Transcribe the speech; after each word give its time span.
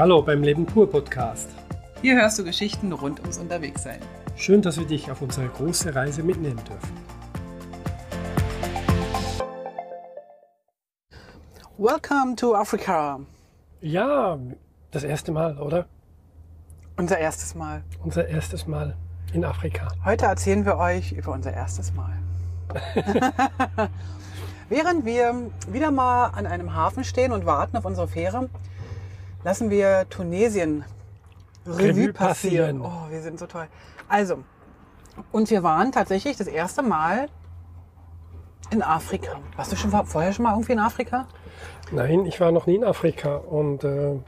Hallo 0.00 0.22
beim 0.22 0.42
Leben 0.42 0.64
pur 0.64 0.88
Podcast. 0.88 1.50
Hier 2.00 2.14
hörst 2.14 2.38
du 2.38 2.44
Geschichten 2.44 2.90
rund 2.90 3.20
ums 3.20 3.36
Unterwegssein. 3.36 3.98
Schön, 4.34 4.62
dass 4.62 4.78
wir 4.78 4.86
dich 4.86 5.10
auf 5.10 5.20
unsere 5.20 5.46
große 5.48 5.94
Reise 5.94 6.22
mitnehmen 6.22 6.58
dürfen. 6.66 6.96
Welcome 11.76 12.34
to 12.36 12.54
Africa. 12.54 13.20
Ja, 13.82 14.38
das 14.90 15.04
erste 15.04 15.32
Mal, 15.32 15.58
oder? 15.58 15.84
Unser 16.96 17.18
erstes 17.18 17.54
Mal. 17.54 17.82
Unser 18.02 18.26
erstes 18.26 18.66
Mal 18.66 18.96
in 19.34 19.44
Afrika. 19.44 19.88
Heute 20.02 20.24
erzählen 20.24 20.64
wir 20.64 20.78
euch 20.78 21.12
über 21.12 21.32
unser 21.32 21.52
erstes 21.52 21.92
Mal. 21.92 22.16
Während 24.70 25.04
wir 25.04 25.50
wieder 25.68 25.90
mal 25.90 26.28
an 26.28 26.46
einem 26.46 26.74
Hafen 26.74 27.04
stehen 27.04 27.32
und 27.32 27.44
warten 27.44 27.76
auf 27.76 27.84
unsere 27.84 28.08
Fähre, 28.08 28.48
lassen 29.44 29.70
wir 29.70 30.06
Tunesien 30.08 30.84
Revue, 31.66 32.12
passieren. 32.12 32.80
passieren. 32.80 32.80
Oh, 32.82 33.10
wir 33.10 33.20
sind 33.22 33.38
so 33.38 33.46
toll. 33.46 33.66
Also, 34.08 34.42
und 35.32 35.50
wir 35.50 35.62
waren 35.62 35.92
tatsächlich 35.92 36.36
das 36.36 36.46
erste 36.46 36.82
Mal 36.82 37.28
in 38.70 38.82
Afrika. 38.82 39.40
Warst 39.56 39.72
du 39.72 39.76
schon 39.76 39.90
vorher 39.90 40.32
schon 40.32 40.44
mal 40.44 40.52
irgendwie 40.52 40.72
in 40.72 40.78
Afrika? 40.78 41.26
Nein, 41.92 42.26
ich 42.26 42.40
war 42.40 42.52
noch 42.52 42.66
nie 42.66 42.76
in 42.76 42.84
Afrika 42.84 43.36
und 43.36 43.84
äh, 43.84 44.18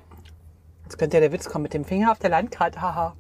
Jetzt 0.85 0.99
könnte 0.99 1.17
ja 1.17 1.21
der 1.23 1.33
Witz 1.33 1.49
kommen 1.49 1.63
mit 1.63 1.73
dem 1.73 1.85
Finger 1.87 2.13
auf 2.13 2.19
der 2.19 2.29
Landkarte, 2.29 2.83
haha. 2.83 3.17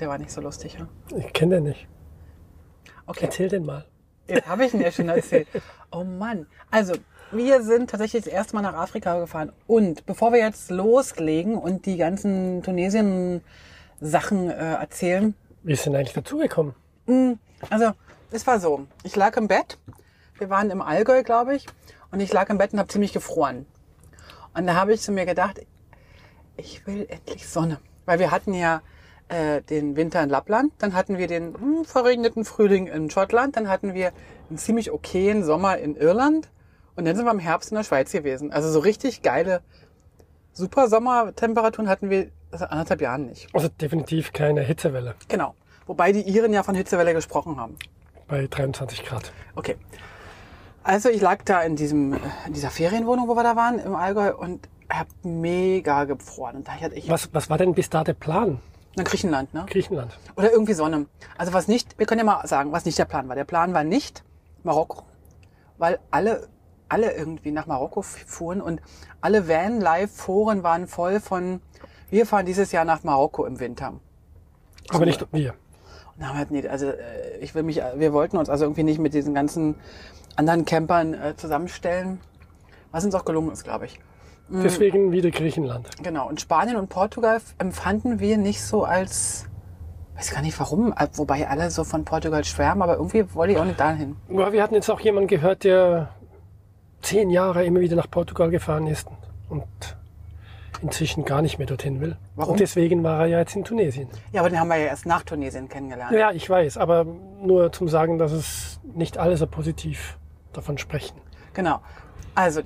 Der 0.00 0.08
war 0.08 0.16
nicht 0.16 0.30
so 0.30 0.40
lustig, 0.40 0.78
ja? 0.78 0.88
ich 1.16 1.32
kenne 1.34 1.56
den 1.56 1.64
nicht. 1.64 1.86
Okay. 3.06 3.26
Erzähl 3.26 3.48
den 3.48 3.66
mal. 3.66 3.84
Jetzt 4.26 4.46
habe 4.46 4.64
ich 4.64 4.74
ihn 4.74 4.80
ja 4.80 4.90
schon 4.90 5.08
erzählt. 5.08 5.48
Oh 5.90 6.04
Mann. 6.04 6.46
Also, 6.70 6.94
wir 7.30 7.62
sind 7.62 7.90
tatsächlich 7.90 8.24
das 8.24 8.32
erste 8.32 8.56
Mal 8.56 8.62
nach 8.62 8.74
Afrika 8.74 9.18
gefahren. 9.18 9.52
Und 9.66 10.06
bevor 10.06 10.32
wir 10.32 10.40
jetzt 10.40 10.70
loslegen 10.70 11.56
und 11.56 11.86
die 11.86 11.96
ganzen 11.96 12.62
Tunesien-Sachen 12.62 14.50
äh, 14.50 14.74
erzählen, 14.74 15.34
Wie 15.62 15.72
ist 15.72 15.86
denn 15.86 15.94
eigentlich 15.94 16.14
dazugekommen? 16.14 16.74
also 17.70 17.92
es 18.30 18.46
war 18.46 18.60
so, 18.60 18.86
ich 19.02 19.16
lag 19.16 19.36
im 19.38 19.48
Bett, 19.48 19.78
wir 20.38 20.50
waren 20.50 20.70
im 20.70 20.82
Allgäu, 20.82 21.22
glaube 21.22 21.56
ich, 21.56 21.66
und 22.10 22.20
ich 22.20 22.32
lag 22.32 22.50
im 22.50 22.58
Bett 22.58 22.72
und 22.72 22.78
habe 22.78 22.88
ziemlich 22.88 23.12
gefroren. 23.12 23.66
Und 24.54 24.66
da 24.66 24.74
habe 24.74 24.92
ich 24.92 25.00
zu 25.00 25.12
mir 25.12 25.24
gedacht, 25.24 25.60
ich 26.56 26.86
will 26.86 27.06
endlich 27.08 27.48
Sonne. 27.48 27.78
Weil 28.04 28.18
wir 28.18 28.30
hatten 28.30 28.52
ja 28.52 28.82
äh, 29.28 29.62
den 29.62 29.96
Winter 29.96 30.22
in 30.22 30.28
Lappland, 30.28 30.72
dann 30.78 30.94
hatten 30.94 31.18
wir 31.18 31.26
den 31.26 31.54
hm, 31.54 31.84
verregneten 31.84 32.44
Frühling 32.44 32.86
in 32.86 33.10
Schottland, 33.10 33.56
dann 33.56 33.68
hatten 33.68 33.94
wir 33.94 34.12
einen 34.48 34.58
ziemlich 34.58 34.90
okayen 34.90 35.44
Sommer 35.44 35.78
in 35.78 35.96
Irland 35.96 36.48
und 36.98 37.04
dann 37.04 37.16
sind 37.16 37.24
wir 37.24 37.30
im 37.30 37.38
Herbst 37.38 37.70
in 37.70 37.76
der 37.76 37.84
Schweiz 37.84 38.10
gewesen. 38.12 38.52
Also 38.52 38.70
so 38.70 38.80
richtig 38.80 39.22
geile, 39.22 39.62
super 40.52 40.88
Sommertemperaturen 40.88 41.88
hatten 41.88 42.10
wir 42.10 42.28
seit 42.50 42.70
anderthalb 42.70 43.00
Jahren 43.00 43.26
nicht. 43.26 43.48
Also 43.54 43.68
definitiv 43.68 44.32
keine 44.32 44.62
Hitzewelle 44.62 45.14
Genau. 45.28 45.54
Wobei 45.86 46.12
die 46.12 46.22
Iren 46.22 46.52
ja 46.52 46.62
von 46.62 46.74
Hitzewelle 46.74 47.14
gesprochen 47.14 47.56
haben. 47.58 47.76
bei 48.26 48.46
23 48.46 49.04
Grad. 49.04 49.32
Okay. 49.54 49.76
Also 50.82 51.08
ich 51.08 51.20
lag 51.20 51.42
da 51.44 51.62
in 51.62 51.76
diesem, 51.76 52.14
in 52.46 52.52
dieser 52.52 52.70
Ferienwohnung, 52.70 53.28
wo 53.28 53.34
wir 53.36 53.42
da 53.42 53.56
waren, 53.56 53.78
im 53.78 53.94
Allgäu 53.94 54.34
und 54.34 54.68
hab 54.90 55.06
mega 55.22 56.04
gefroren. 56.04 56.56
Und 56.56 56.68
da 56.68 56.72
hatte 56.72 56.94
ich 56.96 57.08
Was, 57.08 57.32
was 57.32 57.48
war 57.48 57.58
denn 57.58 57.74
bis 57.74 57.88
da 57.90 58.04
der 58.04 58.14
Plan? 58.14 58.60
nach 58.96 59.04
Griechenland, 59.04 59.54
ne? 59.54 59.64
Griechenland. 59.68 60.18
Oder 60.34 60.50
irgendwie 60.50 60.72
Sonne. 60.74 61.06
Also 61.36 61.52
was 61.52 61.68
nicht, 61.68 61.96
wir 61.98 62.06
können 62.06 62.18
ja 62.18 62.24
mal 62.24 62.44
sagen, 62.48 62.72
was 62.72 62.84
nicht 62.84 62.98
der 62.98 63.04
Plan 63.04 63.28
war. 63.28 63.36
Der 63.36 63.44
Plan 63.44 63.72
war 63.72 63.84
nicht 63.84 64.24
Marokko, 64.64 65.04
weil 65.78 66.00
alle, 66.10 66.48
alle 66.88 67.12
irgendwie 67.12 67.50
nach 67.50 67.66
Marokko 67.66 68.02
fuhren 68.02 68.60
und 68.60 68.80
alle 69.20 69.48
Van-Live-Foren 69.48 70.62
waren 70.62 70.86
voll 70.86 71.20
von, 71.20 71.60
wir 72.10 72.26
fahren 72.26 72.46
dieses 72.46 72.72
Jahr 72.72 72.84
nach 72.84 73.04
Marokko 73.04 73.44
im 73.44 73.60
Winter. 73.60 73.94
Aber 74.90 75.04
nicht 75.04 75.26
wir. 75.32 75.54
Und 76.16 76.28
haben 76.28 76.38
halt 76.38 76.50
nicht, 76.50 76.66
also 76.68 76.86
äh, 76.86 77.38
ich 77.40 77.54
will 77.54 77.62
mich, 77.62 77.80
wir 77.96 78.12
wollten 78.12 78.36
uns 78.36 78.48
also 78.48 78.64
irgendwie 78.64 78.82
nicht 78.82 78.98
mit 78.98 79.14
diesen 79.14 79.34
ganzen 79.34 79.76
anderen 80.36 80.64
Campern 80.64 81.14
äh, 81.14 81.36
zusammenstellen, 81.36 82.20
was 82.90 83.04
uns 83.04 83.14
auch 83.14 83.24
gelungen 83.24 83.52
ist, 83.52 83.64
glaube 83.64 83.86
ich. 83.86 84.00
Deswegen 84.50 85.12
wieder 85.12 85.30
Griechenland. 85.30 85.90
Genau. 86.02 86.26
Und 86.26 86.40
Spanien 86.40 86.76
und 86.76 86.88
Portugal 86.88 87.40
empfanden 87.58 88.18
wir 88.18 88.38
nicht 88.38 88.62
so 88.62 88.84
als, 88.84 89.46
weiß 90.16 90.30
gar 90.30 90.40
nicht 90.40 90.58
warum, 90.58 90.92
äh, 90.92 91.06
wobei 91.14 91.48
alle 91.48 91.70
so 91.70 91.84
von 91.84 92.04
Portugal 92.04 92.44
schwärmen, 92.44 92.82
aber 92.82 92.94
irgendwie 92.94 93.34
wollte 93.34 93.52
ich 93.52 93.58
auch 93.58 93.64
nicht 93.64 93.78
dahin. 93.78 94.16
Aber 94.30 94.52
wir 94.52 94.62
hatten 94.62 94.74
jetzt 94.74 94.88
auch 94.88 95.00
jemanden 95.00 95.28
gehört, 95.28 95.64
der 95.64 96.14
zehn 97.02 97.30
Jahre 97.30 97.64
immer 97.64 97.80
wieder 97.80 97.96
nach 97.96 98.10
Portugal 98.10 98.50
gefahren 98.50 98.86
ist 98.86 99.08
und 99.48 99.64
inzwischen 100.82 101.24
gar 101.24 101.42
nicht 101.42 101.58
mehr 101.58 101.66
dorthin 101.66 102.00
will. 102.00 102.16
Warum? 102.36 102.52
Und 102.52 102.60
deswegen 102.60 103.02
war 103.02 103.20
er 103.20 103.26
ja 103.26 103.38
jetzt 103.40 103.56
in 103.56 103.64
Tunesien. 103.64 104.08
Ja, 104.32 104.40
aber 104.40 104.50
den 104.50 104.60
haben 104.60 104.68
wir 104.68 104.76
ja 104.76 104.86
erst 104.86 105.06
nach 105.06 105.22
Tunesien 105.22 105.68
kennengelernt. 105.68 106.12
Ja, 106.12 106.30
ich 106.30 106.48
weiß, 106.48 106.76
aber 106.76 107.04
nur 107.04 107.72
zum 107.72 107.88
Sagen, 107.88 108.18
dass 108.18 108.32
es 108.32 108.80
nicht 108.94 109.18
alle 109.18 109.36
so 109.36 109.46
positiv 109.46 110.18
davon 110.52 110.78
sprechen. 110.78 111.16
Genau. 111.54 111.80
Also, 112.34 112.62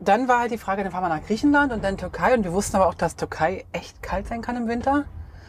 dann 0.00 0.28
war 0.28 0.40
halt 0.40 0.50
die 0.50 0.58
Frage, 0.58 0.82
dann 0.82 0.92
fahren 0.92 1.04
wir 1.04 1.08
nach 1.08 1.24
Griechenland 1.24 1.72
und 1.72 1.84
dann 1.84 1.96
Türkei. 1.96 2.34
Und 2.34 2.44
wir 2.44 2.52
wussten 2.52 2.76
aber 2.76 2.88
auch, 2.88 2.94
dass 2.94 3.16
Türkei 3.16 3.64
echt 3.72 4.02
kalt 4.02 4.26
sein 4.26 4.42
kann 4.42 4.56
im 4.56 4.68
Winter. 4.68 5.04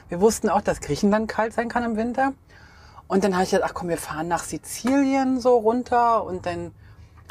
Wir 0.10 0.22
wussten 0.22 0.50
auch, 0.50 0.62
dass 0.62 0.82
Griechenland 0.82 1.28
kalt 1.28 1.54
sein 1.54 1.70
kann 1.70 1.84
im 1.84 1.96
Winter. 1.98 2.34
Und 3.08 3.24
dann 3.24 3.34
habe 3.34 3.44
ich 3.44 3.52
gedacht, 3.52 3.72
ach 3.72 3.74
komm, 3.74 3.90
wir 3.90 3.98
fahren 3.98 4.28
nach 4.28 4.44
Sizilien 4.44 5.40
so 5.40 5.58
runter 5.58 6.24
und 6.24 6.46
dann 6.46 6.72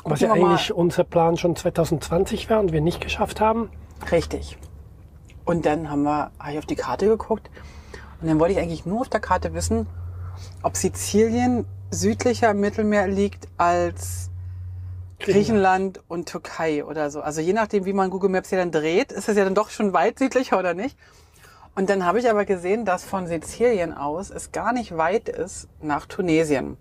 Was 0.04 0.20
ja 0.20 0.32
eigentlich 0.32 0.72
unser 0.72 1.04
Plan 1.04 1.36
schon 1.36 1.56
2020 1.56 2.48
war 2.50 2.60
und 2.60 2.72
wir 2.72 2.80
nicht 2.80 3.00
geschafft 3.00 3.40
haben. 3.40 3.70
Richtig. 4.10 4.56
Und 5.44 5.66
dann 5.66 5.90
haben 5.90 6.02
wir, 6.02 6.30
habe 6.38 6.52
ich 6.52 6.58
auf 6.58 6.66
die 6.66 6.76
Karte 6.76 7.06
geguckt 7.06 7.50
und 8.20 8.28
dann 8.28 8.38
wollte 8.38 8.54
ich 8.54 8.60
eigentlich 8.60 8.86
nur 8.86 9.00
auf 9.00 9.08
der 9.08 9.20
Karte 9.20 9.54
wissen, 9.54 9.86
ob 10.62 10.76
Sizilien 10.76 11.66
südlicher 11.90 12.50
im 12.50 12.60
Mittelmeer 12.60 13.08
liegt 13.08 13.48
als 13.56 14.30
Griechenland 15.20 16.00
und 16.08 16.28
Türkei 16.28 16.84
oder 16.84 17.10
so. 17.10 17.20
Also 17.20 17.40
je 17.40 17.52
nachdem, 17.52 17.84
wie 17.84 17.92
man 17.92 18.10
Google 18.10 18.30
Maps 18.30 18.50
hier 18.50 18.58
dann 18.58 18.70
dreht, 18.70 19.10
ist 19.10 19.28
es 19.28 19.36
ja 19.36 19.44
dann 19.44 19.54
doch 19.54 19.70
schon 19.70 19.92
weit 19.92 20.18
südlicher 20.18 20.58
oder 20.58 20.74
nicht. 20.74 20.96
Und 21.74 21.90
dann 21.90 22.04
habe 22.04 22.18
ich 22.18 22.28
aber 22.28 22.44
gesehen, 22.44 22.84
dass 22.84 23.04
von 23.04 23.26
Sizilien 23.26 23.92
aus 23.92 24.30
es 24.30 24.52
gar 24.52 24.72
nicht 24.72 24.96
weit 24.96 25.28
ist 25.28 25.68
nach 25.80 26.06
Tunesien. 26.06 26.76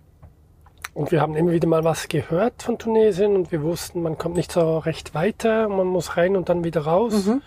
Und 0.98 1.12
wir 1.12 1.20
haben 1.20 1.36
immer 1.36 1.52
wieder 1.52 1.68
mal 1.68 1.84
was 1.84 2.08
gehört 2.08 2.64
von 2.64 2.76
Tunesien 2.76 3.36
und 3.36 3.52
wir 3.52 3.62
wussten, 3.62 4.02
man 4.02 4.18
kommt 4.18 4.34
nicht 4.34 4.50
so 4.50 4.78
recht 4.78 5.14
weiter, 5.14 5.68
man 5.68 5.86
muss 5.86 6.16
rein 6.16 6.36
und 6.36 6.48
dann 6.48 6.64
wieder 6.64 6.80
raus. 6.80 7.26
Mhm. 7.26 7.40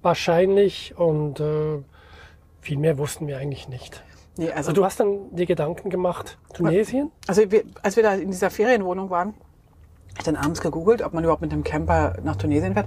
Wahrscheinlich. 0.00 0.94
Und 0.96 1.40
äh, 1.40 1.82
viel 2.60 2.78
mehr 2.78 2.96
wussten 2.96 3.26
wir 3.26 3.38
eigentlich 3.38 3.68
nicht. 3.68 4.00
Nee, 4.36 4.44
also, 4.44 4.58
Also 4.58 4.72
du 4.74 4.84
hast 4.84 5.00
dann 5.00 5.18
die 5.32 5.44
Gedanken 5.44 5.90
gemacht, 5.90 6.38
Tunesien? 6.52 7.10
Also 7.26 7.50
wir, 7.50 7.64
als 7.82 7.96
wir 7.96 8.04
da 8.04 8.14
in 8.14 8.30
dieser 8.30 8.50
Ferienwohnung 8.50 9.10
waren, 9.10 9.34
ich 10.16 10.22
dann 10.22 10.36
abends 10.36 10.60
gegoogelt, 10.60 11.02
ob 11.02 11.14
man 11.14 11.24
überhaupt 11.24 11.42
mit 11.42 11.50
dem 11.50 11.64
Camper 11.64 12.14
nach 12.22 12.36
Tunesien 12.36 12.74
fährt. 12.74 12.86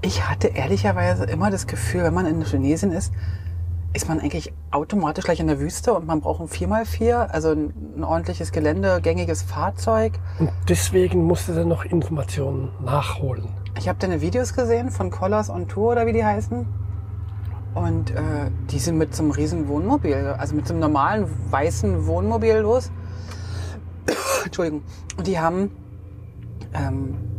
Ich 0.00 0.26
hatte 0.26 0.48
ehrlicherweise 0.48 1.24
immer 1.24 1.50
das 1.50 1.66
Gefühl, 1.66 2.04
wenn 2.04 2.14
man 2.14 2.24
in 2.24 2.42
Tunesien 2.42 2.90
ist, 2.90 3.12
ist 3.94 4.08
man 4.08 4.20
eigentlich 4.20 4.52
automatisch 4.70 5.24
gleich 5.24 5.40
in 5.40 5.46
der 5.46 5.60
Wüste 5.60 5.92
und 5.92 6.06
man 6.06 6.20
braucht 6.20 6.40
ein 6.40 6.48
4x4, 6.48 7.26
also 7.26 7.50
ein, 7.50 8.02
ordentliches 8.02 8.52
Gelände, 8.52 9.00
gängiges 9.02 9.42
Fahrzeug. 9.42 10.14
Und 10.38 10.50
deswegen 10.68 11.24
musste 11.24 11.52
er 11.52 11.64
noch 11.64 11.84
Informationen 11.84 12.70
nachholen. 12.82 13.48
Ich 13.78 13.88
habe 13.88 13.98
dann 13.98 14.20
Videos 14.20 14.54
gesehen 14.54 14.90
von 14.90 15.10
Colors 15.10 15.50
on 15.50 15.68
Tour 15.68 15.92
oder 15.92 16.06
wie 16.06 16.12
die 16.12 16.24
heißen. 16.24 16.66
Und 17.74 18.10
äh, 18.10 18.50
die 18.70 18.78
sind 18.78 18.98
mit 18.98 19.14
so 19.14 19.22
einem 19.22 19.32
riesen 19.32 19.68
Wohnmobil, 19.68 20.34
also 20.38 20.54
mit 20.54 20.66
so 20.66 20.74
einem 20.74 20.80
normalen 20.80 21.26
weißen 21.50 22.06
Wohnmobil 22.06 22.56
los. 22.56 22.90
Entschuldigung. 24.44 24.82
Und 25.16 25.26
die 25.26 25.38
haben 25.38 25.70
ähm, 26.74 27.31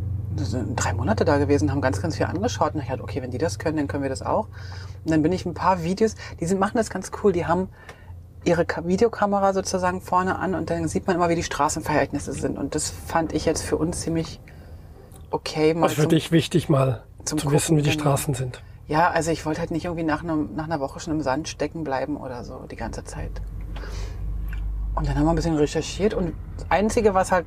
drei 0.75 0.93
Monate 0.93 1.25
da 1.25 1.37
gewesen, 1.37 1.71
haben 1.71 1.81
ganz, 1.81 2.01
ganz 2.01 2.17
viel 2.17 2.25
angeschaut. 2.25 2.73
Und 2.75 2.81
ich 2.81 2.87
dachte, 2.87 3.03
okay, 3.03 3.21
wenn 3.21 3.31
die 3.31 3.37
das 3.37 3.59
können, 3.59 3.77
dann 3.77 3.87
können 3.87 4.03
wir 4.03 4.09
das 4.09 4.21
auch. 4.21 4.47
Und 5.05 5.11
dann 5.11 5.21
bin 5.21 5.31
ich 5.31 5.45
ein 5.45 5.53
paar 5.53 5.83
Videos, 5.83 6.15
die 6.39 6.45
sind, 6.45 6.59
machen 6.59 6.77
das 6.77 6.89
ganz 6.89 7.11
cool. 7.23 7.31
Die 7.33 7.45
haben 7.45 7.69
ihre 8.45 8.65
Ka- 8.65 8.85
Videokamera 8.85 9.53
sozusagen 9.53 10.01
vorne 10.01 10.37
an 10.39 10.53
und 10.55 10.69
dann 10.69 10.87
sieht 10.87 11.07
man 11.07 11.15
immer, 11.15 11.29
wie 11.29 11.35
die 11.35 11.43
Straßenverhältnisse 11.43 12.33
sind. 12.33 12.57
Und 12.57 12.75
das 12.75 12.89
fand 12.89 13.33
ich 13.33 13.45
jetzt 13.45 13.63
für 13.63 13.77
uns 13.77 14.01
ziemlich 14.01 14.39
okay. 15.31 15.73
Mal 15.73 15.89
für 15.89 16.01
zum- 16.01 16.09
dich 16.09 16.31
wichtig 16.31 16.69
mal 16.69 17.03
zum 17.25 17.37
zu 17.39 17.51
wissen, 17.51 17.77
wie 17.77 17.81
die 17.81 17.89
Gucken, 17.89 18.03
genau. 18.03 18.15
Straßen 18.17 18.33
sind. 18.33 18.61
ja, 18.87 19.09
also 19.09 19.31
ich 19.31 19.45
wollte 19.45 19.61
halt 19.61 19.71
nicht 19.71 19.85
irgendwie 19.85 20.03
nach, 20.03 20.23
einem, 20.23 20.49
nach 20.55 20.65
einer 20.65 20.79
Woche 20.81 20.99
schon 20.99 21.13
im 21.13 21.21
Sand 21.21 21.47
stecken 21.47 21.83
bleiben 21.85 22.17
oder 22.17 22.43
so 22.43 22.65
die 22.69 22.75
ganze 22.75 23.03
Zeit. 23.05 23.31
Und 24.95 25.07
dann 25.07 25.15
haben 25.17 25.23
wir 25.25 25.31
ein 25.31 25.35
bisschen 25.35 25.55
recherchiert 25.55 26.13
und 26.13 26.33
das 26.57 26.65
Einzige, 26.69 27.13
was 27.13 27.31
halt 27.31 27.45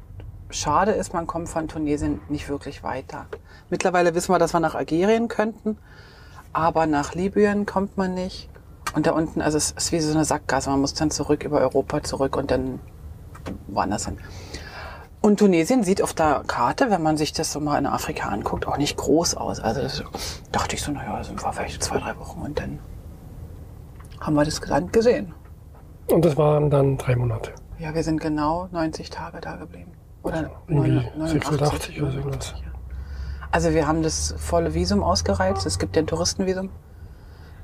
schade 0.51 0.93
ist, 0.93 1.13
man 1.13 1.27
kommt 1.27 1.49
von 1.49 1.69
Tunesien 1.69 2.21
nicht 2.29 2.49
wirklich 2.49 2.83
weiter. 2.83 3.27
Mittlerweile 3.71 4.15
wissen 4.15 4.33
wir, 4.33 4.39
dass 4.39 4.55
wir 4.55 4.61
nach 4.61 4.75
Algerien 4.75 5.29
könnten, 5.29 5.79
aber 6.53 6.87
nach 6.87 7.15
Libyen 7.15 7.67
kommt 7.67 7.97
man 7.97 8.15
nicht. 8.15 8.49
Und 8.95 9.07
da 9.07 9.13
unten, 9.13 9.43
also 9.43 9.59
es 9.59 9.73
ist 9.73 9.93
wie 9.93 10.01
so 10.01 10.15
eine 10.15 10.25
Sackgasse, 10.25 10.71
man 10.71 10.81
muss 10.81 10.95
dann 10.95 11.11
zurück 11.11 11.45
über 11.45 11.61
Europa 11.61 12.03
zurück 12.03 12.37
und 12.37 12.51
dann 12.51 12.81
woanders 13.67 14.07
hin. 14.07 14.19
Und 15.21 15.41
Tunesien 15.41 15.83
sieht 15.83 16.03
auf 16.03 16.15
der 16.15 16.45
Karte, 16.47 16.91
wenn 16.91 17.03
man 17.03 17.17
sich 17.17 17.33
das 17.33 17.53
so 17.53 17.59
mal 17.59 17.79
in 17.79 17.87
Afrika 17.87 18.29
anguckt, 18.29 18.67
auch 18.67 18.77
nicht 18.77 18.97
groß 18.97 19.35
aus. 19.35 19.59
Also 19.59 19.83
das 19.83 20.05
dachte 20.53 20.77
ich 20.77 20.83
so, 20.83 20.93
naja, 20.93 21.23
sind 21.25 21.43
wir 21.43 21.53
vielleicht 21.53 21.83
zwei, 21.83 21.99
drei 21.99 22.17
Wochen 22.17 22.43
und 22.43 22.59
dann 22.59 22.79
haben 24.21 24.35
wir 24.35 24.45
das 24.45 24.65
Land 24.67 24.93
gesehen. 24.93 25.35
Und 26.11 26.25
das 26.25 26.37
waren 26.37 26.71
dann 26.71 26.97
drei 26.97 27.17
Monate. 27.17 27.53
Ja, 27.79 27.93
wir 27.95 28.05
sind 28.05 28.21
genau 28.21 28.69
90 28.71 29.11
Tage 29.11 29.41
da 29.41 29.57
geblieben. 29.57 29.96
Oder 30.27 30.51
Irgendwie 30.69 30.91
89, 31.17 31.43
86 31.43 32.03
oder 32.03 32.11
so 32.11 32.19
irgendwas. 32.19 32.55
Also 33.51 33.73
wir 33.73 33.87
haben 33.87 34.03
das 34.03 34.35
volle 34.39 34.75
Visum 34.75 35.03
ausgereizt. 35.03 35.67
Es 35.67 35.79
gibt 35.79 35.97
ja 35.97 36.03
ein 36.03 36.07
Touristenvisum. 36.07 36.71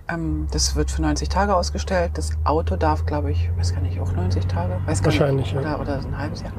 Ähm, 0.09 0.47
das 0.51 0.75
wird 0.77 0.91
für 0.91 1.03
90 1.03 1.29
Tage 1.29 1.55
ausgestellt. 1.55 2.13
Das 2.15 2.31
Auto 2.45 2.77
darf, 2.77 3.05
glaube 3.07 3.31
ich, 3.33 3.51
weiß 3.57 3.75
gar 3.75 3.81
nicht, 3.81 4.01
auch 4.01 4.13
90 4.13 4.47
Tage? 4.47 4.81
Weiß 4.87 5.01
gar 5.01 5.07
Wahrscheinlich, 5.07 5.53
nicht. 5.55 5.65
ja. 5.65 5.75
Oder, 5.79 5.81
oder 5.81 5.99
ein 5.99 6.19
halbes 6.19 6.43
Jahr. 6.43 6.53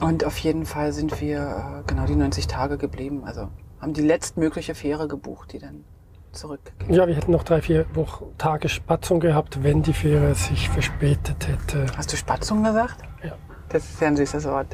Und 0.00 0.24
auf 0.24 0.38
jeden 0.38 0.64
Fall 0.64 0.92
sind 0.92 1.20
wir 1.20 1.40
äh, 1.40 1.82
genau 1.86 2.06
die 2.06 2.16
90 2.16 2.46
Tage 2.46 2.78
geblieben. 2.78 3.24
Also 3.24 3.48
haben 3.80 3.92
die 3.92 4.02
letztmögliche 4.02 4.74
Fähre 4.74 5.08
gebucht, 5.08 5.52
die 5.52 5.58
dann 5.58 5.84
zurückgeht. 6.32 6.74
Ja, 6.88 7.06
wir 7.06 7.14
hätten 7.14 7.32
noch 7.32 7.42
drei, 7.42 7.60
vier 7.60 7.86
Wochen 7.94 8.26
Tage 8.38 8.68
Spatzung 8.68 9.20
gehabt, 9.20 9.62
wenn 9.62 9.82
die 9.82 9.92
Fähre 9.92 10.34
sich 10.34 10.68
verspätet 10.70 11.48
hätte. 11.48 11.86
Hast 11.96 12.12
du 12.12 12.16
Spatzung 12.16 12.62
gesagt? 12.62 12.96
Ja. 13.22 13.32
Das 13.68 13.84
ist 13.84 14.00
ja 14.00 14.08
ein 14.08 14.16
süßes 14.16 14.44
Wort. 14.46 14.68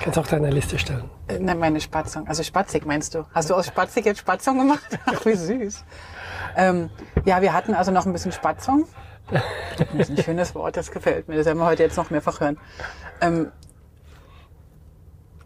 Kannst 0.00 0.18
auch 0.18 0.26
deine 0.26 0.50
Liste 0.50 0.78
stellen. 0.78 1.10
Äh, 1.26 1.38
Nein, 1.38 1.58
meine 1.58 1.80
Spatzung. 1.80 2.26
Also 2.28 2.42
Spatzig 2.42 2.86
meinst 2.86 3.14
du? 3.14 3.24
Hast 3.34 3.50
du 3.50 3.54
aus 3.54 3.66
Spatzig 3.66 4.04
jetzt 4.04 4.20
Spatzung 4.20 4.58
gemacht? 4.58 4.98
Ach, 5.06 5.24
wie 5.26 5.34
süß. 5.34 5.84
Ähm, 6.56 6.90
ja, 7.24 7.42
wir 7.42 7.52
hatten 7.52 7.74
also 7.74 7.90
noch 7.90 8.06
ein 8.06 8.12
bisschen 8.12 8.32
Spatzung. 8.32 8.86
Das 9.76 10.08
ist 10.08 10.10
ein 10.10 10.22
schönes 10.22 10.54
Wort, 10.54 10.76
das 10.76 10.90
gefällt 10.90 11.28
mir. 11.28 11.36
Das 11.36 11.46
werden 11.46 11.58
wir 11.58 11.66
heute 11.66 11.82
jetzt 11.82 11.96
noch 11.96 12.10
mehrfach 12.10 12.40
hören. 12.40 12.58
Ähm, 13.20 13.52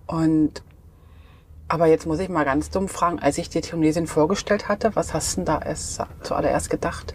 und 0.06 0.62
aber 1.68 1.86
jetzt 1.86 2.06
muss 2.06 2.18
ich 2.18 2.28
mal 2.28 2.44
ganz 2.44 2.68
dumm 2.68 2.86
fragen, 2.86 3.18
als 3.18 3.38
ich 3.38 3.48
dir 3.48 3.62
Tunesien 3.62 4.06
vorgestellt 4.06 4.68
hatte, 4.68 4.94
was 4.94 5.14
hast 5.14 5.32
du 5.32 5.36
denn 5.36 5.44
da 5.46 5.58
erst, 5.62 6.02
zuallererst 6.22 6.68
gedacht? 6.68 7.14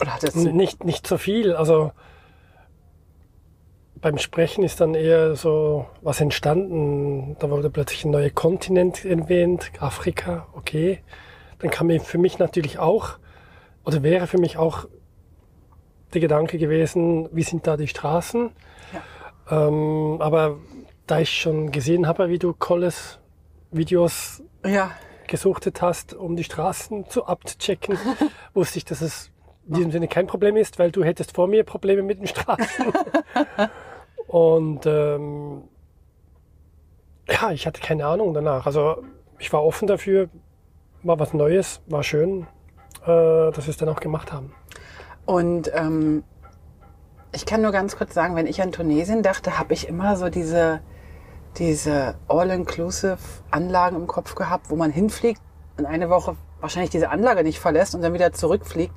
Oder 0.00 0.14
hattest 0.14 0.36
du 0.36 0.52
Nicht, 0.52 0.84
nicht 0.84 1.06
so 1.06 1.16
viel. 1.16 1.54
Also 1.54 1.92
beim 4.06 4.18
Sprechen 4.18 4.62
ist 4.62 4.80
dann 4.80 4.94
eher 4.94 5.34
so 5.34 5.84
was 6.00 6.20
entstanden. 6.20 7.34
Da 7.40 7.50
wurde 7.50 7.70
plötzlich 7.70 8.04
ein 8.04 8.12
neuer 8.12 8.30
Kontinent 8.30 9.04
erwähnt, 9.04 9.72
Afrika, 9.80 10.46
okay. 10.52 11.00
Dann 11.58 11.72
kam 11.72 11.88
mir 11.88 12.00
für 12.00 12.16
mich 12.16 12.38
natürlich 12.38 12.78
auch, 12.78 13.18
oder 13.84 14.04
wäre 14.04 14.28
für 14.28 14.38
mich 14.38 14.58
auch 14.58 14.86
der 16.14 16.20
Gedanke 16.20 16.56
gewesen, 16.58 17.28
wie 17.32 17.42
sind 17.42 17.66
da 17.66 17.76
die 17.76 17.88
Straßen? 17.88 18.52
Ähm, 19.50 20.18
aber 20.20 20.58
da 21.08 21.18
ich 21.18 21.40
schon 21.40 21.72
gesehen 21.72 22.06
habe, 22.06 22.28
wie 22.28 22.38
du 22.38 22.52
Colles 22.52 23.18
Videos 23.72 24.40
ja, 24.64 24.92
gesuchtet 25.26 25.82
hast, 25.82 26.14
um 26.14 26.36
die 26.36 26.44
Straßen 26.44 27.10
zu 27.10 27.26
abzuchecken, 27.26 27.98
wusste 28.54 28.78
ich, 28.78 28.84
dass 28.84 29.00
es 29.00 29.32
in 29.66 29.74
diesem 29.74 29.90
Sinne 29.90 30.06
kein 30.06 30.28
Problem 30.28 30.56
ist, 30.56 30.78
weil 30.78 30.92
du 30.92 31.02
hättest 31.02 31.34
vor 31.34 31.48
mir 31.48 31.64
Probleme 31.64 32.04
mit 32.04 32.20
den 32.20 32.28
Straßen. 32.28 32.92
Und 34.28 34.86
ähm, 34.86 35.62
ja, 37.28 37.50
ich 37.50 37.66
hatte 37.66 37.80
keine 37.80 38.06
Ahnung 38.06 38.34
danach. 38.34 38.66
Also 38.66 39.02
ich 39.38 39.52
war 39.52 39.64
offen 39.64 39.86
dafür, 39.86 40.28
war 41.02 41.18
was 41.18 41.34
Neues, 41.34 41.80
war 41.86 42.02
schön, 42.02 42.46
äh, 43.02 43.06
dass 43.06 43.66
wir 43.66 43.68
es 43.68 43.76
dann 43.76 43.88
auch 43.88 44.00
gemacht 44.00 44.32
haben. 44.32 44.52
Und 45.24 45.70
ähm, 45.74 46.24
ich 47.32 47.46
kann 47.46 47.62
nur 47.62 47.72
ganz 47.72 47.96
kurz 47.96 48.14
sagen, 48.14 48.36
wenn 48.36 48.46
ich 48.46 48.62
an 48.62 48.72
Tunesien 48.72 49.22
dachte, 49.22 49.58
habe 49.58 49.74
ich 49.74 49.88
immer 49.88 50.16
so 50.16 50.28
diese, 50.28 50.80
diese 51.58 52.14
all-inclusive 52.28 53.18
Anlagen 53.50 53.96
im 53.96 54.06
Kopf 54.06 54.34
gehabt, 54.34 54.70
wo 54.70 54.76
man 54.76 54.90
hinfliegt 54.90 55.40
und 55.76 55.86
eine 55.86 56.08
Woche 56.08 56.36
wahrscheinlich 56.60 56.90
diese 56.90 57.10
Anlage 57.10 57.42
nicht 57.42 57.60
verlässt 57.60 57.94
und 57.94 58.02
dann 58.02 58.14
wieder 58.14 58.32
zurückfliegt. 58.32 58.94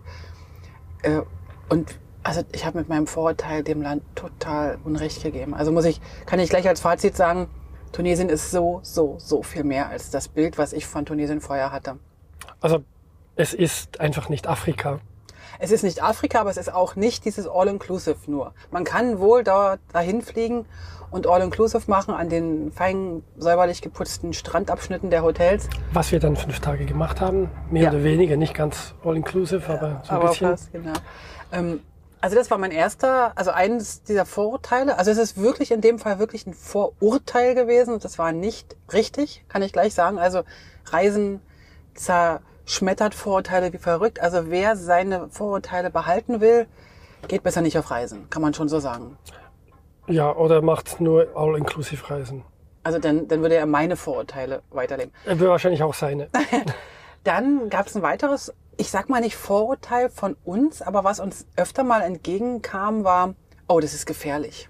Äh, 1.02 1.22
und 1.70 2.00
also 2.24 2.42
ich 2.52 2.66
habe 2.66 2.78
mit 2.78 2.90
meinem 2.90 3.08
Vorurteil 3.08 3.64
dem 3.64 3.82
Land 3.82 4.04
total 4.16 4.78
Unrecht 4.84 5.24
gegeben. 5.24 5.54
Also 5.54 5.72
muss 5.72 5.86
ich, 5.86 6.02
kann 6.26 6.40
ich 6.40 6.50
gleich 6.50 6.68
als 6.68 6.82
Fazit 6.82 7.16
sagen, 7.16 7.48
Tunesien 7.92 8.30
ist 8.30 8.52
so, 8.52 8.80
so, 8.84 9.16
so 9.18 9.42
viel 9.42 9.64
mehr 9.64 9.90
als 9.90 10.12
das 10.12 10.28
Bild, 10.28 10.58
was 10.58 10.74
ich 10.74 10.86
von 10.86 11.06
Tunesien 11.06 11.42
vorher 11.42 11.72
hatte. 11.72 11.98
Also 12.62 12.84
es 13.36 13.54
ist 13.54 14.00
einfach 14.00 14.30
nicht 14.30 14.48
Afrika. 14.48 15.00
Es 15.60 15.72
ist 15.72 15.84
nicht 15.84 16.04
Afrika, 16.04 16.42
aber 16.42 16.50
es 16.50 16.58
ist 16.58 16.74
auch 16.74 16.96
nicht 16.96 17.26
dieses 17.26 17.48
All-Inclusive 17.48 18.18
nur. 18.28 18.54
Man 18.72 18.84
kann 18.84 19.20
wohl 19.20 19.44
da, 19.44 19.78
dahin 19.92 20.22
fliegen 20.22 20.66
und 21.12 21.26
All-Inclusive 21.28 21.84
machen 21.88 22.14
an 22.14 22.30
den 22.30 22.72
fein 22.72 23.24
säuberlich 23.38 23.82
geputzten 23.82 24.34
Strandabschnitten 24.34 25.10
der 25.10 25.24
Hotels. 25.24 25.68
Was 25.92 26.12
wir 26.12 26.20
dann 26.20 26.36
fünf 26.36 26.60
Tage 26.60 26.86
gemacht 26.86 27.20
haben, 27.20 27.50
mehr 27.72 27.84
Ja. 27.84 27.90
oder 27.90 28.04
weniger, 28.04 28.38
nicht 28.38 28.54
ganz 28.54 28.94
all-inclusive, 29.04 29.68
aber 29.68 30.02
so 30.04 30.12
ein 30.12 30.16
aber 30.18 30.30
bisschen. 30.30 30.50
fast, 30.50 30.72
genau. 30.72 30.94
Ähm, 31.52 31.80
also 32.22 32.36
das 32.36 32.52
war 32.52 32.58
mein 32.58 32.72
erster, 32.72 33.32
also 33.36 33.52
eines 33.52 34.04
dieser 34.04 34.26
Vorurteile. 34.26 34.98
Also 34.98 35.12
es 35.12 35.18
ist 35.18 35.38
wirklich 35.38 35.72
in 35.72 35.82
dem 35.82 36.00
Fall 36.00 36.20
wirklich 36.20 36.46
ein 36.46 36.54
Vorurteil 36.54 37.56
gewesen 37.56 37.94
und 37.94 38.04
das 38.04 38.18
war 38.18 38.32
nicht 38.32 38.76
richtig, 38.92 39.46
kann 39.48 39.62
ich 39.62 39.72
gleich 39.72 39.94
sagen. 39.94 40.20
Also 40.20 40.44
Reisen 40.86 41.42
zerschmettert 41.96 43.16
Vorurteile 43.16 43.72
wie 43.72 43.78
verrückt. 43.78 44.20
Also 44.20 44.50
wer 44.52 44.76
seine 44.76 45.30
Vorurteile 45.30 45.90
behalten 45.90 46.42
will, 46.42 46.68
geht 47.28 47.44
besser 47.44 47.62
nicht 47.62 47.78
auf 47.78 47.90
Reisen, 47.90 48.30
kann 48.30 48.42
man 48.42 48.54
schon 48.54 48.70
so 48.70 48.80
sagen. 48.80 49.18
Ja, 50.08 50.36
oder 50.36 50.62
macht 50.62 51.00
nur 51.00 51.28
all-inclusive 51.36 52.10
Reisen. 52.10 52.44
Also 52.84 53.00
dann, 53.00 53.28
dann 53.28 53.42
würde 53.42 53.56
er 53.56 53.66
meine 53.66 53.96
Vorurteile 53.96 54.62
weiterleben. 54.72 55.14
Er 55.26 55.40
will 55.40 55.50
wahrscheinlich 55.50 55.84
auch 55.84 55.94
seine. 55.94 56.30
Dann 57.26 57.70
gab 57.70 57.88
es 57.88 57.96
ein 57.96 58.02
weiteres, 58.02 58.54
ich 58.80 58.90
sag 58.90 59.10
mal 59.10 59.20
nicht 59.20 59.36
Vorurteil 59.36 60.10
von 60.10 60.38
uns, 60.46 60.82
aber 60.82 61.04
was 61.04 61.20
uns 61.20 61.46
öfter 61.58 61.84
mal 61.84 62.02
entgegenkam, 62.02 63.04
war, 63.04 63.36
oh, 63.68 63.82
das 63.82 63.94
ist 63.94 64.06
gefährlich. 64.06 64.70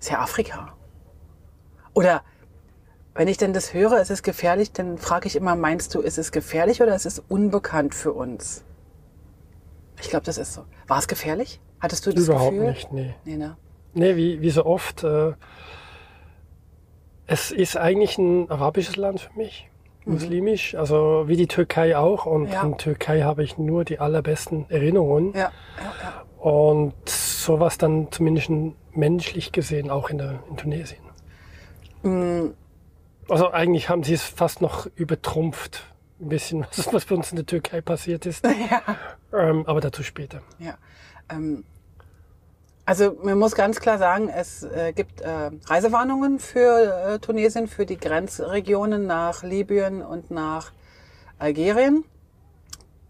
ist 0.00 0.10
ja 0.10 0.20
Afrika. 0.20 0.74
Oder 1.92 2.22
wenn 3.14 3.28
ich 3.28 3.36
denn 3.36 3.52
das 3.52 3.74
höre, 3.74 4.00
es 4.00 4.08
ist 4.08 4.22
gefährlich, 4.22 4.72
dann 4.72 4.96
frage 4.96 5.26
ich 5.26 5.36
immer, 5.36 5.54
meinst 5.54 5.94
du, 5.94 6.00
ist 6.00 6.16
es 6.16 6.32
gefährlich 6.32 6.80
oder 6.80 6.96
ist 6.96 7.04
es 7.04 7.18
unbekannt 7.18 7.94
für 7.94 8.14
uns? 8.14 8.64
Ich 10.00 10.08
glaube, 10.08 10.24
das 10.24 10.38
ist 10.38 10.54
so. 10.54 10.64
War 10.86 10.98
es 10.98 11.06
gefährlich? 11.06 11.60
Hattest 11.80 12.06
du 12.06 12.10
das 12.12 12.24
Überhaupt 12.24 12.52
Gefühl? 12.52 12.70
nicht, 12.70 12.90
nee. 12.90 13.14
Nee, 13.24 13.36
ne? 13.36 13.56
Nee, 13.92 14.16
wie, 14.16 14.40
wie 14.40 14.50
so 14.50 14.64
oft. 14.64 15.04
Äh, 15.04 15.34
es 17.26 17.52
ist 17.52 17.76
eigentlich 17.76 18.16
ein 18.16 18.50
arabisches 18.50 18.96
Land 18.96 19.20
für 19.20 19.38
mich, 19.38 19.70
muslimisch, 20.06 20.74
also 20.74 21.24
wie 21.26 21.36
die 21.36 21.46
Türkei 21.46 21.96
auch. 21.96 22.26
Und 22.26 22.44
Mhm. 22.44 22.52
Ja. 22.52 22.62
in 22.62 22.78
Türkei 22.78 23.22
habe 23.22 23.42
ich 23.42 23.58
nur 23.58 23.84
die 23.84 23.98
allerbesten 23.98 24.68
Erinnerungen. 24.70 25.32
Ja, 25.34 25.40
ja, 25.40 25.50
ja. 26.02 26.22
Und 26.38 26.94
sowas 27.08 27.78
dann 27.78 28.08
zumindest 28.10 28.50
menschlich 28.92 29.52
gesehen 29.52 29.90
auch 29.90 30.10
in, 30.10 30.18
der, 30.18 30.40
in 30.50 30.56
Tunesien. 30.56 31.00
Mm, 32.02 32.50
Also 33.28 33.50
eigentlich 33.50 33.88
haben 33.88 34.02
sie 34.04 34.12
es 34.14 34.22
fast 34.22 34.60
noch 34.60 34.86
übertrumpft. 34.96 35.86
Ein 36.20 36.28
bisschen, 36.28 36.66
was, 36.76 36.92
was 36.92 37.04
bei 37.06 37.14
uns 37.14 37.30
in 37.32 37.36
der 37.36 37.46
Türkei 37.46 37.80
passiert 37.80 38.26
ist. 38.26 38.44
ja. 38.70 38.82
Ähm, 39.32 39.64
aber 39.66 39.80
dazu 39.80 40.02
später. 40.02 40.42
Ja. 40.58 40.74
Ähm, 41.30 41.64
also 42.86 43.16
man 43.22 43.38
muss 43.38 43.54
ganz 43.54 43.80
klar 43.80 43.98
sagen, 43.98 44.28
es 44.28 44.62
äh, 44.62 44.92
gibt 44.92 45.22
äh, 45.22 45.50
Reisewarnungen 45.66 46.38
für 46.38 47.14
äh, 47.14 47.18
Tunesien, 47.18 47.66
für 47.66 47.86
die 47.86 47.96
Grenzregionen 47.96 49.06
nach 49.06 49.42
Libyen 49.42 50.02
und 50.02 50.30
nach 50.30 50.72
Algerien. 51.38 52.04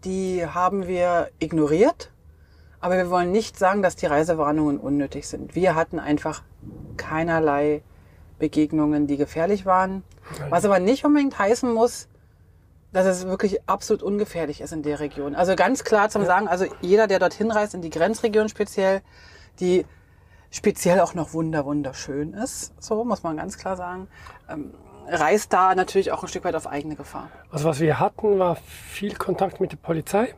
Die 0.05 0.45
haben 0.45 0.87
wir 0.87 1.29
ignoriert, 1.39 2.11
aber 2.79 2.95
wir 2.97 3.09
wollen 3.09 3.31
nicht 3.31 3.57
sagen, 3.57 3.81
dass 3.81 3.95
die 3.95 4.05
Reisewarnungen 4.05 4.79
unnötig 4.79 5.27
sind. 5.27 5.55
Wir 5.55 5.75
hatten 5.75 5.99
einfach 5.99 6.43
keinerlei 6.95 7.81
Begegnungen, 8.39 9.07
die 9.07 9.17
gefährlich 9.17 9.65
waren. 9.65 10.03
Was 10.49 10.65
aber 10.65 10.79
nicht 10.79 11.05
unbedingt 11.05 11.37
heißen 11.37 11.71
muss, 11.71 12.07
dass 12.93 13.05
es 13.05 13.27
wirklich 13.27 13.67
absolut 13.67 14.03
ungefährlich 14.03 14.61
ist 14.61 14.71
in 14.71 14.83
der 14.83 14.99
Region. 14.99 15.35
Also 15.35 15.55
ganz 15.55 15.83
klar 15.83 16.09
zum 16.09 16.25
Sagen, 16.25 16.47
also 16.47 16.65
jeder, 16.81 17.07
der 17.07 17.19
dorthin 17.19 17.51
reist, 17.51 17.73
in 17.73 17.81
die 17.81 17.89
Grenzregion 17.89 18.47
speziell, 18.47 19.01
die 19.59 19.85
speziell 20.51 20.99
auch 21.01 21.13
noch 21.13 21.33
wunder 21.33 21.65
wunderschön 21.65 22.33
ist, 22.33 22.73
so 22.81 23.03
muss 23.03 23.23
man 23.23 23.37
ganz 23.37 23.57
klar 23.57 23.75
sagen, 23.75 24.07
ähm, 24.49 24.73
reist 25.07 25.51
da 25.53 25.75
natürlich 25.75 26.11
auch 26.11 26.23
ein 26.23 26.27
Stück 26.29 26.45
weit 26.45 26.55
auf 26.55 26.67
eigene 26.67 26.95
Gefahr. 26.95 27.29
Also 27.51 27.65
was 27.65 27.79
wir 27.79 27.99
hatten, 27.99 28.39
war 28.39 28.55
viel 28.55 29.15
Kontakt 29.15 29.59
mit 29.59 29.71
der 29.71 29.77
Polizei, 29.77 30.33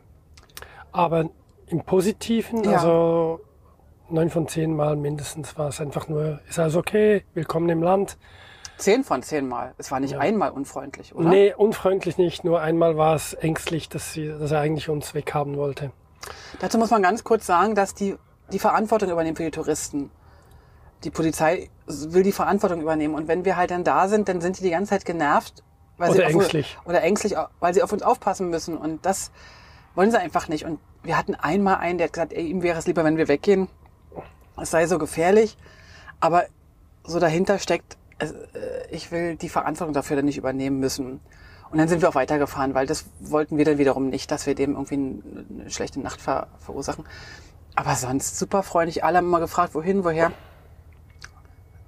aber 0.92 1.30
im 1.66 1.82
Positiven, 1.84 2.64
Ja. 2.64 2.72
also 2.72 3.40
neun 4.08 4.30
von 4.30 4.48
zehn 4.48 4.74
Mal 4.74 4.96
mindestens 4.96 5.56
war 5.58 5.68
es 5.68 5.80
einfach 5.80 6.08
nur, 6.08 6.40
ist 6.48 6.58
alles 6.58 6.76
okay, 6.76 7.24
willkommen 7.34 7.68
im 7.68 7.82
Land. 7.82 8.16
Zehn 8.78 9.02
von 9.04 9.22
zehn 9.22 9.48
Mal. 9.48 9.74
Es 9.76 9.90
war 9.90 10.00
nicht 10.00 10.12
Ja. 10.12 10.18
einmal 10.20 10.50
unfreundlich, 10.50 11.14
oder? 11.14 11.28
Nee, 11.28 11.52
unfreundlich 11.54 12.16
nicht, 12.16 12.44
nur 12.44 12.60
einmal 12.60 12.96
war 12.96 13.14
es 13.14 13.34
ängstlich, 13.34 13.88
dass, 13.88 14.12
sie, 14.12 14.28
dass 14.28 14.50
er 14.50 14.60
eigentlich 14.60 14.88
uns 14.88 15.14
weghaben 15.14 15.56
wollte. 15.56 15.90
Dazu 16.60 16.78
muss 16.78 16.90
man 16.90 17.02
ganz 17.02 17.24
kurz 17.24 17.46
sagen, 17.46 17.74
dass 17.74 17.94
die 17.94 18.16
die 18.52 18.58
Verantwortung 18.58 19.10
übernehmen 19.10 19.36
für 19.36 19.44
die 19.44 19.50
Touristen. 19.50 20.10
Die 21.04 21.10
Polizei 21.10 21.70
will 21.86 22.22
die 22.22 22.32
Verantwortung 22.32 22.80
übernehmen. 22.80 23.14
Und 23.14 23.28
wenn 23.28 23.44
wir 23.44 23.56
halt 23.56 23.70
dann 23.70 23.84
da 23.84 24.08
sind, 24.08 24.28
dann 24.28 24.40
sind 24.40 24.58
die 24.58 24.62
die 24.62 24.70
ganze 24.70 24.90
Zeit 24.90 25.04
genervt. 25.04 25.62
Weil 25.96 26.10
Oder 26.10 26.18
sie 26.18 26.24
auf- 26.26 26.32
ängstlich. 26.32 26.78
Oder 26.84 27.02
ängstlich, 27.02 27.34
weil 27.60 27.74
sie 27.74 27.82
auf 27.82 27.92
uns 27.92 28.02
aufpassen 28.02 28.50
müssen. 28.50 28.76
Und 28.76 29.04
das 29.06 29.30
wollen 29.94 30.10
sie 30.10 30.18
einfach 30.18 30.48
nicht. 30.48 30.64
Und 30.64 30.80
wir 31.02 31.16
hatten 31.16 31.34
einmal 31.34 31.76
einen, 31.76 31.98
der 31.98 32.06
hat 32.06 32.12
gesagt, 32.12 32.32
ey, 32.32 32.46
ihm 32.46 32.62
wäre 32.62 32.78
es 32.78 32.86
lieber, 32.86 33.04
wenn 33.04 33.16
wir 33.16 33.28
weggehen. 33.28 33.68
Es 34.60 34.70
sei 34.70 34.86
so 34.86 34.98
gefährlich. 34.98 35.56
Aber 36.20 36.44
so 37.04 37.20
dahinter 37.20 37.58
steckt, 37.58 37.96
äh, 38.18 38.26
ich 38.90 39.12
will 39.12 39.36
die 39.36 39.48
Verantwortung 39.48 39.94
dafür 39.94 40.16
dann 40.16 40.24
nicht 40.24 40.36
übernehmen 40.38 40.78
müssen. 40.80 41.20
Und 41.70 41.78
dann 41.78 41.86
sind 41.86 42.00
wir 42.02 42.08
auch 42.08 42.14
weitergefahren, 42.14 42.74
weil 42.74 42.86
das 42.86 43.04
wollten 43.20 43.56
wir 43.58 43.64
dann 43.64 43.78
wiederum 43.78 44.08
nicht, 44.08 44.30
dass 44.30 44.46
wir 44.46 44.54
dem 44.54 44.72
irgendwie 44.72 44.96
ein- 44.96 45.46
eine 45.60 45.70
schlechte 45.70 46.00
Nacht 46.00 46.20
ver 46.20 46.48
verursachen. 46.58 47.04
Aber 47.78 47.94
sonst 47.94 48.36
super 48.36 48.64
freundlich. 48.64 49.04
Alle 49.04 49.18
haben 49.18 49.26
immer 49.26 49.38
gefragt, 49.38 49.72
wohin, 49.72 50.02
woher. 50.02 50.32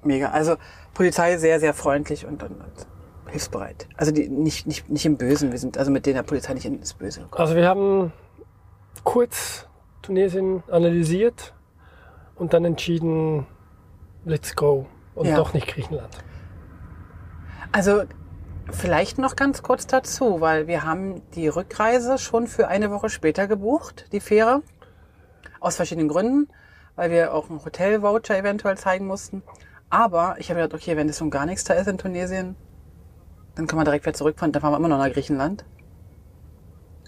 Mega. 0.04 0.30
Also 0.30 0.54
Polizei 0.94 1.37
sehr, 1.37 1.59
sehr 1.59 1.75
freundlich 1.75 2.26
und, 2.26 2.44
und, 2.44 2.52
und 2.52 2.87
hilfsbereit. 3.28 3.88
Also 3.97 4.12
die, 4.12 4.28
nicht, 4.28 4.68
nicht, 4.68 4.88
nicht 4.88 5.04
im 5.04 5.16
Bösen. 5.16 5.50
Wir 5.50 5.59
sind 5.59 5.76
also 5.78 5.90
mit 5.90 6.06
denen 6.06 6.14
der 6.14 6.23
Polizei 6.23 6.54
nicht 6.54 6.64
ins 6.64 6.94
Böse 6.94 7.23
gekommen. 7.23 7.40
Also 7.40 7.56
wir 7.56 7.66
haben 7.66 8.12
kurz 9.02 9.66
Tunesien 10.00 10.62
analysiert 10.70 11.54
und 12.37 12.52
dann 12.54 12.64
entschieden, 12.64 13.49
let's 14.25 14.54
go 14.54 14.87
und 15.16 15.26
Ja. 15.26 15.35
doch 15.35 15.54
nicht 15.54 15.66
Griechenland. 15.66 16.16
Also 17.73 18.04
vielleicht 18.70 19.18
noch 19.18 19.35
ganz 19.35 19.64
kurz 19.64 19.88
dazu, 19.88 20.40
weil 20.40 20.68
wir 20.68 20.85
haben 20.85 21.20
die 21.32 21.49
Rückreise 21.49 22.16
schon 22.18 22.47
für 22.47 22.68
eine 22.68 22.92
Woche 22.92 23.09
später 23.09 23.49
gebucht, 23.49 24.06
die 24.12 24.20
Fähre. 24.20 24.62
Aus 25.61 25.76
verschiedenen 25.76 26.09
Gründen, 26.09 26.49
weil 26.97 27.11
wir 27.11 27.35
auch 27.35 27.49
einen 27.49 27.64
Hotel-Voucher 27.64 28.37
eventuell 28.37 28.76
zeigen 28.76 29.07
mussten. 29.07 29.43
Aber 29.90 30.37
ich 30.38 30.50
habe 30.50 30.61
gedacht, 30.61 30.81
okay, 30.81 30.97
wenn 30.97 31.07
das 31.07 31.19
schon 31.19 31.31
gar 31.31 31.47
nichts 31.47 31.64
da 31.64 31.75
ist 31.75 31.87
in 31.87 31.99
Tunesien, 31.99 32.57
dann 33.55 33.67
können 33.67 33.81
wir 33.81 33.85
direkt 33.85 34.07
wieder 34.07 34.14
zurückfahren. 34.14 34.52
Dann 34.52 34.62
fahren 34.62 34.73
wir 34.73 34.79
immer 34.79 34.88
noch 34.88 34.99
nach 34.99 35.12
Griechenland. 35.12 35.64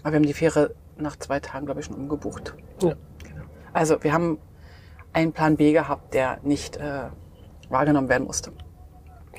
Aber 0.01 0.11
wir 0.11 0.15
haben 0.17 0.25
die 0.25 0.33
Fähre 0.33 0.75
nach 0.97 1.15
zwei 1.15 1.39
Tagen, 1.39 1.65
glaube 1.65 1.79
ich, 1.79 1.85
schon 1.87 1.95
umgebucht. 1.95 2.53
Ja. 2.81 2.95
Also 3.71 4.03
wir 4.03 4.13
haben 4.13 4.37
einen 5.13 5.33
Plan 5.33 5.57
B 5.57 5.71
gehabt, 5.71 6.13
der 6.13 6.39
nicht 6.43 6.77
äh, 6.77 7.09
wahrgenommen 7.69 8.09
werden 8.09 8.25
musste. 8.25 8.51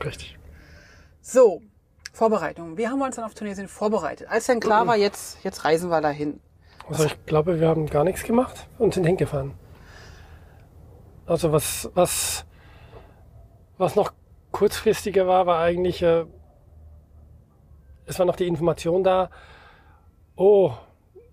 Richtig. 0.02 0.38
So, 1.20 1.62
Vorbereitung. 2.12 2.76
Wie 2.76 2.88
haben 2.88 2.98
wir 2.98 3.06
uns 3.06 3.16
dann 3.16 3.24
auf 3.24 3.34
Tunesien 3.34 3.68
vorbereitet? 3.68 4.28
Als 4.28 4.46
dann 4.46 4.60
klar 4.60 4.86
war, 4.86 4.96
jetzt, 4.96 5.42
jetzt 5.44 5.64
reisen 5.64 5.90
wir 5.90 6.00
dahin. 6.00 6.40
Also 6.88 7.04
ich 7.04 7.26
glaube, 7.26 7.60
wir 7.60 7.68
haben 7.68 7.86
gar 7.86 8.04
nichts 8.04 8.24
gemacht 8.24 8.68
und 8.78 8.94
sind 8.94 9.04
hingefahren. 9.04 9.52
Also 11.26 11.52
was, 11.52 11.90
was, 11.94 12.44
was 13.78 13.96
noch 13.96 14.12
kurzfristiger 14.52 15.26
war, 15.26 15.46
war 15.46 15.60
eigentlich, 15.60 16.02
äh, 16.02 16.26
es 18.06 18.18
war 18.18 18.26
noch 18.26 18.36
die 18.36 18.46
Information 18.46 19.02
da, 19.02 19.30
oh, 20.36 20.72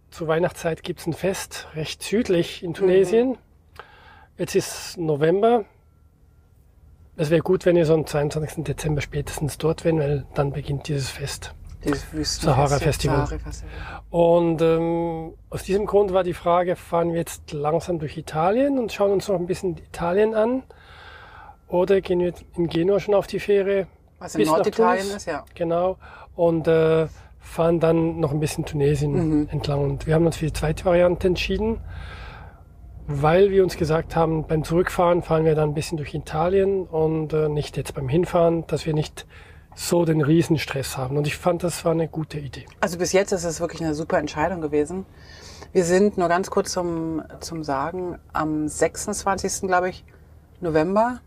zur 0.10 0.28
Weihnachtszeit 0.28 0.84
gibt's 0.84 1.06
ein 1.08 1.14
Fest 1.14 1.68
recht 1.76 2.04
südlich 2.04 2.64
in 2.64 2.74
Tunesien. 2.74 3.38
Jetzt 4.38 4.56
ist 4.56 4.98
November. 4.98 5.66
Es 7.18 7.30
wäre 7.30 7.42
gut, 7.42 7.66
wenn 7.66 7.76
ihr 7.76 7.86
so 7.86 7.94
am 7.94 8.06
22. 8.06 8.64
Dezember 8.64 9.02
spätestens 9.02 9.58
dort 9.58 9.86
wären, 9.86 10.00
weil 10.00 10.26
dann 10.34 10.52
beginnt 10.52 10.88
dieses 10.88 11.10
Fest. 11.10 11.54
Sahara-Festival. 12.24 13.28
Und 14.10 14.62
ähm, 14.62 15.34
aus 15.50 15.64
diesem 15.64 15.86
Grund 15.86 16.14
war 16.14 16.24
die 16.24 16.34
Frage, 16.34 16.76
fahren 16.76 17.12
wir 17.12 17.20
jetzt 17.20 17.52
langsam 17.52 18.00
durch 18.00 18.18
Italien 18.18 18.78
und 18.80 18.92
schauen 18.92 19.12
uns 19.12 19.28
noch 19.28 19.36
ein 19.40 19.48
bisschen 19.48 19.78
Italien 19.78 20.36
an? 20.36 20.64
Oder 21.68 22.02
gehen 22.02 22.20
wir 22.20 22.34
in 22.56 22.68
Genua 22.68 23.00
schon 23.00 23.14
auf 23.14 23.28
die 23.28 23.40
Fähre? 23.40 23.88
Was 24.20 24.36
in 24.36 24.46
Norditalien 24.46 25.08
ist, 25.16 25.26
ja. 25.26 25.44
Genau. 25.56 25.98
Und 26.36 26.68
äh, 26.68 27.08
fahren 27.40 27.80
dann 27.80 28.20
noch 28.20 28.32
ein 28.32 28.40
bisschen 28.40 28.66
Tunesien 28.66 29.12
Mhm. 29.14 29.50
entlang. 29.52 29.82
Und 29.82 30.06
wir 30.08 30.14
haben 30.14 30.26
uns 30.26 30.38
für 30.38 30.46
die 30.46 30.54
zweite 30.54 30.86
Variante 30.86 31.28
entschieden, 31.28 31.80
weil 33.08 33.50
wir 33.50 33.64
uns 33.64 33.78
gesagt 33.78 34.16
haben, 34.16 34.46
beim 34.46 34.64
Zurückfahren 34.64 35.24
fahren 35.24 35.46
wir 35.46 35.56
dann 35.56 35.70
ein 35.70 35.74
bisschen 35.74 35.98
durch 35.98 36.14
Italien 36.14 36.84
und 36.86 37.34
äh, 37.34 37.50
nicht 37.50 37.78
jetzt 37.78 37.96
beim 37.96 38.08
Hinfahren, 38.08 38.66
dass 38.68 38.86
wir 38.86 38.94
nicht 38.94 39.26
so 39.76 40.06
den 40.06 40.22
Riesenstress 40.22 40.98
haben. 40.98 41.18
Und 41.18 41.28
ich 41.28 41.38
fand, 41.38 41.64
das 41.64 41.86
war 41.86 41.92
eine 41.92 42.08
gute 42.08 42.40
Idee. 42.40 42.66
Also 42.80 42.98
bis 42.98 43.12
jetzt 43.14 43.32
ist 43.32 43.44
es 43.44 43.60
wirklich 43.60 43.82
eine 43.82 43.96
super 43.96 44.18
Entscheidung 44.18 44.62
gewesen. 44.62 45.06
Wir 45.72 45.86
sind 45.86 46.18
nur 46.18 46.28
ganz 46.28 46.50
kurz 46.50 46.72
zum, 46.72 47.24
zum 47.40 47.64
Sagen 47.64 48.20
am 48.34 48.68
26. 48.68 49.62
glaube 49.62 49.90
ich 49.90 50.04
November 50.60 51.22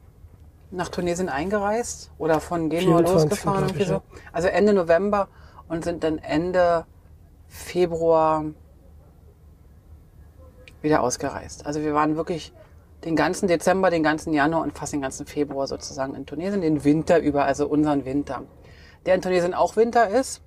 nach 0.71 0.89
Tunesien 0.89 1.29
eingereist 1.29 2.11
oder 2.19 2.41
von 2.41 2.69
Genua 2.69 2.99
24. 2.99 3.31
losgefahren. 3.31 3.81
ich, 3.81 3.87
so. 3.87 3.95
ja. 3.95 4.03
Also 4.33 4.49
Ende 4.49 4.75
November 4.75 5.29
und 5.69 5.85
sind 5.85 6.05
dann 6.05 6.19
Ende 6.19 6.85
Februar 7.49 8.45
wieder 10.83 11.03
ausgereist. 11.03 11.65
Also 11.65 11.81
wir 11.81 11.95
waren 11.95 12.17
wirklich 12.17 12.53
den 13.05 13.17
ganzen 13.17 13.49
Dezember, 13.49 13.91
den 13.91 14.03
ganzen 14.03 14.33
Januar 14.33 14.63
und 14.63 14.77
fast 14.77 14.93
den 14.93 15.03
ganzen 15.03 15.27
Februar 15.27 15.67
sozusagen 15.67 16.15
in 16.15 16.27
Tunesien, 16.27 16.61
den 16.61 16.85
Winter 16.85 17.19
über, 17.19 17.45
also 17.45 17.67
unseren 17.67 18.05
Winter. 18.05 18.43
Der 19.07 19.15
in 19.15 19.23
Tunesien 19.23 19.55
auch 19.55 19.77
Winter 19.77 20.09
ist. 20.09 20.41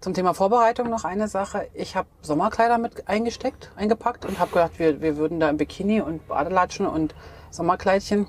Zum 0.00 0.14
Thema 0.14 0.34
Vorbereitung 0.34 0.90
noch 0.90 1.04
eine 1.04 1.28
Sache. 1.28 1.68
Ich 1.74 1.94
habe 1.94 2.08
Sommerkleider 2.22 2.76
mit 2.76 3.08
eingesteckt, 3.08 3.70
eingepackt 3.76 4.24
und 4.24 4.40
habe 4.40 4.50
gedacht, 4.50 4.78
wir, 4.78 5.00
wir 5.00 5.16
würden 5.16 5.38
da 5.38 5.48
im 5.48 5.56
Bikini 5.56 6.00
und 6.00 6.26
Badelatschen 6.26 6.86
und 6.86 7.14
Sommerkleidchen. 7.50 8.26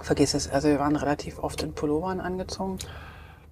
Vergiss 0.00 0.34
es, 0.34 0.50
also 0.50 0.68
wir 0.68 0.78
waren 0.80 0.96
relativ 0.96 1.38
oft 1.38 1.62
in 1.62 1.74
Pullovern 1.74 2.20
angezogen. 2.20 2.78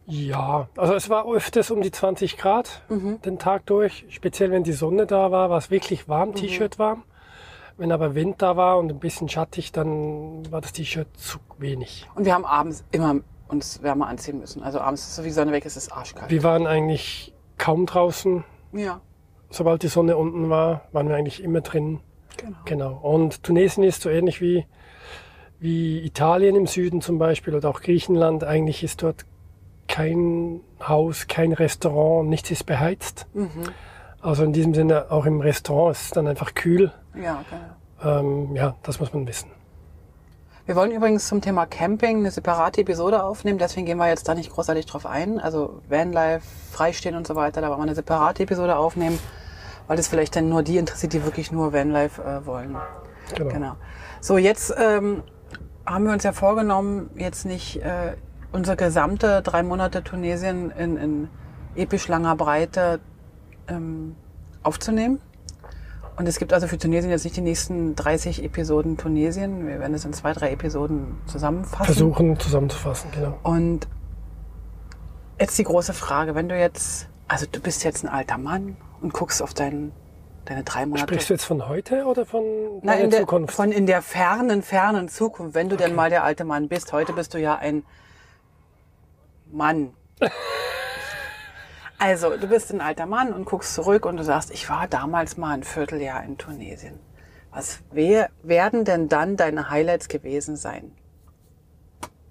Ja, 0.07 0.69
also 0.77 0.95
es 0.95 1.11
war 1.11 1.31
öfters 1.31 1.71
um 1.71 1.83
die 1.83 1.93
20 1.93 2.39
Grad 2.39 2.83
Mhm. 2.89 3.21
den 3.23 3.39
Tag 3.39 3.67
durch. 3.67 4.07
Speziell 4.09 4.51
wenn 4.51 4.65
die 4.65 4.73
Sonne 4.73 5.07
da 5.07 5.31
war, 5.31 5.51
war 5.51 5.59
es 5.59 5.71
wirklich 5.71 6.09
warm, 6.09 6.35
T-Shirt 6.35 6.79
warm. 6.79 7.05
Wenn 7.79 7.93
aber 7.93 8.15
Wind 8.15 8.43
da 8.43 8.57
war 8.57 8.79
und 8.79 8.91
ein 8.91 8.99
bisschen 8.99 9.29
schattig, 9.29 9.73
dann 9.73 10.51
war 10.51 10.61
das 10.61 10.73
T-Shirt 10.73 11.07
zu 11.17 11.39
wenig. 11.59 12.07
Und 12.15 12.25
wir 12.25 12.35
haben 12.35 12.45
abends 12.45 12.85
immer 12.91 13.21
uns 13.47 13.83
wärmer 13.83 14.09
anziehen 14.09 14.41
müssen. 14.41 14.63
Also 14.63 14.81
abends, 14.81 15.17
so 15.17 15.25
wie 15.25 15.31
Sonne 15.31 15.53
weg 15.53 15.65
ist, 15.65 15.77
ist 15.77 15.85
es 15.85 15.93
arschkalt. 15.93 16.31
Wir 16.31 16.43
waren 16.43 16.67
eigentlich 16.67 17.33
kaum 17.57 17.87
draußen. 17.87 18.45
Ja, 18.73 19.01
Sobald 19.51 19.83
die 19.83 19.89
Sonne 19.89 20.17
unten 20.17 20.51
war, 20.51 20.83
waren 20.93 21.09
wir 21.09 21.17
eigentlich 21.17 21.43
immer 21.43 21.63
drin. 21.63 22.01
genau. 22.37 22.57
Genau. 22.67 22.93
Und 23.01 23.43
Tunesien 23.43 23.83
ist 23.85 24.03
so 24.03 24.11
ähnlich 24.11 24.41
wie, 24.41 24.67
wie 25.59 26.05
Italien 26.05 26.55
im 26.55 26.67
Süden 26.67 27.01
zum 27.01 27.19
Beispiel 27.19 27.55
oder 27.55 27.71
auch 27.71 27.81
Griechenland. 27.81 28.45
Eigentlich 28.45 28.83
ist 28.85 29.03
dort 29.03 29.25
kein 29.89 30.61
Haus, 30.87 31.29
kein 31.29 31.53
Restaurant, 31.53 32.29
nichts 32.29 32.51
ist 32.51 32.67
beheizt. 32.67 33.27
Mhm. 33.33 33.49
Also 34.21 34.45
in 34.45 34.53
diesem 34.53 34.75
Sinne 34.75 35.11
auch 35.11 35.25
im 35.25 35.41
Restaurant 35.41 35.97
ist 35.97 36.03
es 36.03 36.11
dann 36.11 36.27
einfach 36.27 36.55
kühl. 36.55 36.93
Ja, 37.23 37.45
genau. 37.51 38.21
Ähm, 38.21 38.57
ja, 38.57 38.75
das 38.83 39.01
muss 39.01 39.13
man 39.13 39.27
wissen. 39.27 39.51
Wir 40.67 40.77
wollen 40.77 40.93
übrigens 40.93 41.27
zum 41.27 41.41
Thema 41.41 41.65
Camping 41.65 42.19
eine 42.19 42.31
separate 42.31 42.83
Episode 42.83 43.25
aufnehmen, 43.25 43.59
deswegen 43.59 43.87
gehen 43.87 43.97
wir 43.97 44.09
jetzt 44.09 44.29
da 44.29 44.35
nicht 44.35 44.53
großartig 44.53 44.85
drauf 44.85 45.07
ein. 45.07 45.41
Also 45.41 45.81
Vanlife, 45.89 46.47
Freistehen 46.71 47.17
und 47.17 47.27
so 47.27 47.35
weiter, 47.35 47.63
da 47.63 47.69
wollen 47.69 47.79
wir 47.79 47.85
eine 47.85 47.95
separate 47.95 48.43
Episode 48.43 48.77
aufnehmen, 48.77 49.19
weil 49.87 49.97
das 49.97 50.09
vielleicht 50.09 50.37
dann 50.37 50.51
nur 50.51 50.63
die 50.63 50.77
interessiert, 50.77 51.15
die 51.15 51.25
wirklich 51.25 51.51
nur 51.51 51.73
Vanlife 51.73 52.23
äh, 52.23 52.45
wollen. 52.45 52.77
Genau. 53.35 53.51
Genau. 53.51 53.73
So, 54.21 54.37
jetzt 54.37 54.75
ähm, 54.79 55.23
haben 55.87 56.05
wir 56.05 56.13
uns 56.13 56.25
ja 56.25 56.33
vorgenommen, 56.33 57.09
jetzt 57.17 57.47
nicht 57.47 57.83
äh, 57.83 58.17
unsere 58.53 58.77
gesamte 58.77 59.41
drei 59.43 59.63
Monate 59.63 60.05
Tunesien 60.05 60.71
in, 60.71 60.97
in 60.99 61.29
episch 61.77 62.09
langer 62.09 62.37
Breite 62.37 63.01
ähm, 63.69 64.17
aufzunehmen. 64.63 65.21
Und 66.19 66.27
es 66.27 66.41
gibt 66.41 66.53
also 66.53 66.67
für 66.67 66.79
Tunesien 66.79 67.13
jetzt 67.13 67.23
nicht 67.23 67.37
die 67.37 67.43
nächsten 67.43 67.95
30 67.95 68.43
Episoden 68.43 68.97
Tunesien. 68.97 69.69
Wir 69.69 69.79
werden 69.79 69.95
es 69.95 70.05
in 70.05 70.13
zwei, 70.13 70.33
drei 70.33 70.51
Episoden 70.51 71.17
zusammenfassen. 71.27 71.85
Versuchen 71.85 72.41
zusammenzufassen, 72.41 73.13
genau. 73.13 73.39
Und 73.45 73.87
jetzt 75.39 75.57
die 75.59 75.63
große 75.63 75.93
Frage, 75.93 76.35
wenn 76.35 76.49
du 76.49 76.59
jetzt, 76.59 77.09
also 77.29 77.47
du 77.51 77.61
bist 77.61 77.85
jetzt 77.85 78.05
ein 78.05 78.09
alter 78.09 78.37
Mann 78.37 78.77
und 79.01 79.13
guckst 79.13 79.41
auf 79.41 79.55
dein, 79.55 79.93
deine 80.45 80.65
drei 80.65 80.87
Monate. 80.87 81.05
Sprichst 81.05 81.31
du 81.31 81.35
jetzt 81.35 81.45
von 81.45 81.69
heute 81.69 82.05
oder 82.05 82.27
von 82.27 82.43
der 82.83 82.99
in 82.99 83.11
der, 83.11 83.21
Zukunft? 83.21 83.55
von 83.55 83.71
in 83.71 83.87
der 83.87 84.03
fernen, 84.03 84.63
fernen 84.63 85.09
Zukunft, 85.09 85.55
wenn 85.55 85.69
du 85.69 85.77
denn 85.77 85.95
mal 85.95 86.11
der 86.11 86.25
alte 86.25 86.43
Mann 86.45 86.67
bist. 86.67 86.93
Heute 86.93 87.13
bist 87.13 87.33
du 87.33 87.39
ja 87.39 87.57
ein 87.57 87.85
Mann. 89.53 89.93
Also, 91.99 92.37
du 92.37 92.47
bist 92.47 92.73
ein 92.73 92.81
alter 92.81 93.07
Mann 93.07 93.33
und 93.33 93.45
guckst 93.45 93.75
zurück 93.75 94.07
und 94.07 94.17
du 94.17 94.23
sagst, 94.25 94.53
ich 94.53 94.71
war 94.71 94.87
damals 94.87 95.37
mal 95.37 95.55
ein 95.55 95.65
Vierteljahr 95.65 96.23
in 96.23 96.39
Tunesien. 96.39 97.01
Was 97.51 97.81
wer, 97.91 98.31
werden 98.43 98.85
denn 98.85 99.09
dann 99.09 99.37
deine 99.37 99.69
Highlights 99.69 100.09
gewesen 100.09 100.57
sein? 100.57 100.93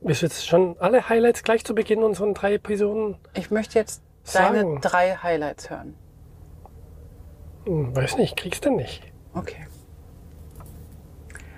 Du 0.02 0.10
jetzt 0.10 0.48
schon 0.48 0.78
alle 0.80 1.10
Highlights 1.10 1.44
gleich 1.44 1.66
zu 1.66 1.76
Beginn 1.76 2.04
unserer 2.04 2.32
drei 2.34 2.54
Episoden? 2.54 3.18
Ich 3.34 3.52
möchte 3.52 3.78
jetzt 3.78 4.02
deine 4.34 4.60
Sagen. 4.60 4.82
drei 4.82 5.16
Highlights 5.16 5.70
hören. 5.70 5.96
Hm, 7.66 7.94
weiß 7.94 8.18
nicht, 8.18 8.38
kriegst 8.38 8.64
du 8.64 8.72
nicht. 8.72 9.04
Okay. 9.34 9.68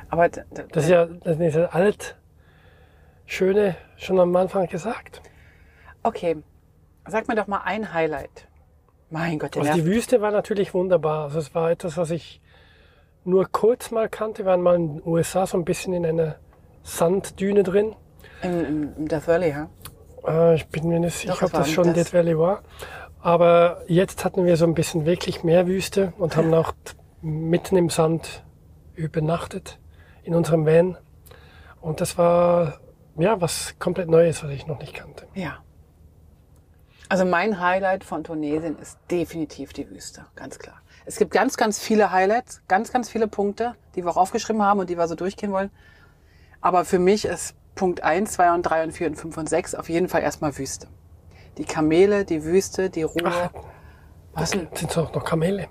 Aber 0.09 0.29
Das 0.29 0.83
ist 0.83 0.89
ja, 0.89 1.05
das 1.05 1.37
ist 1.37 1.55
ja 1.55 1.65
alt, 1.67 2.17
schöne, 3.27 3.75
schon 3.97 4.19
am 4.19 4.35
Anfang 4.35 4.65
gesagt. 4.67 5.21
okay. 6.01 6.37
Sag 7.09 7.27
mir 7.27 7.35
doch 7.35 7.47
mal 7.47 7.61
ein 7.63 7.93
Highlight. 7.93 8.47
Mein 9.09 9.39
Gott, 9.39 9.55
der 9.55 9.63
Also 9.63 9.73
die. 9.73 9.85
Wüste 9.85 10.21
war 10.21 10.31
natürlich 10.31 10.73
wunderbar. 10.73 11.25
Also 11.25 11.39
es 11.39 11.55
war 11.55 11.71
etwas, 11.71 11.97
was 11.97 12.11
ich 12.11 12.41
nur 13.23 13.47
kurz 13.51 13.91
mal 13.91 14.09
kannte. 14.09 14.43
Wir 14.43 14.51
waren 14.51 14.61
mal 14.61 14.75
in 14.75 14.97
den 14.97 15.07
USA 15.07 15.45
so 15.45 15.57
ein 15.57 15.65
bisschen 15.65 15.93
in 15.93 16.05
einer 16.05 16.35
Sanddüne 16.83 17.63
drin. 17.63 17.95
Im, 18.41 18.93
im, 18.97 19.07
Death 19.07 19.27
Valley, 19.27 19.49
ja? 19.49 19.69
Äh, 20.27 20.55
ich 20.55 20.67
bin 20.67 20.87
mir 20.87 20.99
nicht 20.99 21.17
sicher, 21.17 21.45
ob 21.45 21.51
das 21.51 21.69
schon 21.71 21.85
das. 21.85 21.95
Death 21.95 22.13
Valley 22.13 22.37
war. 22.37 22.61
Aber 23.21 23.83
jetzt 23.87 24.23
hatten 24.23 24.45
wir 24.45 24.55
so 24.55 24.65
ein 24.65 24.73
bisschen 24.73 25.05
wirklich 25.05 25.43
mehr 25.43 25.67
Wüste 25.67 26.13
und 26.17 26.37
haben 26.37 26.53
auch 26.53 26.73
mitten 27.21 27.75
im 27.75 27.89
Sand 27.89 28.45
übernachtet 28.95 29.79
in 30.23 30.35
unserem 30.35 30.65
Van. 30.65 30.97
Und 31.81 32.01
das 32.01 32.17
war 32.17 32.79
ja 33.17 33.41
was 33.41 33.75
komplett 33.79 34.09
Neues, 34.09 34.43
was 34.43 34.51
ich 34.51 34.67
noch 34.67 34.79
nicht 34.79 34.93
kannte. 34.93 35.25
Ja. 35.33 35.57
Also 37.09 37.25
mein 37.25 37.59
Highlight 37.59 38.03
von 38.03 38.23
Tunesien 38.23 38.77
ist 38.77 38.99
definitiv 39.09 39.73
die 39.73 39.89
Wüste, 39.89 40.27
ganz 40.35 40.59
klar. 40.59 40.79
Es 41.07 41.17
gibt 41.17 41.31
ganz, 41.31 41.57
ganz 41.57 41.79
viele 41.79 42.11
Highlights, 42.11 42.61
ganz, 42.67 42.93
ganz 42.93 43.09
viele 43.09 43.27
Punkte, 43.27 43.73
die 43.95 44.05
wir 44.05 44.11
auch 44.11 44.17
aufgeschrieben 44.17 44.61
haben 44.61 44.79
und 44.79 44.91
die 44.91 44.97
wir 44.97 45.07
so 45.07 45.15
durchgehen 45.15 45.51
wollen. 45.51 45.71
Aber 46.61 46.85
für 46.85 46.99
mich 46.99 47.25
ist 47.25 47.55
Punkt 47.73 48.03
1, 48.03 48.33
2 48.33 48.53
und 48.53 48.61
3 48.61 48.83
und 48.83 48.91
4 48.91 49.07
und 49.07 49.15
5 49.15 49.37
und 49.37 49.49
6 49.49 49.73
auf 49.73 49.89
jeden 49.89 50.07
Fall 50.07 50.21
erstmal 50.21 50.55
Wüste. 50.55 50.87
Die 51.57 51.65
Kamele, 51.65 52.25
die 52.25 52.43
Wüste, 52.43 52.91
die 52.91 53.03
Ruhe. 53.03 53.23
Ach, 53.25 53.49
Was? 54.33 54.51
Sind 54.51 54.69
es 54.79 54.95
auch 54.95 55.11
noch 55.11 55.25
Kamele? 55.25 55.67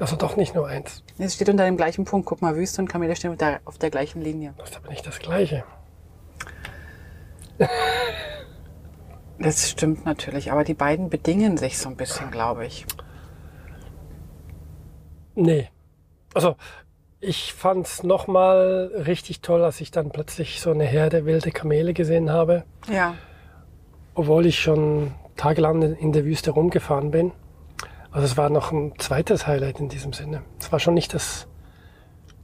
Also 0.00 0.16
doch 0.16 0.36
nicht 0.36 0.54
nur 0.54 0.66
eins. 0.66 1.02
Es 1.16 1.34
steht 1.34 1.48
unter 1.48 1.64
dem 1.64 1.78
gleichen 1.78 2.04
Punkt. 2.04 2.26
Guck 2.26 2.42
mal, 2.42 2.56
Wüste 2.56 2.82
und 2.82 2.88
Kamele 2.88 3.16
stehen 3.16 3.30
auf 3.30 3.38
der, 3.38 3.60
auf 3.64 3.78
der 3.78 3.88
gleichen 3.88 4.20
Linie. 4.20 4.52
Das 4.58 4.70
ist 4.70 4.76
aber 4.76 4.88
nicht 4.88 5.06
das 5.06 5.18
Gleiche. 5.18 5.64
Das 9.38 9.68
stimmt 9.70 10.04
natürlich, 10.04 10.52
aber 10.52 10.64
die 10.64 10.74
beiden 10.74 11.10
bedingen 11.10 11.56
sich 11.56 11.78
so 11.78 11.88
ein 11.88 11.96
bisschen, 11.96 12.30
glaube 12.30 12.66
ich. 12.66 12.86
Nee. 15.34 15.68
Also 16.34 16.56
ich 17.20 17.52
fand 17.52 17.86
es 17.86 18.02
nochmal 18.02 18.90
richtig 19.06 19.40
toll, 19.40 19.62
als 19.64 19.80
ich 19.80 19.90
dann 19.90 20.10
plötzlich 20.10 20.60
so 20.60 20.70
eine 20.70 20.84
Herde 20.84 21.24
wilde 21.24 21.50
Kamele 21.50 21.94
gesehen 21.94 22.30
habe, 22.30 22.64
Ja. 22.88 23.14
obwohl 24.14 24.46
ich 24.46 24.60
schon 24.60 25.12
tagelang 25.36 25.82
in 25.82 26.12
der 26.12 26.24
Wüste 26.24 26.50
rumgefahren 26.52 27.10
bin. 27.10 27.32
Also 28.12 28.26
es 28.26 28.36
war 28.36 28.50
noch 28.50 28.70
ein 28.70 28.92
zweites 28.98 29.46
Highlight 29.46 29.80
in 29.80 29.88
diesem 29.88 30.12
Sinne. 30.12 30.42
Es 30.60 30.70
war 30.70 30.78
schon 30.78 30.94
nicht 30.94 31.14
das 31.14 31.48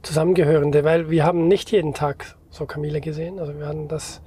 Zusammengehörende, 0.01 0.83
weil 0.83 1.09
wir 1.09 1.23
haben 1.23 1.47
nicht 1.47 1.71
jeden 1.71 1.93
Tag 1.93 2.35
so 2.49 2.65
Kamele 2.65 2.99
gesehen. 2.99 3.39
Also 3.39 3.57
wir 3.57 3.67
haben 3.67 3.87
das 3.87 4.21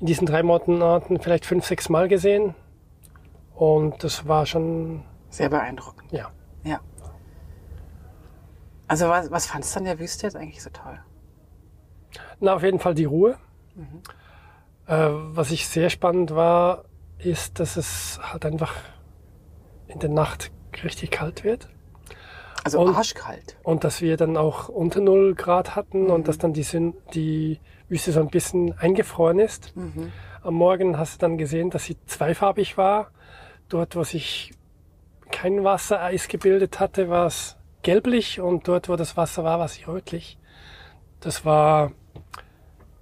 in 0.00 0.06
diesen 0.06 0.26
drei 0.26 0.42
Monaten 0.42 1.20
vielleicht 1.20 1.46
fünf, 1.46 1.64
sechs 1.66 1.88
Mal 1.88 2.08
gesehen. 2.08 2.54
Und 3.54 4.02
das 4.02 4.26
war 4.26 4.46
schon, 4.46 5.04
Sehr 5.28 5.48
beeindruckend. 5.50 6.10
ja, 6.12 6.30
Ja. 6.64 6.80
Also 8.88 9.08
was, 9.08 9.30
was 9.30 9.46
fandst 9.46 9.74
du 9.74 9.78
an 9.80 9.84
der 9.84 9.98
Wüste 10.00 10.26
jetzt 10.26 10.34
eigentlich 10.36 10.62
so 10.62 10.70
toll? 10.70 10.98
Na, 12.40 12.54
auf 12.54 12.62
jeden 12.62 12.80
Fall 12.80 12.94
die 12.94 13.04
Ruhe. 13.04 13.36
Äh, 14.86 15.08
was 15.10 15.52
ich 15.52 15.68
sehr 15.68 15.90
spannend 15.90 16.34
war, 16.34 16.84
ist, 17.18 17.60
dass 17.60 17.76
es 17.76 18.18
halt 18.22 18.44
einfach 18.44 18.74
in 19.86 20.00
der 20.00 20.10
Nacht 20.10 20.50
richtig 20.82 21.10
kalt 21.12 21.44
wird 21.44 21.68
Also 22.64 22.80
Und- 22.80 22.96
arschkalt. 22.96 23.56
und 23.62 23.84
dass 23.84 24.00
wir 24.00 24.16
dann 24.16 24.36
auch 24.36 24.68
unter 24.68 25.00
0 25.00 25.34
Grad 25.34 25.76
hatten 25.76 26.06
und 26.10 26.26
dass 26.26 26.38
dann 26.38 26.52
die, 26.52 26.64
die 27.14 27.60
Wüste 27.90 28.12
so 28.12 28.20
ein 28.20 28.28
bisschen 28.28 28.78
eingefroren 28.78 29.38
ist. 29.40 29.74
Am 30.42 30.54
Morgen 30.54 30.96
hast 30.96 31.14
du 31.14 31.18
dann 31.18 31.36
gesehen, 31.36 31.70
dass 31.70 31.84
sie 31.84 31.96
zweifarbig 32.06 32.78
war. 32.78 33.10
Dort, 33.68 33.96
wo 33.96 34.04
sich 34.04 34.52
kein 35.30 35.64
Wassereis 35.64 36.28
gebildet 36.28 36.80
hatte, 36.80 37.08
war 37.08 37.26
es 37.26 37.56
gelblich 37.82 38.40
und 38.40 38.68
dort, 38.68 38.88
wo 38.88 38.96
das 38.96 39.16
Wasser 39.16 39.44
war, 39.44 39.58
war 39.58 39.66
es 39.66 39.86
rötlich. 39.86 40.38
Das 41.20 41.44
war 41.44 41.92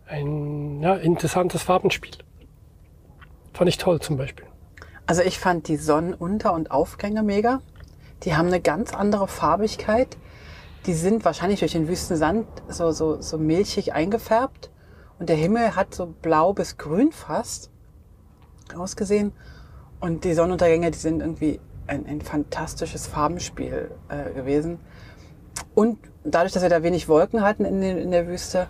ein 0.06 0.82
ja, 0.82 0.94
interessantes 0.94 1.62
Farbenspiel. 1.62 2.12
Fand 3.52 3.68
ich 3.68 3.78
toll 3.78 4.00
zum 4.00 4.16
Beispiel. 4.16 4.46
Also 5.06 5.22
ich 5.22 5.38
fand 5.38 5.68
die 5.68 5.76
Sonnenunter- 5.76 6.52
und 6.52 6.70
Aufgänge 6.70 7.22
mega. 7.22 7.60
Die 8.24 8.36
haben 8.36 8.48
eine 8.48 8.60
ganz 8.60 8.94
andere 8.94 9.28
Farbigkeit. 9.28 10.16
Die 10.86 10.94
sind 10.94 11.24
wahrscheinlich 11.24 11.60
durch 11.60 11.72
den 11.72 11.88
Wüstensand 11.88 12.46
so, 12.68 12.90
so, 12.90 13.20
so 13.20 13.38
milchig 13.38 13.92
eingefärbt. 13.92 14.70
Und 15.18 15.28
der 15.28 15.36
Himmel 15.36 15.74
hat 15.74 15.94
so 15.94 16.06
blau 16.06 16.52
bis 16.52 16.76
grün 16.76 17.12
fast 17.12 17.70
ausgesehen. 18.76 19.32
Und 20.00 20.24
die 20.24 20.34
Sonnenuntergänge, 20.34 20.90
die 20.90 20.98
sind 20.98 21.20
irgendwie 21.20 21.60
ein, 21.86 22.06
ein 22.06 22.20
fantastisches 22.20 23.06
Farbenspiel 23.06 23.90
äh, 24.08 24.32
gewesen. 24.32 24.78
Und 25.74 25.98
dadurch, 26.24 26.52
dass 26.52 26.62
wir 26.62 26.68
da 26.68 26.82
wenig 26.82 27.08
Wolken 27.08 27.42
hatten 27.42 27.64
in, 27.64 27.80
den, 27.80 27.98
in 27.98 28.10
der 28.10 28.28
Wüste 28.28 28.68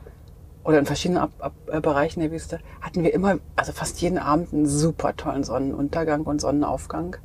oder 0.64 0.78
in 0.78 0.86
verschiedenen 0.86 1.22
Ab 1.22 1.32
Ab 1.38 1.52
äh, 1.66 1.80
Bereichen 1.80 2.20
der 2.20 2.30
Wüste, 2.30 2.60
hatten 2.80 3.02
wir 3.02 3.12
immer, 3.12 3.38
also 3.56 3.72
fast 3.72 4.00
jeden 4.00 4.18
Abend 4.18 4.52
einen 4.52 4.66
super 4.66 5.16
tollen 5.16 5.44
Sonnenuntergang 5.44 6.22
und 6.22 6.40
Sonnenaufgang. 6.40 7.16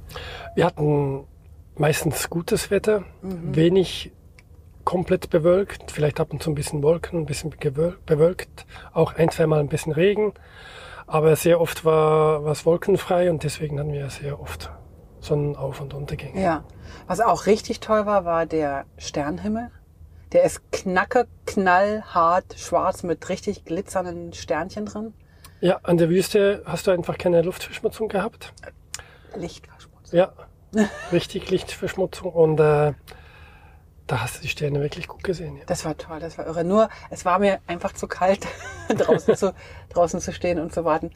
Wir 0.55 0.65
hatten 0.65 1.25
meistens 1.75 2.29
gutes 2.29 2.71
Wetter, 2.71 3.03
wenig 3.21 4.11
komplett 4.83 5.29
bewölkt, 5.29 5.91
vielleicht 5.91 6.19
ab 6.19 6.31
und 6.31 6.43
zu 6.43 6.51
ein 6.51 6.55
bisschen 6.55 6.83
Wolken, 6.83 7.19
ein 7.19 7.25
bisschen 7.25 7.53
bewölkt, 8.05 8.65
auch 8.93 9.15
ein, 9.15 9.29
zweimal 9.29 9.59
ein 9.59 9.69
bisschen 9.69 9.93
Regen, 9.93 10.33
aber 11.07 11.35
sehr 11.35 11.61
oft 11.61 11.85
war 11.85 12.43
was 12.43 12.65
wolkenfrei 12.65 13.29
und 13.29 13.43
deswegen 13.43 13.79
hatten 13.79 13.93
wir 13.93 14.09
sehr 14.09 14.39
oft 14.39 14.71
Sonnenauf- 15.21 15.81
und 15.81 15.93
Untergänge. 15.93 16.41
Ja. 16.41 16.63
Was 17.07 17.19
auch 17.19 17.45
richtig 17.45 17.79
toll 17.79 18.05
war, 18.05 18.25
war 18.25 18.45
der 18.45 18.85
Sternhimmel. 18.97 19.71
Der 20.31 20.43
ist 20.43 20.61
knacke, 20.71 21.27
knallhart, 21.45 22.55
schwarz 22.57 23.03
mit 23.03 23.29
richtig 23.29 23.65
glitzernden 23.65 24.33
Sternchen 24.33 24.85
drin. 24.85 25.13
Ja, 25.61 25.79
an 25.83 25.97
der 25.97 26.09
Wüste 26.09 26.63
hast 26.65 26.87
du 26.87 26.91
einfach 26.91 27.17
keine 27.17 27.41
Luftverschmutzung 27.41 28.09
gehabt. 28.09 28.53
Lichtverschmutzt. 29.35 30.11
Ja, 30.11 30.33
richtig 31.11 31.49
Lichtverschmutzung 31.49 32.31
und 32.31 32.59
äh, 32.59 32.93
da 34.07 34.21
hast 34.21 34.37
du 34.37 34.41
die 34.41 34.49
Sterne 34.49 34.81
wirklich 34.81 35.07
gut 35.07 35.23
gesehen. 35.23 35.57
Ja. 35.57 35.63
Das 35.65 35.85
war 35.85 35.97
toll, 35.97 36.19
das 36.19 36.37
war 36.37 36.45
irre. 36.45 36.63
Nur, 36.63 36.89
es 37.09 37.23
war 37.25 37.39
mir 37.39 37.59
einfach 37.67 37.93
zu 37.93 38.07
kalt, 38.07 38.45
draußen, 38.89 39.35
zu, 39.35 39.53
draußen 39.89 40.19
zu 40.19 40.31
stehen 40.33 40.59
und 40.59 40.73
zu 40.73 40.83
warten. 40.85 41.11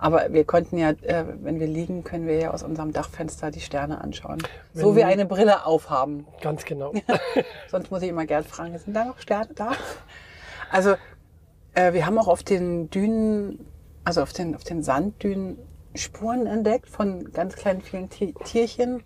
Aber 0.00 0.32
wir 0.32 0.44
konnten 0.44 0.78
ja, 0.78 0.90
äh, 0.90 1.24
wenn 1.42 1.58
wir 1.58 1.66
liegen, 1.66 2.04
können 2.04 2.28
wir 2.28 2.38
ja 2.38 2.50
aus 2.52 2.62
unserem 2.62 2.92
Dachfenster 2.92 3.50
die 3.50 3.60
Sterne 3.60 4.00
anschauen. 4.00 4.38
so 4.72 4.90
Wenn- 4.90 4.96
wie 4.96 5.04
eine 5.04 5.26
Brille 5.26 5.66
aufhaben. 5.66 6.26
Ganz 6.40 6.64
genau. 6.64 6.92
Sonst 7.68 7.90
muss 7.90 8.02
ich 8.02 8.08
immer 8.08 8.24
Gerd 8.24 8.46
fragen, 8.46 8.78
sind 8.78 8.94
da 8.94 9.04
noch 9.06 9.18
Sterne 9.18 9.48
da? 9.56 9.72
Also, 10.70 10.94
äh, 11.74 11.92
wir 11.92 12.06
haben 12.06 12.16
auch 12.18 12.28
auf 12.28 12.44
den 12.44 12.88
Dünen, 12.90 13.66
also 14.04 14.22
auf 14.22 14.32
den, 14.32 14.54
auf 14.54 14.62
den 14.62 14.84
Sanddünen 14.84 15.58
Spuren 15.96 16.46
entdeckt 16.46 16.88
von 16.88 17.32
ganz 17.32 17.56
kleinen 17.56 17.80
vielen 17.80 18.08
Ti- 18.08 18.34
Tierchen. 18.44 19.02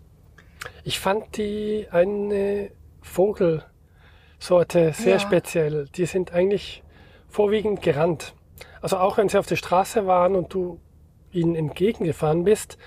Ich 0.84 1.00
fand 1.00 1.38
die 1.38 1.86
eine 1.90 2.70
Vogelsorte 3.02 4.92
sehr 4.92 5.14
Ja. 5.14 5.18
speziell. 5.18 5.86
Die 5.94 6.06
sind 6.06 6.32
eigentlich 6.32 6.82
vorwiegend 7.28 7.82
gerannt. 7.82 8.34
Also 8.80 8.98
auch 8.98 9.16
wenn 9.18 9.28
sie 9.28 9.38
auf 9.38 9.46
der 9.46 9.56
Straße 9.56 10.06
waren 10.06 10.34
und 10.34 10.52
du 10.54 10.80
ihnen 11.30 11.54
entgegengefahren 11.54 12.44
bist, 12.44 12.78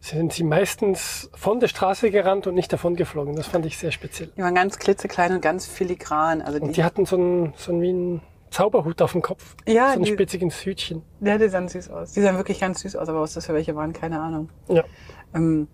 sind 0.00 0.32
sie 0.32 0.44
meistens 0.44 1.30
von 1.34 1.58
der 1.58 1.68
Straße 1.68 2.10
gerannt 2.10 2.46
und 2.46 2.54
nicht 2.54 2.72
davon 2.72 2.94
geflogen. 2.96 3.34
Das 3.34 3.46
fand 3.48 3.66
ich 3.66 3.78
sehr 3.78 3.90
speziell. 3.90 4.30
Die 4.36 4.42
waren 4.42 4.54
ganz 4.54 4.78
klitzeklein 4.78 5.32
und 5.34 5.40
ganz 5.40 5.66
filigran. 5.66 6.40
Also 6.42 6.60
Und 6.60 6.68
die, 6.68 6.72
die 6.74 6.84
hatten 6.84 7.04
so 7.04 7.16
einen, 7.16 7.52
so 7.56 7.72
einen 7.72 7.82
wie 7.82 7.88
einen 7.88 8.22
Zauberhut 8.50 9.02
auf 9.02 9.12
dem 9.12 9.22
Kopf. 9.22 9.56
Ja, 9.66 9.92
so 9.94 9.98
ein 10.00 10.04
die- 10.04 10.12
spitziges 10.12 10.64
Hütchen. 10.64 11.02
ja, 11.20 11.36
die 11.36 11.48
sahen 11.48 11.68
süß 11.68 11.90
aus. 11.90 12.12
Die 12.12 12.20
sahen 12.20 12.36
wirklich 12.36 12.60
ganz 12.60 12.80
süß 12.80 12.94
aus, 12.96 13.08
aber 13.08 13.20
was 13.22 13.34
das 13.34 13.46
für 13.46 13.54
welche 13.54 13.74
waren, 13.74 13.92
keine 13.92 14.20
Ahnung. 14.20 14.50
Ja. 14.68 14.84
Ähm, 15.34 15.66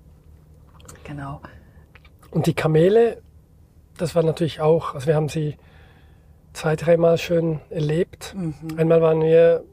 genau. 1.04 1.40
Und 2.30 2.46
die 2.46 2.54
Kamele, 2.54 3.22
das 3.96 4.14
war 4.14 4.22
natürlich 4.22 4.60
auch, 4.60 4.94
also 4.94 5.06
wir 5.06 5.14
haben 5.14 5.28
sie 5.28 5.56
zwei, 6.52 6.76
dreimal 6.76 7.18
schön 7.18 7.60
erlebt. 7.70 8.34
Einmal 8.76 9.02
waren 9.02 9.20
wir, 9.22 9.64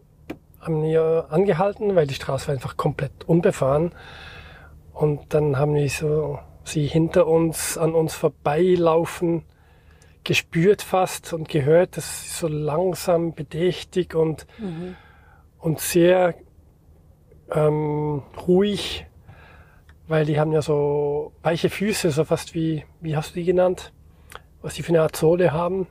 haben 0.60 0.84
wir 0.84 1.28
angehalten, 1.30 1.96
weil 1.96 2.08
die 2.08 2.16
Straße 2.16 2.48
war 2.48 2.54
einfach 2.54 2.78
komplett 2.78 3.24
unbefahren. 3.26 3.92
Und 4.94 5.34
dann 5.34 5.58
haben 5.58 5.74
wir 5.76 5.90
so 5.90 6.40
sie 6.64 6.86
hinter 6.86 7.28
uns, 7.28 7.78
an 7.78 7.94
uns 7.94 8.14
vorbeilaufen, 8.14 9.44
gespürt 10.24 10.82
fast 10.82 11.34
und 11.34 11.50
gehört, 11.50 11.98
dass 11.98 12.24
sie 12.24 12.30
so 12.30 12.48
langsam, 12.48 13.34
bedächtig 13.34 14.14
und, 14.14 14.46
und 15.58 15.80
sehr 15.80 16.36
ähm, 17.52 18.22
ruhig, 18.48 19.08
weil 20.08 20.26
die 20.26 20.40
haben 20.40 20.52
ja 20.52 20.62
so 20.62 21.34
weiche 21.42 21.70
Füße, 21.70 22.12
so 22.12 22.24
fast 22.24 22.54
wie, 22.54 22.86
wie 23.00 23.16
hast 23.16 23.32
du 23.32 23.40
die 23.40 23.46
genannt? 23.46 23.94
Was 24.62 24.76
die 24.76 24.84
für 24.84 24.90
eine 24.90 25.02
Art 25.02 25.16
Sohle 25.16 25.52
haben. 25.52 25.88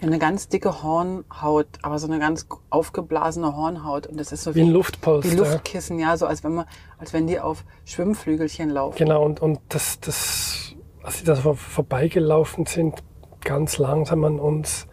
Ja, 0.00 0.06
eine 0.06 0.18
ganz 0.18 0.48
dicke 0.48 0.82
Hornhaut, 0.82 1.66
aber 1.82 1.98
so 1.98 2.06
eine 2.06 2.18
ganz 2.18 2.46
aufgeblasene 2.70 3.54
Hornhaut. 3.56 4.06
Und 4.06 4.18
das 4.18 4.32
ist 4.32 4.44
so 4.44 4.54
Wie 4.54 4.62
ein 4.62 4.70
Luftpolster. 4.70 5.30
wie 5.32 5.36
Luftkissen, 5.36 5.98
ja, 5.98 6.16
so 6.16 6.26
als 6.26 6.42
wenn 6.42 6.54
man, 6.54 6.66
als 6.98 7.12
wenn 7.12 7.26
die 7.26 7.38
auf 7.38 7.64
Schwimmflügelchen 7.84 8.70
laufen. 8.70 8.96
Genau, 8.96 9.22
und, 9.24 9.40
und 9.40 9.60
das, 9.68 10.00
das, 10.00 10.74
als 11.02 11.18
sie 11.18 11.24
da 11.24 11.34
vor, 11.36 11.54
vorbeigelaufen 11.56 12.64
sind, 12.66 13.02
ganz 13.42 13.76
langsam 13.78 14.24
an 14.24 14.38
uns, 14.40 14.86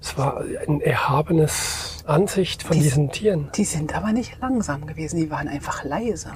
es 0.00 0.18
war 0.18 0.40
ein 0.66 0.80
erhabenes 0.80 2.02
Ansicht 2.06 2.64
von 2.64 2.76
Die- 2.76 2.82
diesen 2.82 3.10
Tieren. 3.12 3.50
Die 3.54 3.64
sind 3.64 3.94
aber 3.96 4.12
nicht 4.12 4.40
langsam 4.40 4.86
gewesen, 4.86 5.18
die 5.20 5.30
waren 5.30 5.46
einfach 5.46 5.84
leise. 5.84 6.32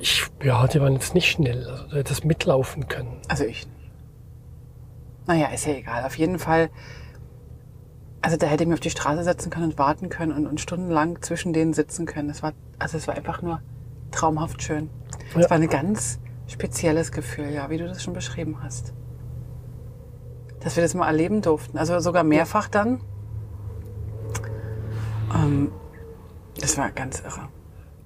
Ich, 0.00 0.24
ja, 0.44 0.66
die 0.68 0.80
waren 0.80 0.92
jetzt 0.94 1.14
nicht 1.14 1.28
schnell, 1.28 1.66
also 1.68 1.88
du 1.88 1.96
hättest 1.96 2.24
mitlaufen 2.24 2.86
können. 2.86 3.20
Also 3.28 3.42
ich. 3.44 3.66
Naja, 5.28 5.48
ist 5.48 5.66
ja 5.66 5.74
egal. 5.74 6.04
Auf 6.04 6.16
jeden 6.16 6.38
Fall, 6.38 6.70
also 8.22 8.38
da 8.38 8.46
hätte 8.46 8.64
ich 8.64 8.68
mich 8.68 8.74
auf 8.76 8.80
die 8.80 8.88
Straße 8.90 9.22
setzen 9.22 9.50
können 9.50 9.66
und 9.66 9.78
warten 9.78 10.08
können 10.08 10.32
und, 10.32 10.46
und 10.46 10.58
stundenlang 10.60 11.20
zwischen 11.20 11.52
denen 11.52 11.74
sitzen 11.74 12.06
können. 12.06 12.28
Das 12.28 12.42
war, 12.42 12.54
also 12.78 12.96
es 12.96 13.06
war 13.06 13.14
einfach 13.14 13.42
nur 13.42 13.60
traumhaft 14.10 14.62
schön. 14.62 14.88
Es 15.36 15.44
Ja. 15.44 15.50
war 15.50 15.58
ein 15.58 15.68
ganz 15.68 16.18
spezielles 16.46 17.12
Gefühl, 17.12 17.50
ja, 17.50 17.68
wie 17.68 17.76
du 17.76 17.86
das 17.86 18.02
schon 18.02 18.14
beschrieben 18.14 18.62
hast. 18.62 18.94
Dass 20.60 20.76
wir 20.76 20.82
das 20.82 20.94
mal 20.94 21.06
erleben 21.06 21.42
durften. 21.42 21.76
Also 21.76 22.00
sogar 22.00 22.24
mehrfach 22.24 22.68
dann. 22.68 23.02
Ähm, 25.34 25.70
das 26.58 26.78
war 26.78 26.90
ganz 26.90 27.20
irre. 27.20 27.48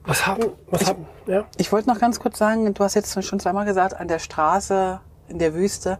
Was 0.04 0.26
haben, 0.26 0.42
was 0.68 0.88
haben, 0.88 1.06
ja? 1.26 1.44
Ich 1.56 1.70
wollte 1.70 1.88
noch 1.88 2.00
ganz 2.00 2.18
kurz 2.18 2.36
sagen, 2.36 2.74
du 2.74 2.82
hast 2.82 2.94
jetzt 2.94 3.24
schon 3.24 3.38
zweimal 3.38 3.64
gesagt, 3.64 3.94
an 3.94 4.08
der 4.08 4.18
Straße, 4.18 5.00
in 5.28 5.38
der 5.38 5.54
Wüste. 5.54 5.98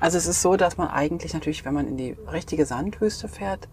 Also 0.00 0.16
es 0.18 0.26
ist 0.26 0.40
so, 0.42 0.56
dass 0.56 0.76
man 0.78 0.88
eigentlich 0.88 1.34
natürlich, 1.34 1.64
wenn 1.64 1.74
man 1.74 1.86
in 1.86 1.96
die 1.96 2.16
richtige 2.32 2.64
Sandwüste 2.66 3.28
fährt, 3.28 3.68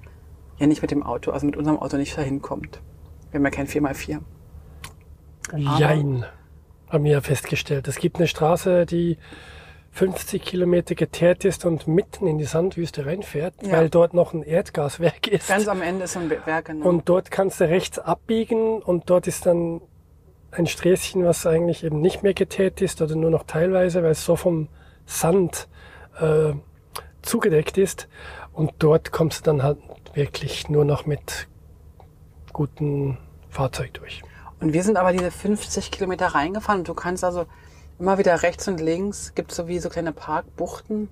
ja 0.57 0.67
nicht 0.67 0.81
mit 0.81 0.91
dem 0.91 1.03
Auto, 1.03 1.31
also 1.31 1.45
mit 1.45 1.55
unserem 1.55 1.79
Auto 1.79 1.97
nicht 1.97 2.17
dahin 2.17 2.41
kommt. 2.41 2.81
Wir 3.31 3.39
haben 3.39 3.45
ja 3.45 3.51
kein 3.51 3.67
4x4. 3.67 4.19
Jein, 5.55 6.25
haben 6.89 7.03
wir 7.03 7.11
ja 7.11 7.21
festgestellt. 7.21 7.87
Es 7.87 7.97
gibt 7.97 8.17
eine 8.17 8.27
Straße, 8.27 8.85
die 8.85 9.17
50 9.91 10.43
Kilometer 10.43 10.93
geteert 10.95 11.45
ist 11.45 11.65
und 11.65 11.87
mitten 11.87 12.27
in 12.27 12.37
die 12.37 12.45
Sandwüste 12.45 13.05
reinfährt, 13.05 13.55
Ja. 13.61 13.71
weil 13.73 13.89
dort 13.89 14.13
noch 14.13 14.33
ein 14.33 14.43
Erdgaswerk 14.43 15.27
ist. 15.31 15.47
Ganz 15.47 15.67
am 15.67 15.81
Ende 15.81 16.03
ist 16.05 16.13
so 16.13 16.19
ein 16.19 16.29
Werk, 16.29 16.65
genau. 16.65 16.87
Und 16.87 17.07
dort 17.09 17.31
kannst 17.31 17.59
du 17.61 17.63
rechts 17.69 17.97
abbiegen 17.99 18.81
und 18.81 19.09
dort 19.09 19.27
ist 19.27 19.45
dann 19.45 19.81
ein 20.51 20.67
Sträßchen, 20.67 21.23
was 21.25 21.45
eigentlich 21.45 21.83
eben 21.83 22.01
nicht 22.01 22.23
mehr 22.23 22.33
geteert 22.33 22.81
ist 22.81 23.01
oder 23.01 23.15
nur 23.15 23.29
noch 23.31 23.43
teilweise, 23.43 24.03
weil 24.03 24.11
es 24.11 24.23
so 24.25 24.35
vom 24.35 24.67
Sand 25.05 25.67
äh, 26.19 26.53
zugedeckt 27.21 27.77
ist. 27.77 28.07
Und 28.53 28.71
dort 28.79 29.11
kommst 29.11 29.41
du 29.41 29.43
dann 29.43 29.63
halt 29.63 29.77
wirklich 30.13 30.69
nur 30.69 30.85
noch 30.85 31.05
mit 31.05 31.47
gutem 32.53 33.17
Fahrzeug 33.49 33.93
durch. 33.93 34.23
Und 34.59 34.73
wir 34.73 34.83
sind 34.83 34.97
aber 34.97 35.11
diese 35.11 35.29
50 35.29 35.91
Kilometer 35.91 36.27
reingefahren 36.27 36.79
und 36.79 36.87
du 36.87 36.95
kannst 36.95 37.23
also 37.23 37.45
immer 37.99 38.17
wieder 38.17 38.41
rechts 38.41 38.67
und 38.67 38.79
links, 38.79 39.33
gibt 39.35 39.51
so 39.51 39.67
wie 39.67 39.79
so 39.79 39.89
kleine 39.89 40.11
Parkbuchten. 40.11 41.09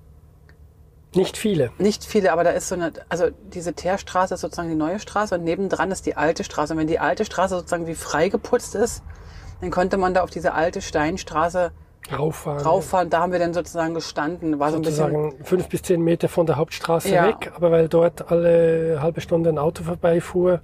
Nicht 1.14 1.36
viele. 1.36 1.70
Nicht 1.78 2.04
viele, 2.04 2.32
aber 2.32 2.44
da 2.44 2.50
ist 2.50 2.68
so 2.68 2.74
eine, 2.74 2.92
also 3.08 3.28
diese 3.54 3.72
Teerstraße 3.72 4.34
ist 4.34 4.40
sozusagen 4.40 4.68
die 4.68 4.74
neue 4.74 4.98
Straße 4.98 5.34
und 5.36 5.44
nebendran 5.44 5.90
ist 5.90 6.04
die 6.04 6.16
alte 6.16 6.44
Straße. 6.44 6.74
Und 6.74 6.80
wenn 6.80 6.86
die 6.86 6.98
alte 6.98 7.24
Straße 7.24 7.56
sozusagen 7.56 7.86
wie 7.86 7.94
freigeputzt 7.94 8.74
ist, 8.74 9.02
dann 9.60 9.70
konnte 9.70 9.96
man 9.96 10.12
da 10.12 10.22
auf 10.22 10.30
diese 10.30 10.52
alte 10.52 10.82
Steinstraße 10.82 11.72
Rauffahren. 12.12 12.64
rauffahren. 12.64 13.10
Da 13.10 13.20
haben 13.20 13.32
wir 13.32 13.38
dann 13.38 13.54
sozusagen 13.54 13.94
gestanden. 13.94 14.58
War 14.58 14.70
so 14.70 14.76
ein 14.76 14.82
bisschen, 14.82 15.12
sozusagen 15.12 15.44
fünf 15.44 15.68
bis 15.68 15.82
zehn 15.82 16.00
Meter 16.02 16.28
von 16.28 16.46
der 16.46 16.56
Hauptstraße 16.56 17.08
Ja. 17.12 17.26
weg, 17.26 17.52
aber 17.56 17.70
weil 17.70 17.88
dort 17.88 18.30
alle 18.30 18.98
halbe 19.00 19.20
Stunde 19.20 19.50
ein 19.50 19.58
Auto 19.58 19.82
vorbeifuhr, 19.84 20.60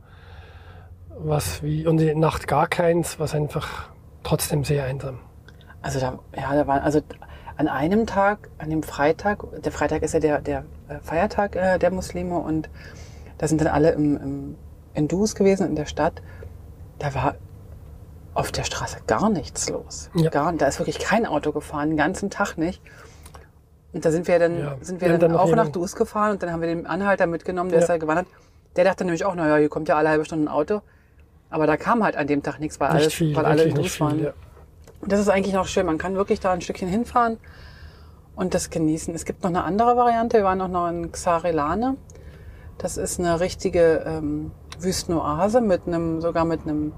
was 1.19 1.63
wie, 1.63 1.87
und 1.87 1.99
der 1.99 2.15
Nacht 2.17 2.47
gar 2.49 2.67
keins, 2.69 3.19
was 3.19 3.35
einfach 3.35 3.89
trotzdem 4.23 4.65
sehr 4.65 4.85
einsam. 4.85 5.19
also 5.83 5.99
da, 6.01 6.19
ja, 6.37 6.55
da 6.55 6.67
waren, 6.67 6.81
also 6.83 7.01
an 7.57 7.69
einem 7.69 8.07
Tag, 8.07 8.49
an 8.59 8.71
dem 8.71 8.83
Freitag, 8.83 9.45
der 9.63 9.73
Freitag 9.73 10.03
ist 10.03 10.15
ja 10.15 10.21
der, 10.21 10.41
der 10.41 10.65
äh, 10.89 10.99
Feiertag 11.03 11.55
äh, 11.57 11.79
der 11.79 11.91
Muslime 11.91 12.39
und 12.39 12.71
da 13.39 13.49
sind 13.49 13.61
dann 13.61 13.69
alle 13.69 13.91
im, 13.91 14.17
im, 14.17 14.57
in 14.95 15.09
Dus 15.09 15.35
gewesen, 15.35 15.67
in 15.69 15.75
der 15.77 15.87
Stadt. 15.87 16.23
Da 16.99 17.13
war 17.15 17.35
auf 18.35 18.53
der 18.53 18.65
Straße 18.65 18.99
gar 19.07 19.29
nichts 19.31 19.69
los. 19.69 20.11
Ja. 20.15 20.31
Gar, 20.31 20.53
da 20.55 20.67
ist 20.67 20.79
wirklich 20.79 20.99
kein 20.99 21.27
Auto 21.27 21.53
gefahren, 21.53 21.91
den 21.91 21.97
ganzen 21.97 22.31
Tag 22.31 22.57
nicht. 22.57 22.83
Und 23.93 24.05
da 24.05 24.11
sind 24.11 24.27
wir 24.27 24.39
dann, 24.39 24.59
Ja, 24.59 24.77
sind 24.81 25.01
wir 25.01 25.09
dann, 25.09 25.21
dann 25.21 25.37
auch 25.37 25.55
nach 25.55 25.69
Dus 25.69 25.95
gefahren 25.95 26.33
und 26.33 26.43
dann 26.43 26.51
haben 26.51 26.61
wir 26.63 26.69
den 26.69 26.87
Anhalter 26.87 27.27
mitgenommen, 27.27 27.69
der 27.71 27.81
Ja. 27.81 27.83
ist 27.85 27.89
da 27.89 27.99
gewandert. 27.99 28.27
Der 28.77 28.85
dachte 28.85 29.05
nämlich 29.05 29.25
auch, 29.27 29.35
naja, 29.35 29.57
hier 29.57 29.69
kommt 29.69 29.89
ja 29.89 29.97
alle 29.97 30.09
halbe 30.09 30.25
Stunde 30.25 30.47
ein 30.47 30.49
Auto. 30.49 30.81
Aber 31.51 31.67
da 31.67 31.77
kam 31.77 32.03
halt 32.03 32.17
an 32.17 32.27
dem 32.27 32.43
Tag 32.43 32.59
nichts, 32.59 32.81
weil, 32.81 32.89
Nicht 32.95 33.03
alles, 33.03 33.15
viel, 33.15 33.37
weil 33.37 33.45
alle 33.45 33.65
in 33.65 33.75
Dus 33.75 34.01
waren. 34.01 34.19
Ja. 34.23 34.33
Und 35.03 35.13
das 35.13 35.21
ist 35.21 35.29
eigentlich 35.29 35.53
noch 35.53 35.67
schön. 35.67 35.85
Man 35.85 35.99
kann 35.99 36.15
wirklich 36.15 36.41
da 36.41 36.53
ein 36.53 36.63
Stückchen 36.63 36.89
hinfahren 36.89 37.37
und 38.35 38.55
das 38.55 38.71
genießen. 38.71 39.15
Es 39.15 39.27
gibt 39.27 39.43
noch 39.43 39.51
eine 39.51 39.63
andere 39.65 39.95
Variante. 39.97 40.39
Wir 40.39 40.45
waren 40.45 40.57
noch 40.57 40.69
noch 40.69 40.89
in 40.89 41.13
Xarilane. 41.13 41.97
Das 42.79 42.97
ist 42.97 43.21
eine 43.21 43.41
richtige 43.41 44.03
ähm, 44.07 44.53
Wüstenoase 44.81 45.61
mit 45.61 45.87
einem, 45.87 46.23
sogar 46.23 46.47
mit 46.47 46.63
einem 46.63 46.93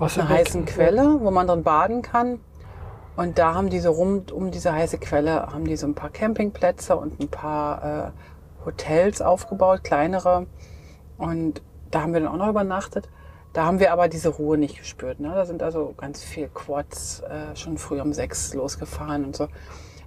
einer 0.00 0.28
Wasserbecken. 0.28 0.36
heißen 0.36 0.64
Quelle, 0.66 1.20
wo 1.20 1.30
man 1.30 1.46
drin 1.46 1.62
baden 1.62 2.02
kann. 2.02 2.40
Und 3.16 3.38
da 3.38 3.54
haben 3.54 3.70
die 3.70 3.80
so 3.80 3.90
rund 3.90 4.32
um 4.32 4.50
diese 4.50 4.72
heiße 4.72 4.98
Quelle 4.98 5.48
haben 5.48 5.64
die 5.64 5.76
so 5.76 5.86
ein 5.86 5.94
paar 5.94 6.10
Campingplätze 6.10 6.96
und 6.96 7.20
ein 7.20 7.28
paar 7.28 7.84
äh, 8.08 8.10
Hotels 8.64 9.20
aufgebaut, 9.20 9.84
kleinere. 9.84 10.46
Und 11.18 11.62
da 11.90 12.02
haben 12.02 12.12
wir 12.14 12.20
dann 12.20 12.30
auch 12.30 12.36
noch 12.36 12.48
übernachtet. 12.48 13.08
Da 13.52 13.64
haben 13.64 13.80
wir 13.80 13.92
aber 13.92 14.08
diese 14.08 14.28
Ruhe 14.28 14.56
nicht 14.56 14.78
gespürt. 14.78 15.18
Ne? 15.18 15.32
Da 15.34 15.44
sind 15.44 15.62
also 15.62 15.92
ganz 15.96 16.22
viel 16.22 16.48
Quads 16.48 17.20
äh, 17.20 17.56
schon 17.56 17.78
früh 17.78 18.00
um 18.00 18.12
sechs 18.12 18.54
losgefahren 18.54 19.24
und 19.24 19.34
so. 19.34 19.48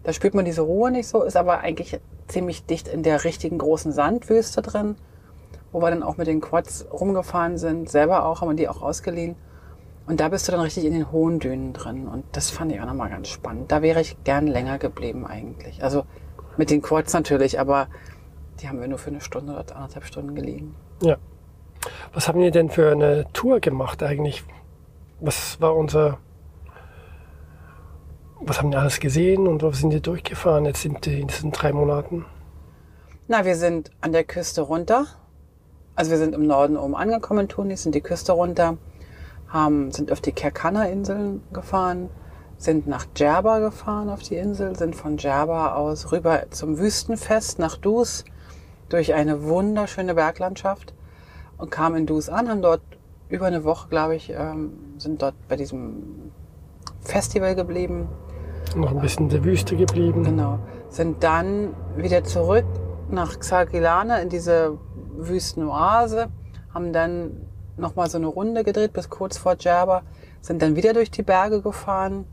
Da 0.04 0.14
spürt 0.14 0.34
man 0.34 0.46
diese 0.46 0.62
Ruhe 0.62 0.92
nicht 0.92 1.08
so, 1.08 1.24
ist 1.24 1.38
aber 1.38 1.60
eigentlich 1.60 2.00
ziemlich 2.28 2.66
dicht 2.66 2.88
in 2.88 3.04
der 3.04 3.24
richtigen 3.24 3.58
großen 3.58 3.92
Sandwüste 3.92 4.62
drin, 4.62 4.96
wo 5.72 5.82
wir 5.82 5.90
dann 5.90 6.04
auch 6.04 6.18
mit 6.18 6.28
den 6.28 6.42
Quads 6.42 6.88
rumgefahren 6.92 7.58
sind, 7.58 7.90
selber 7.90 8.26
auch, 8.26 8.42
haben 8.42 8.50
wir 8.50 8.56
die 8.56 8.70
auch 8.70 8.82
ausgeliehen. 8.82 9.36
Und 10.06 10.20
da 10.20 10.30
bist 10.30 10.48
du 10.48 10.52
dann 10.52 10.62
richtig 10.62 10.86
in 10.86 10.94
den 10.94 11.12
hohen 11.12 11.40
Dünen 11.40 11.74
drin. 11.74 12.08
Und 12.08 12.26
das 12.34 12.50
fand 12.50 12.72
ich 12.72 12.82
auch 12.82 12.86
nochmal 12.86 13.10
ganz 13.10 13.30
spannend. 13.30 13.72
Da 13.72 13.82
wäre 13.82 14.02
ich 14.02 14.22
gern 14.24 14.48
länger 14.48 14.78
geblieben 14.78 15.26
eigentlich. 15.26 15.84
Also 15.84 16.06
mit 16.58 16.70
den 16.70 16.82
Quads 16.82 17.14
natürlich, 17.14 17.60
aber 17.60 17.88
die 18.62 18.68
haben 18.68 18.80
wir 18.82 18.88
nur 18.88 18.98
für 18.98 19.10
eine 19.10 19.22
Stunde 19.22 19.54
oder 19.54 19.76
anderthalb 19.76 20.06
Stunden 20.06 20.36
geliehen. 20.36 20.76
Ja. 21.02 21.18
Was 22.14 22.28
haben 22.28 22.40
wir 22.40 22.52
denn 22.52 22.70
für 22.70 22.92
eine 22.92 23.26
Tour 23.34 23.60
gemacht 23.60 24.04
eigentlich? 24.04 24.44
Was 25.20 25.60
war 25.62 25.76
unser. 25.76 26.20
Was 28.46 28.60
haben 28.60 28.72
wir 28.72 28.80
alles 28.80 29.00
gesehen 29.00 29.48
und 29.48 29.64
wo 29.64 29.72
sind 29.72 29.92
wir 29.92 30.02
durchgefahren 30.02 30.66
jetzt 30.66 30.84
in 30.84 31.00
diesen 31.00 31.52
drei 31.52 31.72
Monaten? 31.72 32.26
Na, 33.30 33.46
wir 33.46 33.56
sind 33.56 33.90
an 34.02 34.12
der 34.12 34.26
Küste 34.26 34.62
runter. 34.62 35.06
Also 35.96 36.12
wir 36.12 36.18
sind 36.18 36.36
im 36.36 36.46
Norden 36.46 36.76
oben 36.76 36.96
angekommen 36.96 37.42
in 37.42 37.48
Tunis, 37.48 37.84
sind 37.84 37.96
die 37.96 38.02
Küste 38.02 38.34
runter, 38.34 38.78
haben, 39.54 39.92
sind 39.92 40.12
auf 40.12 40.20
die 40.20 40.32
Kerkana-Inseln 40.32 41.44
gefahren, 41.54 42.10
sind 42.58 42.88
nach 42.88 43.06
Djerba 43.06 43.60
gefahren 43.60 44.10
auf 44.10 44.24
die 44.24 44.36
Insel, 44.36 44.76
sind 44.76 44.96
von 44.96 45.18
Djerba 45.18 45.76
aus 45.76 46.12
rüber 46.12 46.44
zum 46.50 46.80
Wüstenfest 46.80 47.60
nach 47.60 47.78
Dus 47.78 48.26
durch 48.90 49.14
eine 49.14 49.44
wunderschöne 49.44 50.16
Berglandschaft 50.16 50.94
und 51.58 51.70
kamen 51.70 51.98
in 51.98 52.06
Dus 52.08 52.30
an, 52.30 52.50
haben 52.50 52.62
dort 52.62 52.82
über 53.30 53.46
eine 53.46 53.64
Woche, 53.64 53.90
glaube 53.90 54.16
ich, 54.16 54.32
ähm, 54.32 54.74
sind 54.98 55.22
dort 55.22 55.36
bei 55.48 55.56
diesem 55.56 56.32
Festival 57.02 57.56
geblieben. 57.56 58.08
Noch 58.76 58.92
ein 58.92 59.00
bisschen 59.00 59.26
in 59.26 59.30
der 59.30 59.44
Wüste 59.44 59.76
geblieben. 59.76 60.24
Genau. 60.24 60.60
Sind 60.90 61.24
dann 61.24 61.76
wieder 61.96 62.24
zurück 62.24 62.66
nach 63.10 63.40
Xagilane 63.40 64.22
in 64.22 64.30
diese 64.30 64.78
Wüstenoase, 65.18 66.30
haben 66.74 66.92
dann 66.92 67.48
nochmal 67.78 68.10
so 68.10 68.18
eine 68.18 68.28
Runde 68.28 68.64
gedreht 68.64 68.94
bis 68.94 69.10
kurz 69.10 69.38
vor 69.38 69.56
Djerba, 69.56 70.04
sind 70.42 70.62
dann 70.62 70.76
wieder 70.76 70.94
durch 70.94 71.12
die 71.12 71.24
Berge 71.24 71.62
gefahren 71.62 72.26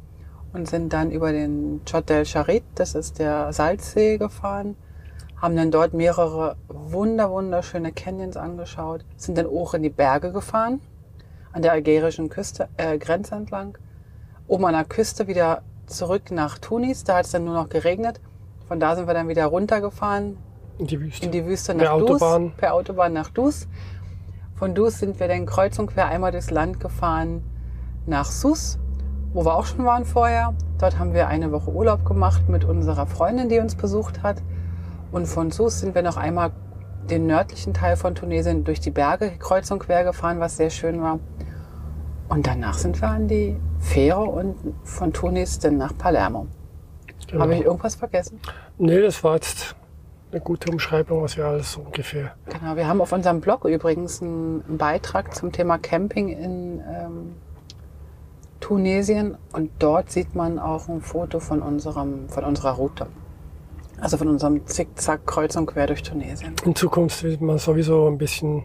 und 0.52 0.68
sind 0.68 0.92
dann 0.92 1.10
über 1.10 1.32
den 1.32 1.80
Chot 1.90 2.08
del 2.08 2.24
Charit, 2.26 2.64
das 2.74 2.94
ist 2.94 3.18
der 3.18 3.52
Salzsee, 3.52 4.18
gefahren, 4.18 4.76
haben 5.40 5.56
dann 5.56 5.70
dort 5.70 5.94
mehrere 5.94 6.56
wunder 6.68 7.30
wunderschöne 7.30 7.92
Canyons 7.92 8.36
angeschaut, 8.36 9.04
sind 9.16 9.38
dann 9.38 9.46
hoch 9.46 9.74
in 9.74 9.82
die 9.82 9.90
Berge 9.90 10.32
gefahren, 10.32 10.80
an 11.52 11.62
der 11.62 11.72
algerischen 11.72 12.28
Küste, 12.28 12.68
äh, 12.76 12.98
Grenze 12.98 13.34
entlang, 13.34 13.78
oben 14.48 14.64
an 14.66 14.74
der 14.74 14.84
Küste 14.84 15.26
wieder 15.28 15.62
zurück 15.86 16.30
nach 16.30 16.58
Tunis, 16.58 17.04
da 17.04 17.16
hat 17.18 17.24
es 17.26 17.32
dann 17.32 17.44
nur 17.44 17.54
noch 17.54 17.68
geregnet. 17.68 18.20
Von 18.68 18.78
da 18.78 18.94
sind 18.94 19.08
wir 19.08 19.14
dann 19.14 19.26
wieder 19.28 19.46
runtergefahren 19.46 20.36
In 20.78 20.86
die 20.86 21.00
Wüste. 21.00 21.26
in 21.26 21.32
die 21.32 21.44
Wüste 21.44 21.74
Per 21.74 21.84
nach 21.84 21.98
Dus, 21.98 22.22
Autobahn. 22.22 22.52
per 22.56 22.74
Autobahn 22.74 23.12
nach 23.12 23.30
Dus. 23.30 23.66
Von 24.60 24.74
Dus 24.74 24.98
sind 24.98 25.18
wir 25.18 25.26
dann 25.26 25.46
kreuz 25.46 25.78
und 25.78 25.86
quer 25.86 26.08
einmal 26.08 26.32
durchs 26.32 26.50
Land 26.50 26.80
gefahren 26.80 27.42
nach 28.04 28.26
Sus, 28.26 28.78
wo 29.32 29.42
wir 29.46 29.54
auch 29.54 29.64
schon 29.64 29.86
waren 29.86 30.04
vorher. 30.04 30.52
Dort 30.78 30.98
haben 30.98 31.14
wir 31.14 31.28
eine 31.28 31.50
Woche 31.50 31.70
Urlaub 31.70 32.04
gemacht 32.04 32.46
mit 32.46 32.66
unserer 32.66 33.06
Freundin, 33.06 33.48
die 33.48 33.58
uns 33.58 33.74
besucht 33.74 34.22
hat. 34.22 34.42
Und 35.12 35.24
von 35.24 35.50
Sus 35.50 35.80
sind 35.80 35.94
wir 35.94 36.02
noch 36.02 36.18
einmal 36.18 36.52
den 37.08 37.26
nördlichen 37.26 37.72
Teil 37.72 37.96
von 37.96 38.14
Tunesien 38.14 38.62
durch 38.64 38.80
die 38.80 38.90
Berge 38.90 39.32
kreuz 39.38 39.70
und 39.70 39.78
quer 39.78 40.04
gefahren, 40.04 40.40
was 40.40 40.58
sehr 40.58 40.68
schön 40.68 41.00
war. 41.00 41.20
Und 42.28 42.46
danach 42.46 42.74
sind 42.74 43.00
wir 43.00 43.08
an 43.08 43.28
die 43.28 43.56
Fähre 43.78 44.24
und 44.24 44.56
von 44.84 45.14
Tunis 45.14 45.58
dann 45.58 45.78
nach 45.78 45.96
Palermo. 45.96 46.48
Genau. 47.28 47.44
Habe 47.44 47.54
ich 47.54 47.64
irgendwas 47.64 47.94
vergessen? 47.94 48.38
Nee, 48.76 49.00
das 49.00 49.24
war 49.24 49.36
jetzt 49.36 49.74
eine 50.32 50.40
gute 50.40 50.70
Umschreibung, 50.70 51.22
was 51.22 51.36
wir 51.36 51.46
alles 51.46 51.72
so 51.72 51.80
ungefähr. 51.80 52.34
Genau, 52.46 52.76
wir 52.76 52.86
haben 52.86 53.00
auf 53.00 53.12
unserem 53.12 53.40
Blog 53.40 53.64
übrigens 53.64 54.22
einen, 54.22 54.78
Beitrag 54.78 55.34
zum 55.34 55.52
Thema 55.52 55.78
Camping 55.78 56.28
in 56.28 56.80
ähm, 56.80 57.34
Tunesien 58.60 59.36
und 59.52 59.70
dort 59.78 60.10
sieht 60.10 60.34
man 60.34 60.58
auch 60.58 60.88
ein 60.88 61.00
Foto 61.00 61.40
von, 61.40 61.62
unserem, 61.62 62.28
von 62.28 62.44
unserer 62.44 62.72
Route. 62.72 63.06
Also 64.00 64.16
von 64.16 64.28
unserem 64.28 64.66
Zickzack 64.66 65.26
kreuz 65.26 65.56
und 65.56 65.66
quer 65.66 65.86
durch 65.86 66.02
Tunesien. 66.02 66.54
In 66.64 66.74
Zukunft 66.74 67.22
wird 67.22 67.40
man 67.40 67.58
sowieso 67.58 68.06
ein 68.06 68.16
bisschen 68.16 68.64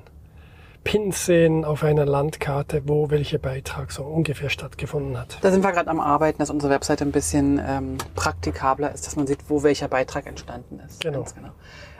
Pins 0.85 1.25
sehen 1.25 1.65
auf 1.65 1.83
einer 1.83 2.05
Landkarte, 2.05 2.83
wo 2.85 3.09
welcher 3.09 3.39
Beitrag 3.39 3.91
so 3.91 4.03
ungefähr 4.03 4.49
stattgefunden 4.49 5.17
hat. 5.17 5.39
Da 5.41 5.51
sind 5.51 5.63
wir 5.63 5.71
gerade 5.71 5.89
am 5.89 5.99
Arbeiten, 5.99 6.37
dass 6.37 6.51
unsere 6.51 6.71
Webseite 6.71 7.03
ein 7.03 7.11
bisschen 7.11 7.59
ähm, 7.67 7.97
praktikabler 8.13 8.93
ist, 8.93 9.07
dass 9.07 9.15
man 9.15 9.25
sieht, 9.25 9.49
wo 9.49 9.63
welcher 9.63 9.87
Beitrag 9.87 10.27
entstanden 10.27 10.79
ist. 10.85 11.01
Genau. 11.01 11.17
Ganz 11.17 11.33
genau. 11.33 11.49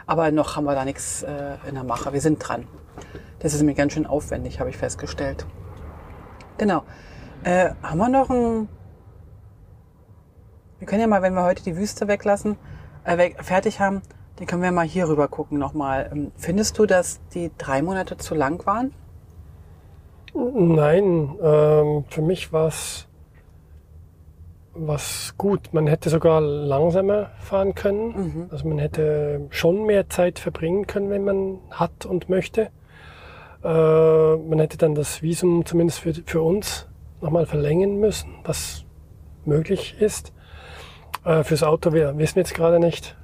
Aber 0.05 0.29
noch 0.29 0.55
haben 0.55 0.65
wir 0.65 0.75
da 0.75 0.85
nichts 0.85 1.23
äh, 1.23 1.55
in 1.67 1.73
der 1.73 1.83
Mache. 1.83 2.13
Wir 2.13 2.21
sind 2.21 2.37
dran. 2.37 2.67
Das 3.39 3.55
ist 3.55 3.63
mir 3.63 3.73
ganz 3.73 3.93
schön 3.93 4.05
aufwendig, 4.05 4.59
habe 4.59 4.69
ich 4.69 4.77
festgestellt. 4.77 5.47
Genau. 6.59 6.83
Äh, 7.43 7.71
haben 7.81 7.97
wir 7.97 8.09
noch 8.09 8.29
ein... 8.29 8.69
Wir 10.77 10.87
können 10.87 11.01
ja 11.01 11.07
mal, 11.07 11.23
wenn 11.23 11.33
wir 11.33 11.43
heute 11.43 11.63
die 11.63 11.75
Wüste 11.75 12.07
weglassen, 12.07 12.55
äh, 13.03 13.17
weg, 13.17 13.37
fertig 13.43 13.79
haben, 13.79 14.03
dann 14.37 14.47
können 14.47 14.61
wir 14.61 14.71
mal 14.71 14.85
hier 14.85 15.07
rüber 15.07 15.27
gucken 15.27 15.57
nochmal. 15.57 16.09
Ähm, 16.11 16.31
findest 16.35 16.77
du, 16.77 16.85
dass 16.85 17.19
die 17.33 17.51
drei 17.57 17.81
Monate 17.81 18.17
zu 18.17 18.35
lang 18.35 18.65
waren? 18.65 18.93
Nein, 20.33 21.35
ähm, 21.41 22.03
für 22.09 22.21
mich 22.21 22.51
war 22.51 22.67
es 22.67 23.07
was 24.73 25.33
gut. 25.37 25.73
Man 25.73 25.87
hätte 25.87 26.09
sogar 26.09 26.41
langsamer 26.41 27.31
fahren 27.39 27.75
können. 27.75 28.07
Mhm. 28.07 28.47
Also 28.51 28.67
man 28.67 28.77
hätte 28.77 29.47
schon 29.49 29.85
mehr 29.85 30.09
Zeit 30.09 30.37
verbringen 30.37 30.85
können, 30.85 31.09
wenn 31.09 31.23
man 31.23 31.59
hat 31.71 32.05
und 32.05 32.27
möchte. 32.27 32.69
Äh, 33.63 34.35
man 34.35 34.59
hätte 34.59 34.77
dann 34.77 34.93
das 34.95 35.21
Visum 35.21 35.65
zumindest 35.65 35.99
für, 35.99 36.13
für 36.25 36.41
uns 36.41 36.87
nochmal 37.21 37.45
verlängern 37.45 37.97
müssen, 37.99 38.35
was 38.43 38.83
möglich 39.45 39.95
ist. 39.99 40.33
Äh, 41.23 41.43
fürs 41.43 41.63
Auto 41.63 41.93
wir, 41.93 42.17
wissen 42.17 42.35
wir 42.35 42.41
jetzt 42.41 42.53
gerade 42.53 42.79
nicht, 42.79 43.15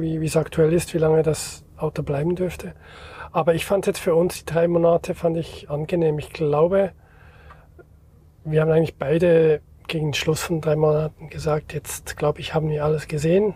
wie 0.00 0.24
es 0.24 0.36
aktuell 0.36 0.72
ist, 0.72 0.94
wie 0.94 0.98
lange 0.98 1.22
das 1.22 1.64
Auto 1.76 2.02
bleiben 2.02 2.34
dürfte. 2.36 2.74
Aber 3.32 3.54
ich 3.54 3.66
fand 3.66 3.86
jetzt 3.86 3.98
für 3.98 4.14
uns 4.14 4.38
die 4.38 4.46
drei 4.46 4.68
Monate 4.68 5.14
fand 5.14 5.36
ich 5.36 5.68
angenehm. 5.70 6.18
Ich 6.18 6.32
glaube, 6.32 6.92
wir 8.44 8.60
haben 8.60 8.70
eigentlich 8.70 8.96
beide 8.96 9.60
gegen 9.86 10.08
den 10.08 10.14
Schluss 10.14 10.42
von 10.42 10.60
drei 10.60 10.76
Monaten 10.76 11.28
gesagt, 11.28 11.72
jetzt 11.72 12.16
glaube 12.16 12.40
ich, 12.40 12.54
haben 12.54 12.68
wir 12.68 12.84
alles 12.84 13.08
gesehen. 13.08 13.54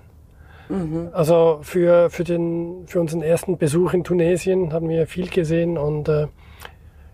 Also 1.12 1.58
für, 1.62 2.08
für, 2.08 2.24
den, 2.24 2.86
für 2.86 3.00
unseren 3.00 3.22
ersten 3.22 3.58
Besuch 3.58 3.92
in 3.92 4.04
Tunesien 4.04 4.72
haben 4.72 4.88
wir 4.88 5.06
viel 5.06 5.28
gesehen 5.28 5.76
und 5.76 6.08
äh, 6.08 6.28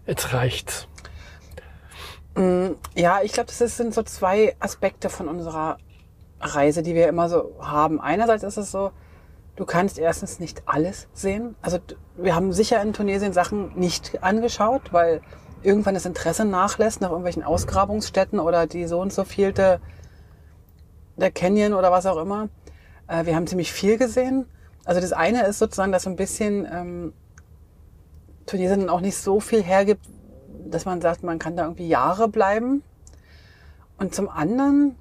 jetzt 0.06 0.32
reicht's. 0.32 0.86
Ja, 2.94 3.20
ich 3.24 3.32
glaube, 3.32 3.48
das 3.48 3.76
sind 3.76 3.92
so 3.92 4.04
zwei 4.04 4.54
Aspekte 4.60 5.08
von 5.08 5.26
unserer 5.26 5.78
Reise, 6.40 6.84
die 6.84 6.94
wir 6.94 7.08
immer 7.08 7.28
so 7.28 7.56
haben. 7.58 8.00
Einerseits 8.00 8.44
ist 8.44 8.58
es 8.58 8.70
so, 8.70 8.92
du 9.58 9.66
kannst 9.66 9.98
erstens 9.98 10.38
nicht 10.38 10.62
alles 10.66 11.08
sehen. 11.12 11.56
Also 11.62 11.78
wir 12.16 12.36
haben 12.36 12.52
sicher 12.52 12.80
in 12.80 12.92
Tunesien 12.92 13.32
Sachen 13.32 13.76
nicht 13.76 14.22
angeschaut, 14.22 14.92
weil 14.92 15.20
irgendwann 15.64 15.94
das 15.94 16.06
Interesse 16.06 16.44
nachlässt 16.44 17.00
nach 17.00 17.08
irgendwelchen 17.08 17.42
Ausgrabungsstätten 17.42 18.38
oder 18.38 18.68
die 18.68 18.86
so 18.86 19.00
und 19.00 19.12
so 19.12 19.24
vielte 19.24 19.80
der 21.16 21.32
Canyon 21.32 21.74
oder 21.74 21.90
was 21.90 22.06
auch 22.06 22.18
immer. 22.18 22.48
Äh, 23.08 23.26
wir 23.26 23.34
haben 23.34 23.48
ziemlich 23.48 23.72
viel 23.72 23.98
gesehen. 23.98 24.46
Also 24.84 25.00
das 25.00 25.12
eine 25.12 25.44
ist 25.44 25.58
sozusagen, 25.58 25.90
dass 25.90 26.04
so 26.04 26.10
ein 26.10 26.14
bisschen 26.14 26.64
ähm, 26.70 27.12
Tunesien 28.46 28.88
auch 28.88 29.00
nicht 29.00 29.16
so 29.16 29.40
viel 29.40 29.64
hergibt, 29.64 30.06
dass 30.66 30.84
man 30.84 31.00
sagt, 31.00 31.24
man 31.24 31.40
kann 31.40 31.56
da 31.56 31.64
irgendwie 31.64 31.88
Jahre 31.88 32.28
bleiben. 32.28 32.84
Und 33.98 34.14
zum 34.14 34.28
anderen 34.28 34.94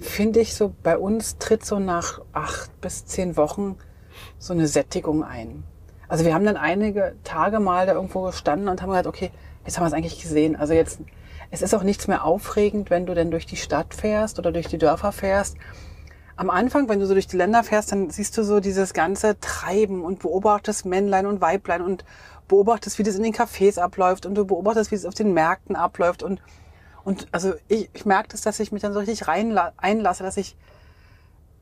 finde 0.00 0.40
ich 0.40 0.54
so, 0.54 0.74
bei 0.82 0.96
uns 0.96 1.38
tritt 1.38 1.64
so 1.64 1.78
nach 1.78 2.20
acht 2.32 2.80
bis 2.80 3.06
zehn 3.06 3.36
Wochen 3.36 3.76
so 4.38 4.52
eine 4.52 4.66
Sättigung 4.66 5.24
ein. 5.24 5.64
Also 6.08 6.24
wir 6.24 6.34
haben 6.34 6.44
dann 6.44 6.56
einige 6.56 7.14
Tage 7.24 7.60
mal 7.60 7.86
da 7.86 7.92
irgendwo 7.92 8.22
gestanden 8.22 8.68
und 8.68 8.80
haben 8.80 8.88
gesagt, 8.88 9.06
okay, 9.06 9.30
jetzt 9.64 9.76
haben 9.76 9.84
wir 9.84 9.88
es 9.88 9.92
eigentlich 9.92 10.20
gesehen. 10.22 10.56
Also 10.56 10.72
jetzt, 10.72 11.00
es 11.50 11.62
ist 11.62 11.74
auch 11.74 11.82
nichts 11.82 12.08
mehr 12.08 12.24
aufregend, 12.24 12.90
wenn 12.90 13.06
du 13.06 13.14
denn 13.14 13.30
durch 13.30 13.46
die 13.46 13.56
Stadt 13.56 13.94
fährst 13.94 14.38
oder 14.38 14.50
durch 14.52 14.68
die 14.68 14.78
Dörfer 14.78 15.12
fährst. 15.12 15.56
Am 16.36 16.50
Anfang, 16.50 16.88
wenn 16.88 17.00
du 17.00 17.06
so 17.06 17.14
durch 17.14 17.26
die 17.26 17.36
Länder 17.36 17.64
fährst, 17.64 17.92
dann 17.92 18.10
siehst 18.10 18.38
du 18.38 18.44
so 18.44 18.60
dieses 18.60 18.94
ganze 18.94 19.38
Treiben 19.40 20.02
und 20.02 20.20
beobachtest 20.20 20.86
Männlein 20.86 21.26
und 21.26 21.40
Weiblein 21.40 21.82
und 21.82 22.04
beobachtest, 22.46 22.98
wie 22.98 23.02
das 23.02 23.16
in 23.16 23.24
den 23.24 23.34
Cafés 23.34 23.78
abläuft 23.78 24.24
und 24.24 24.34
du 24.34 24.46
beobachtest, 24.46 24.90
wie 24.90 24.94
es 24.94 25.04
auf 25.04 25.14
den 25.14 25.34
Märkten 25.34 25.76
abläuft 25.76 26.22
und 26.22 26.40
und 27.08 27.26
also 27.32 27.54
ich, 27.68 27.88
ich 27.94 28.04
merke 28.04 28.28
das, 28.28 28.42
dass 28.42 28.60
ich 28.60 28.70
mich 28.70 28.82
dann 28.82 28.92
so 28.92 28.98
richtig 28.98 29.28
rein 29.28 29.56
einlasse, 29.78 30.22
dass 30.22 30.36
ich 30.36 30.58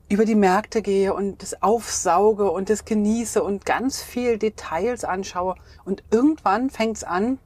über 0.09 0.25
die 0.25 0.35
Märkte 0.35 0.81
gehe 0.81 1.13
und 1.13 1.41
das 1.41 1.63
aufsauge 1.63 2.51
und 2.51 2.69
das 2.69 2.83
genieße 2.83 3.41
und 3.41 3.65
ganz 3.65 4.03
viel 4.03 4.37
Details 4.37 5.05
anschaue. 5.05 5.55
Und 5.85 6.03
irgendwann 6.11 6.69
fängt 6.69 6.97
es 6.97 7.05
an, 7.05 7.39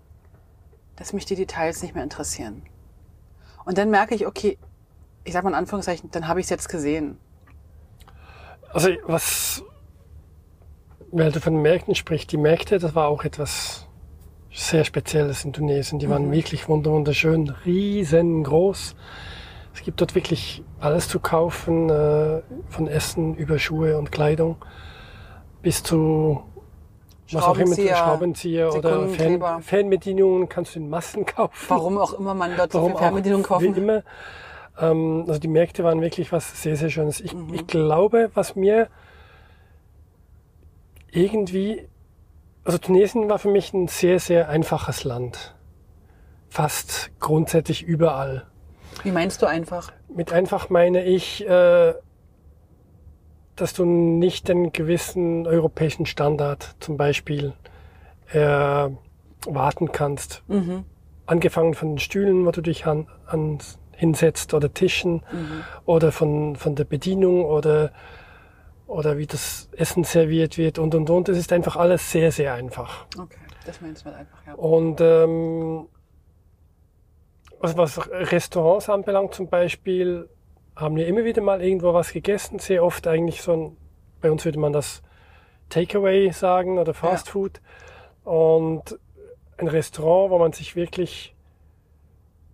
dass 0.96 1.14
mich 1.14 1.26
die 1.26 1.36
Details 1.36 1.84
nicht 1.84 1.94
mehr 1.94 2.04
interessieren. 2.04 2.64
Und 3.66 3.78
dann 3.78 3.92
merke 3.92 4.16
ich, 4.16 4.26
okay, 4.26 4.58
ich 5.24 5.34
sag 5.34 5.44
mal 5.44 5.52
in 5.52 5.56
Anführungszeichen, 5.56 6.10
dann 6.10 6.28
habe 6.28 6.40
ich 6.40 6.48
es 6.48 6.50
jetzt 6.50 6.70
gesehen. 6.70 7.20
Also 8.74 8.90
was, 9.04 9.62
weil 11.12 11.32
du 11.32 11.40
von 11.40 11.54
den 11.54 11.62
Märkten 11.62 11.94
sprichst, 11.94 12.32
die 12.32 12.38
Märkte, 12.38 12.80
das 12.80 12.96
war 12.96 13.10
auch 13.10 13.24
etwas 13.26 13.86
sehr 14.54 14.84
Spezielles 14.84 15.46
in 15.46 15.54
Tunesien. 15.54 16.00
Die 16.00 16.10
waren 16.10 16.32
wirklich 16.32 16.68
wunder- 16.68 16.92
wunderschön, 16.92 17.50
riesengroß. 17.66 18.96
Es 19.74 19.82
gibt 19.84 20.02
dort 20.02 20.14
wirklich 20.16 20.62
alles 20.80 21.08
zu 21.08 21.20
kaufen, 21.20 21.90
äh, 21.90 22.42
von 22.70 22.88
Essen 22.88 23.36
über 23.36 23.58
Schuhe 23.60 23.98
und 23.98 24.12
Kleidung 24.12 24.58
bis 25.62 25.82
zu 25.84 26.42
was 27.32 27.44
auch 27.44 27.56
immer, 27.56 27.68
Schraubenzieher, 27.68 27.96
Schraubenzieher 27.96 28.74
oder. 28.76 29.08
Fan, 29.08 29.62
Fernbedienungen 29.62 30.50
kannst 30.50 30.76
du 30.76 30.80
in 30.80 30.90
Massen 30.90 31.26
kaufen. 31.26 31.66
Warum 31.70 31.98
auch 31.98 32.14
immer 32.14 32.34
man 32.34 32.58
dort 32.58 32.74
so 32.74 32.80
Warum 32.80 32.92
viel 32.92 33.00
Fernbedienung 33.00 33.44
auch, 33.46 33.48
kaufen 33.48 33.74
Wie 33.76 33.80
immer. 33.80 34.04
Ähm, 34.78 35.24
also 35.28 35.40
die 35.40 35.48
Märkte 35.48 35.86
waren 35.86 36.02
wirklich 36.02 36.34
was 36.34 36.62
sehr, 36.62 36.76
sehr 36.76 36.90
Schönes. 36.90 37.22
Ich, 37.22 37.34
Mhm. 37.34 37.54
ich 37.54 37.68
glaube, 37.68 38.32
was 38.34 38.58
mir 38.58 38.90
irgendwie, 41.12 41.88
also 42.64 42.78
Tunesien 42.78 43.30
war 43.30 43.40
für 43.40 43.50
mich 43.50 43.74
ein 43.74 43.88
sehr, 43.88 44.20
sehr 44.20 44.50
einfaches 44.50 45.04
Land. 45.04 45.56
Fast 46.50 47.12
grundsätzlich 47.20 47.84
überall. 47.84 48.46
Wie 49.04 49.12
meinst 49.12 49.42
du 49.42 49.46
einfach? 49.46 49.92
Mit 50.14 50.34
einfach 50.34 50.70
meine 50.70 51.04
ich, 51.06 51.48
äh, 51.48 51.94
dass 53.56 53.74
du 53.74 53.86
nicht 53.86 54.48
den 54.48 54.72
gewissen 54.74 55.48
europäischen 55.48 56.06
Standard 56.06 56.76
zum 56.80 56.98
Beispiel 56.98 57.54
äh, 58.32 58.90
warten 59.48 59.92
kannst. 59.92 60.44
Angefangen 61.26 61.74
von 61.74 61.90
den 61.90 62.00
Stühlen, 62.00 62.46
wo 62.46 62.52
du 62.52 62.62
dich 62.62 62.86
an, 62.86 63.08
an 63.26 63.60
hinsetzt 63.96 64.54
oder 64.54 64.74
Tischen 64.74 65.22
oder 65.86 66.12
von, 66.12 66.56
von 66.56 66.76
der 66.76 66.84
Bedienung 66.86 67.46
oder, 67.46 67.92
oder 68.92 69.18
wie 69.18 69.26
das 69.26 69.70
Essen 69.78 70.04
serviert 70.04 70.58
wird 70.58 70.78
und 70.78 70.94
und 70.94 71.10
und. 71.10 71.30
Es 71.30 71.38
ist 71.38 71.54
einfach 71.54 71.78
alles 71.78 72.12
sehr, 72.12 72.32
sehr 72.32 72.54
einfach. 72.54 73.06
Okay, 73.18 73.38
das 73.66 73.80
meinst 73.80 74.06
du 74.06 74.14
einfach, 74.14 74.46
ja. 74.46 74.54
Und 74.56 75.00
ähm, 75.00 75.88
was, 77.60 77.78
was 77.78 78.10
Restaurants 78.12 78.90
anbelangt 78.90 79.34
zum 79.34 79.48
Beispiel, 79.48 80.28
haben 80.76 80.98
wir 80.98 81.08
immer 81.08 81.24
wieder 81.24 81.42
mal 81.42 81.62
irgendwo 81.62 81.94
was 81.94 82.12
gegessen. 82.12 82.60
Sehr 82.60 82.84
oft 82.84 83.08
eigentlich 83.08 83.42
so 83.42 83.54
ein, 83.54 83.78
bei 84.20 84.30
uns 84.30 84.44
würde 84.44 84.60
man 84.60 84.74
das 84.74 85.02
Takeaway 85.70 86.32
sagen 86.32 86.78
oder 86.78 86.94
Fast 86.94 87.28
Ja. 87.28 87.32
Food. 87.32 87.62
Und 88.26 89.00
ein 89.58 89.70
Restaurant, 89.70 90.32
wo 90.32 90.38
man 90.38 90.52
sich 90.52 90.76
wirklich 90.76 91.34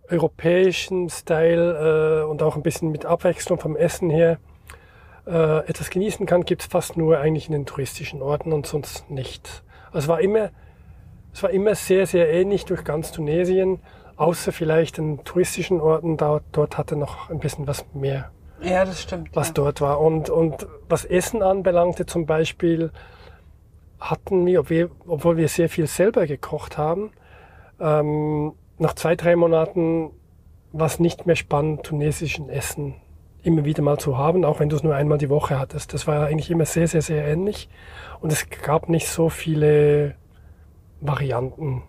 europäischen 0.10 1.10
Style 1.10 2.21
äh, 2.21 2.30
und 2.30 2.43
auch 2.43 2.56
ein 2.56 2.62
bisschen 2.62 2.91
mit 2.91 3.06
Abwechslung 3.06 3.60
vom 3.60 3.76
Essen 3.76 4.12
her 4.12 4.38
äh, 5.27 5.59
etwas 5.67 5.89
genießen 5.89 6.25
kann, 6.25 6.43
gibt 6.45 6.61
es 6.61 6.67
fast 6.67 6.97
nur 6.97 7.17
eigentlich 7.19 7.47
in 7.47 7.53
den 7.53 7.65
touristischen 7.65 8.21
Orten 8.21 8.53
und 8.53 8.65
sonst 8.65 9.09
nicht. 9.09 9.63
Also 9.87 9.99
es 9.99 10.07
war 10.07 10.21
immer, 10.21 10.51
es 11.33 11.43
war 11.43 11.49
immer 11.49 11.75
sehr, 11.75 12.07
sehr 12.07 12.31
ähnlich 12.31 12.65
durch 12.65 12.83
ganz 12.83 13.11
Tunesien, 13.11 13.79
außer 14.15 14.51
vielleicht 14.51 14.97
in 14.97 15.23
touristischen 15.23 15.79
Orten, 15.81 16.17
da, 16.17 16.41
dort 16.51 16.77
hatte 16.77 16.95
noch 16.95 17.29
ein 17.29 17.39
bisschen 17.39 17.67
was 17.67 17.85
mehr 17.93 18.31
Ja, 18.61 18.85
das 18.85 19.01
stimmt. 19.03 19.29
was 19.35 19.49
ja. 19.49 19.53
dort 19.53 19.81
war. 19.81 19.99
Und, 19.99 20.29
und 20.29 20.65
was 20.89 21.05
Essen 21.05 21.43
anbelangte 21.43 22.05
zum 22.05 22.25
Beispiel, 22.25 22.91
hatten 23.99 24.45
wir, 24.45 24.61
obwohl- 24.61 24.91
obwohl 25.07 25.37
wir 25.37 25.47
sehr 25.47 25.69
viel 25.69 25.87
selber 25.87 26.25
gekocht 26.27 26.77
haben, 26.77 27.11
ähm, 27.79 28.53
nach 28.79 28.93
zwei, 28.93 29.15
drei 29.15 29.35
Monaten 29.35 30.11
war 30.71 30.85
es 30.87 30.99
nicht 30.99 31.25
mehr 31.25 31.35
spannend, 31.35 31.83
tunesischen 31.83 32.49
Essen 32.49 32.95
immer 33.47 33.65
wieder 33.65 33.81
mal 33.81 33.97
zu 33.97 34.17
haben, 34.17 34.45
auch 34.45 34.60
wenn 34.60 34.69
du 34.69 34.75
es 34.75 34.83
nur 34.83 34.93
einmal 34.93 35.17
die 35.17 35.29
Woche 35.29 35.57
hattest. 35.57 35.93
Das 35.93 36.05
war 36.05 36.27
eigentlich 36.27 36.51
immer 36.51 36.65
sehr, 36.65 36.88
sehr, 36.88 37.01
sehr 37.01 37.25
ähnlich. 37.25 37.69
Und 38.19 38.31
es 38.31 38.47
gab 38.49 38.89
nicht 38.89 39.07
so 39.07 39.29
viele 39.29 40.15
Varianten, 41.01 41.83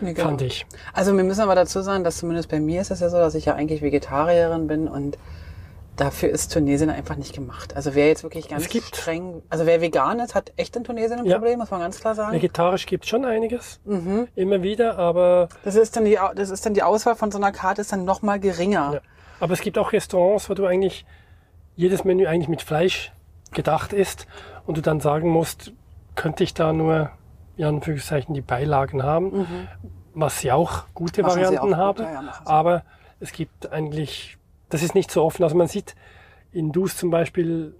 Nee, 0.00 0.12
genau. 0.12 0.28
fand 0.28 0.42
ich. 0.42 0.66
Also 0.92 1.16
wir 1.16 1.24
müssen 1.24 1.40
aber 1.40 1.54
dazu 1.54 1.80
sagen, 1.80 2.04
dass 2.04 2.18
zumindest 2.18 2.48
bei 2.50 2.60
mir 2.60 2.80
ist 2.80 2.90
es 2.90 3.00
ja 3.00 3.08
so, 3.08 3.16
dass 3.16 3.34
ich 3.34 3.44
ja 3.46 3.54
eigentlich 3.54 3.80
Vegetarierin 3.82 4.66
bin 4.66 4.88
und 4.88 5.16
dafür 5.96 6.28
ist 6.30 6.52
Tunesien 6.52 6.90
einfach 6.90 7.16
nicht 7.16 7.34
gemacht. 7.34 7.76
Also 7.76 7.94
wer 7.94 8.08
jetzt 8.08 8.24
wirklich 8.24 8.48
ganz 8.48 8.64
streng, 8.64 9.42
also 9.48 9.64
wer 9.64 9.80
vegan 9.80 10.18
ist, 10.18 10.34
hat 10.34 10.52
echt 10.56 10.74
in 10.76 10.82
Tunesien 10.84 11.20
ein 11.20 11.26
Ja. 11.26 11.36
Problem, 11.38 11.60
muss 11.60 11.70
man 11.70 11.80
ganz 11.80 12.00
klar 12.00 12.14
sagen. 12.16 12.32
Vegetarisch 12.34 12.86
gibt 12.86 13.04
es 13.04 13.10
schon 13.10 13.24
einiges, 13.24 13.80
Mhm. 13.84 14.26
immer 14.34 14.62
wieder, 14.62 14.98
aber 14.98 15.48
Das 15.64 15.76
ist 15.76 15.96
dann 15.96 16.04
die, 16.04 16.18
das 16.34 16.50
ist 16.50 16.66
dann 16.66 16.74
die 16.74 16.82
Auswahl 16.82 17.14
von 17.14 17.30
so 17.30 17.38
einer 17.38 17.52
Karte 17.52 17.80
ist 17.80 17.92
dann 17.92 18.04
noch 18.04 18.22
mal 18.22 18.40
geringer. 18.40 18.94
Ja. 18.94 19.00
Aber 19.40 19.52
es 19.52 19.60
gibt 19.60 19.78
auch 19.78 19.92
Restaurants, 19.92 20.48
wo 20.48 20.54
du 20.54 20.66
eigentlich 20.66 21.04
jedes 21.76 22.04
Menü 22.04 22.26
eigentlich 22.26 22.48
mit 22.48 22.62
Fleisch 22.62 23.12
gedacht 23.52 23.92
ist 23.92 24.26
und 24.66 24.76
du 24.76 24.80
dann 24.80 25.00
sagen 25.00 25.28
musst, 25.28 25.72
könnte 26.14 26.44
ich 26.44 26.54
da 26.54 26.72
nur 26.72 27.10
in 27.56 27.64
Anführungszeichen 27.66 28.34
die 28.34 28.40
Beilagen 28.40 29.02
haben, 29.02 29.46
was 30.14 30.40
sie 30.40 30.50
auch 30.52 30.84
gute 30.94 31.22
Mhm. 31.22 31.26
Machen 31.28 31.42
Varianten 31.42 31.74
auch 31.74 31.78
haben, 31.78 31.96
gut, 32.04 32.06
ja, 32.06 32.34
aber 32.44 32.84
es 33.20 33.32
gibt 33.32 33.70
eigentlich, 33.72 34.38
das 34.68 34.82
ist 34.82 34.94
nicht 34.94 35.10
so 35.10 35.22
offen. 35.24 35.42
Also 35.44 35.56
man 35.56 35.66
sieht 35.68 35.94
in 36.52 36.72
Dus 36.72 36.96
zum 36.96 37.10
Beispiel, 37.10 37.74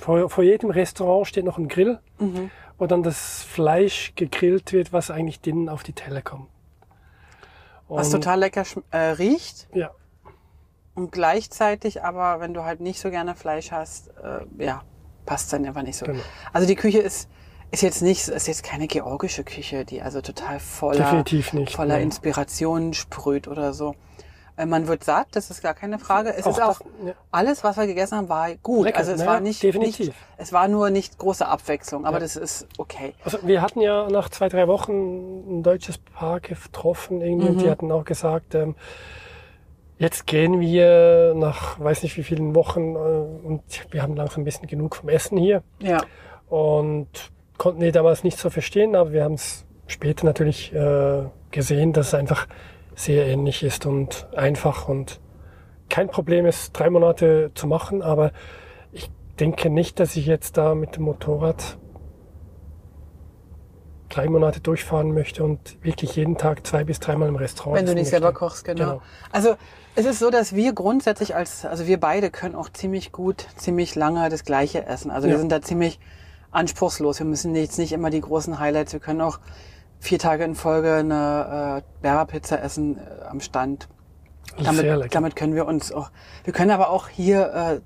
vor, 0.00 0.28
vor 0.30 0.44
jedem 0.44 0.70
Restaurant 0.70 1.26
steht 1.26 1.44
noch 1.44 1.58
ein 1.58 1.68
Grill, 1.68 1.98
Mhm. 2.18 2.50
wo 2.78 2.86
dann 2.86 3.02
das 3.02 3.42
Fleisch 3.42 4.12
gegrillt 4.16 4.72
wird, 4.72 4.92
was 4.92 5.10
eigentlich 5.10 5.40
drinnen 5.40 5.68
auf 5.68 5.82
die 5.82 5.92
Teller 5.92 6.22
kommt. 6.22 6.48
Was 7.88 8.08
Und- 8.12 8.20
total 8.22 8.40
lecker 8.40 8.64
äh, 8.90 8.98
riecht 8.98 9.68
Ja, 9.74 9.90
und 10.98 11.12
gleichzeitig 11.12 12.02
aber, 12.02 12.40
wenn 12.40 12.52
du 12.54 12.64
halt 12.64 12.80
nicht 12.80 13.00
so 13.00 13.10
gerne 13.10 13.34
Fleisch 13.34 13.70
hast, 13.72 14.08
äh, 14.22 14.64
ja, 14.64 14.82
passt 15.26 15.52
dann 15.52 15.64
einfach 15.64 15.82
nicht 15.82 15.96
so. 15.96 16.06
Genau. 16.06 16.20
Also 16.52 16.66
die 16.66 16.74
Küche 16.74 16.98
ist, 16.98 17.28
ist 17.70 17.82
jetzt 17.82 18.02
nicht, 18.02 18.26
ist 18.28 18.48
jetzt 18.48 18.62
keine 18.64 18.86
georgische 18.86 19.44
Küche, 19.44 19.84
die 19.84 20.02
also 20.02 20.20
total 20.20 20.58
voller, 20.58 20.98
definitiv 20.98 21.52
nicht. 21.52 21.74
voller 21.76 21.94
Nein. 21.94 22.04
Inspiration 22.04 22.94
sprüht 22.94 23.46
oder 23.46 23.72
so. 23.74 23.94
Äh, 24.56 24.66
Man 24.66 24.88
wird 24.88 25.04
satt, 25.04 25.28
das 25.32 25.50
ist 25.50 25.62
gar 25.62 25.74
keine 25.74 25.98
Frage. 25.98 26.34
Es 26.34 26.46
Auch 26.46 26.50
ist 26.50 26.62
auch, 26.62 26.78
das- 26.80 27.06
ja. 27.08 27.12
alles, 27.30 27.62
was 27.62 27.76
wir 27.76 27.86
gegessen 27.86 28.16
haben, 28.18 28.28
war 28.28 28.48
gut. 28.56 28.86
Lecker, 28.86 28.98
also 28.98 29.12
es 29.12 29.20
ne? 29.20 29.26
war 29.26 29.40
nicht, 29.40 29.62
Definitiv. 29.62 30.06
nicht, 30.08 30.12
es 30.38 30.52
war 30.52 30.66
nur 30.66 30.90
nicht 30.90 31.16
große 31.18 31.46
Abwechslung, 31.46 32.06
aber 32.06 32.16
Ja. 32.16 32.20
das 32.22 32.34
ist 32.36 32.66
okay. 32.78 33.14
Also 33.24 33.38
wir 33.42 33.60
hatten 33.62 33.80
ja 33.82 34.08
nach 34.10 34.30
zwei, 34.30 34.48
drei 34.48 34.66
Wochen 34.66 35.58
ein 35.58 35.62
deutsches 35.62 35.98
Paar 35.98 36.40
getroffen 36.40 37.20
irgendwie 37.20 37.48
und 37.50 37.56
Mhm. 37.56 37.60
die 37.60 37.70
hatten 37.70 37.92
auch 37.92 38.04
gesagt, 38.04 38.54
ähm, 38.56 38.74
jetzt 39.98 40.26
gehen 40.26 40.60
wir 40.60 41.34
nach 41.36 41.78
weiß 41.80 42.02
nicht 42.02 42.16
wie 42.16 42.22
vielen 42.22 42.54
Wochen 42.54 42.94
äh, 42.94 42.98
und 42.98 43.62
wir 43.90 44.02
haben 44.02 44.16
langsam 44.16 44.42
ein 44.42 44.44
bisschen 44.44 44.66
genug 44.68 44.96
vom 44.96 45.08
Essen 45.08 45.36
hier 45.38 45.62
Ja. 45.80 46.00
und 46.48 47.08
konnten 47.56 47.80
die 47.80 47.90
damals 47.92 48.22
nicht 48.24 48.38
so 48.38 48.50
verstehen, 48.50 48.94
aber 48.94 49.12
wir 49.12 49.24
haben 49.24 49.34
es 49.34 49.64
später 49.86 50.24
natürlich 50.24 50.72
äh, 50.72 51.24
gesehen, 51.50 51.92
dass 51.92 52.08
es 52.08 52.14
einfach 52.14 52.46
sehr 52.94 53.26
ähnlich 53.26 53.62
ist 53.62 53.86
und 53.86 54.26
einfach 54.36 54.88
und 54.88 55.20
kein 55.88 56.08
Problem 56.08 56.46
ist, 56.46 56.72
drei 56.72 56.90
Monate 56.90 57.50
zu 57.54 57.66
machen, 57.66 58.02
aber 58.02 58.32
ich 58.92 59.10
denke 59.40 59.70
nicht, 59.70 59.98
dass 60.00 60.16
ich 60.16 60.26
jetzt 60.26 60.56
da 60.58 60.74
mit 60.74 60.96
dem 60.96 61.04
Motorrad 61.04 61.78
drei 64.08 64.28
Monate 64.28 64.60
durchfahren 64.60 65.12
möchte 65.12 65.44
und 65.44 65.82
wirklich 65.84 66.16
jeden 66.16 66.36
Tag 66.36 66.66
zwei 66.66 66.84
bis 66.84 66.98
dreimal 67.00 67.28
im 67.28 67.36
Restaurant. 67.36 67.78
Wenn 67.78 67.86
du 67.86 67.94
nicht 67.94 68.08
selber 68.08 68.28
möchte. 68.28 68.38
kochst, 68.38 68.64
genau. 68.64 68.84
Genau. 68.84 69.02
Also 69.32 69.56
es 69.98 70.06
ist 70.06 70.20
so, 70.20 70.30
dass 70.30 70.54
wir 70.54 70.72
grundsätzlich 70.74 71.34
als, 71.34 71.64
also 71.64 71.88
wir 71.88 71.98
beide 71.98 72.30
können 72.30 72.54
auch 72.54 72.68
ziemlich 72.68 73.10
gut, 73.10 73.46
ziemlich 73.56 73.96
lange 73.96 74.28
das 74.28 74.44
Gleiche 74.44 74.86
essen. 74.86 75.10
Also 75.10 75.26
wir 75.26 75.34
Ja. 75.34 75.40
sind 75.40 75.50
da 75.50 75.60
ziemlich 75.60 75.98
anspruchslos. 76.52 77.18
Wir 77.18 77.26
müssen 77.26 77.52
jetzt 77.56 77.78
nicht 77.78 77.92
immer 77.92 78.08
die 78.10 78.20
großen 78.20 78.60
Highlights. 78.60 78.92
Wir 78.92 79.00
können 79.00 79.20
auch 79.20 79.40
vier 79.98 80.20
Tage 80.20 80.44
in 80.44 80.54
Folge 80.54 80.94
eine 80.94 81.82
äh, 81.82 82.00
Berberpizza 82.00 82.56
essen 82.58 82.98
äh, 82.98 83.24
am 83.28 83.40
Stand. 83.40 83.88
Sehr 84.56 84.64
Damit, 84.66 84.84
lecker. 84.84 85.08
damit 85.10 85.34
können 85.34 85.56
wir 85.56 85.66
uns 85.66 85.90
auch, 85.90 86.10
wir 86.44 86.52
können 86.52 86.70
aber 86.70 86.90
auch 86.90 87.08
hier 87.08 87.52
äh, 87.52 87.80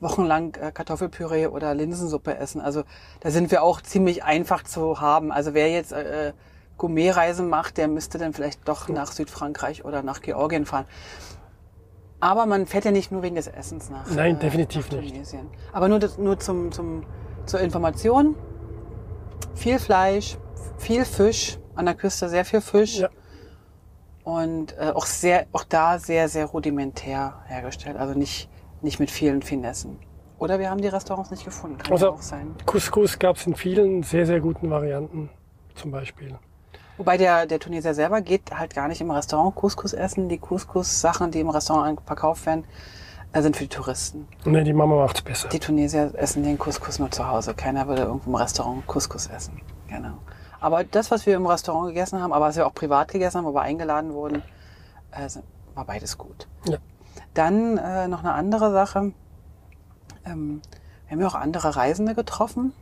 wochenlang 0.00 0.54
äh, 0.54 0.70
Kartoffelpüree 0.70 1.48
oder 1.48 1.74
Linsensuppe 1.74 2.36
essen. 2.36 2.60
Also 2.60 2.84
da 3.18 3.32
sind 3.32 3.50
wir 3.50 3.64
auch 3.64 3.80
ziemlich 3.80 4.22
einfach 4.22 4.62
zu 4.62 5.00
haben. 5.00 5.32
Also 5.32 5.54
wer 5.54 5.68
jetzt 5.68 5.90
äh, 5.90 6.34
Gourmetreisen 6.76 7.48
macht, 7.48 7.78
der 7.78 7.88
müsste 7.88 8.18
dann 8.18 8.32
vielleicht 8.32 8.68
doch 8.68 8.88
nach 8.88 9.10
Südfrankreich 9.10 9.84
oder 9.84 10.04
nach 10.04 10.20
Georgien 10.22 10.64
fahren. 10.64 10.84
Aber 12.20 12.46
man 12.46 12.66
fährt 12.66 12.84
ja 12.84 12.90
nicht 12.90 13.12
nur 13.12 13.22
wegen 13.22 13.36
des 13.36 13.46
Essens 13.46 13.90
nach. 13.90 14.10
Nein, 14.10 14.38
definitiv 14.38 14.90
nach 14.90 15.00
nicht. 15.00 15.12
Tunesien. 15.12 15.46
Aber 15.72 15.88
nur, 15.88 15.98
das, 16.00 16.18
nur 16.18 16.38
zum, 16.38 16.72
zum, 16.72 17.04
zur 17.46 17.60
Information. 17.60 18.34
Viel 19.54 19.78
Fleisch, 19.78 20.36
viel 20.78 21.04
Fisch. 21.04 21.58
An 21.76 21.84
der 21.86 21.94
Küste 21.94 22.28
sehr 22.28 22.44
viel 22.44 22.60
Fisch. 22.60 22.98
Ja. 22.98 23.08
Und 24.24 24.76
äh, 24.78 24.90
auch 24.94 25.06
sehr, 25.06 25.46
auch 25.52 25.62
da 25.64 25.98
sehr, 26.00 26.28
sehr 26.28 26.46
rudimentär 26.46 27.40
hergestellt. 27.46 27.96
Also 27.96 28.14
nicht, 28.18 28.50
nicht 28.82 28.98
mit 28.98 29.10
vielen 29.12 29.42
Finessen. 29.42 29.98
Oder 30.38 30.58
wir 30.58 30.70
haben 30.70 30.80
die 30.80 30.88
Restaurants 30.88 31.30
nicht 31.30 31.44
gefunden. 31.44 31.78
Kann 31.78 31.92
Also- 31.92 32.06
ja 32.06 32.12
auch 32.12 32.22
sein. 32.22 32.54
Couscous 32.66 33.18
gab 33.18 33.36
es 33.36 33.46
in 33.46 33.54
vielen 33.54 34.02
sehr, 34.02 34.26
sehr 34.26 34.40
guten 34.40 34.70
Varianten 34.70 35.30
zum 35.76 35.92
Beispiel. 35.92 36.36
Wobei 36.98 37.16
der, 37.16 37.46
der 37.46 37.60
Tunesier 37.60 37.94
selber 37.94 38.20
geht 38.20 38.50
halt 38.52 38.74
gar 38.74 38.88
nicht 38.88 39.00
im 39.00 39.10
Restaurant 39.10 39.54
Couscous 39.54 39.92
essen. 39.92 40.28
Die 40.28 40.38
Couscous-Sachen, 40.38 41.30
die 41.30 41.40
im 41.40 41.48
Restaurant 41.48 42.00
verkauft 42.04 42.44
werden, 42.44 42.64
äh, 43.32 43.40
sind 43.40 43.56
für 43.56 43.64
die 43.64 43.68
Touristen. 43.68 44.26
Nee, 44.44 44.64
die 44.64 44.72
Mama 44.72 44.96
macht's 44.96 45.22
besser. 45.22 45.48
Die 45.48 45.60
Tunesier 45.60 46.12
essen 46.14 46.42
den 46.42 46.58
Couscous 46.58 46.98
nur 46.98 47.10
zu 47.10 47.28
Hause. 47.28 47.54
Keiner 47.54 47.86
würde 47.86 48.02
irgendwo 48.02 48.30
im 48.30 48.34
Restaurant 48.34 48.86
Couscous 48.86 49.28
essen. 49.28 49.60
Genau. 49.86 50.18
Aber 50.60 50.82
das, 50.82 51.10
was 51.12 51.24
wir 51.24 51.36
im 51.36 51.46
Restaurant 51.46 51.88
gegessen 51.88 52.20
haben, 52.20 52.32
aber 52.32 52.46
was 52.46 52.56
wir 52.56 52.66
auch 52.66 52.74
privat 52.74 53.08
gegessen 53.08 53.38
haben, 53.38 53.44
wo 53.46 53.54
wir 53.54 53.62
eingeladen 53.62 54.12
wurden, 54.12 54.42
äh, 55.12 55.28
war 55.74 55.84
beides 55.84 56.18
gut. 56.18 56.48
Ja. 56.66 56.78
Dann 57.34 57.78
äh, 57.78 58.08
noch 58.08 58.20
eine 58.20 58.32
andere 58.32 58.72
Sache. 58.72 59.12
Ähm, 60.24 60.60
wir 61.06 61.12
haben 61.12 61.20
ja 61.20 61.28
auch 61.28 61.34
andere 61.36 61.76
Reisende 61.76 62.16
getroffen. 62.16 62.72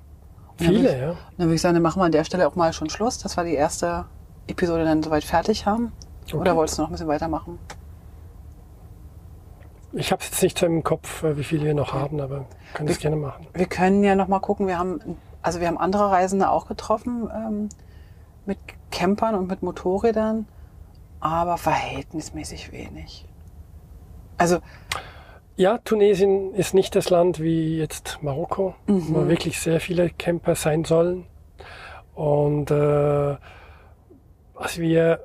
Viele, 0.58 0.94
ich- 0.94 1.00
ja. 1.00 1.08
Dann 1.36 1.46
würde 1.48 1.54
ich 1.54 1.60
sagen, 1.60 1.74
dann 1.74 1.82
machen 1.82 2.00
wir 2.00 2.04
an 2.06 2.12
der 2.12 2.24
Stelle 2.24 2.46
auch 2.48 2.54
mal 2.54 2.72
schon 2.72 2.88
Schluss, 2.90 3.18
dass 3.18 3.36
wir 3.36 3.44
die 3.44 3.54
erste 3.54 4.06
Episode 4.46 4.84
dann 4.84 5.02
soweit 5.02 5.24
fertig 5.24 5.66
haben. 5.66 5.92
Okay. 6.24 6.36
Oder 6.36 6.56
wolltest 6.56 6.78
du 6.78 6.82
noch 6.82 6.88
ein 6.88 6.92
bisschen 6.92 7.08
weitermachen? 7.08 7.58
Ich 9.92 10.12
habe 10.12 10.22
jetzt 10.22 10.42
nicht 10.42 10.58
so 10.58 10.66
im 10.66 10.82
Kopf, 10.82 11.22
äh, 11.22 11.36
wie 11.38 11.44
viele 11.44 11.64
wir 11.64 11.74
noch 11.74 11.92
haben, 11.92 12.20
aber 12.20 12.46
können 12.74 12.88
das 12.88 12.98
gerne 12.98 13.16
machen. 13.16 13.46
Wir 13.54 13.66
können 13.66 14.02
ja 14.04 14.14
noch 14.14 14.28
mal 14.28 14.40
gucken. 14.40 14.66
Wir 14.66 14.78
haben, 14.78 15.00
also 15.42 15.60
wir 15.60 15.68
haben 15.68 15.78
andere 15.78 16.10
Reisende 16.10 16.50
auch 16.50 16.66
getroffen 16.66 17.30
ähm, 17.34 17.68
mit 18.44 18.58
Campern 18.90 19.34
und 19.34 19.48
mit 19.48 19.62
Motorrädern, 19.62 20.46
aber 21.20 21.56
verhältnismäßig 21.56 22.72
wenig. 22.72 23.26
Also 24.38 24.58
Ja, 25.56 25.78
Tunesien 25.78 26.54
ist 26.54 26.74
nicht 26.74 26.94
das 26.94 27.08
Land 27.08 27.40
wie 27.40 27.78
jetzt 27.78 28.18
Marokko, 28.22 28.74
Mhm. 28.86 29.14
wo 29.14 29.28
wirklich 29.28 29.58
sehr 29.58 29.80
viele 29.80 30.10
Camper 30.10 30.54
sein 30.54 30.84
sollen. 30.84 31.26
Und 32.14 32.70
äh, 32.70 33.36
als 34.54 34.78
wir 34.78 35.20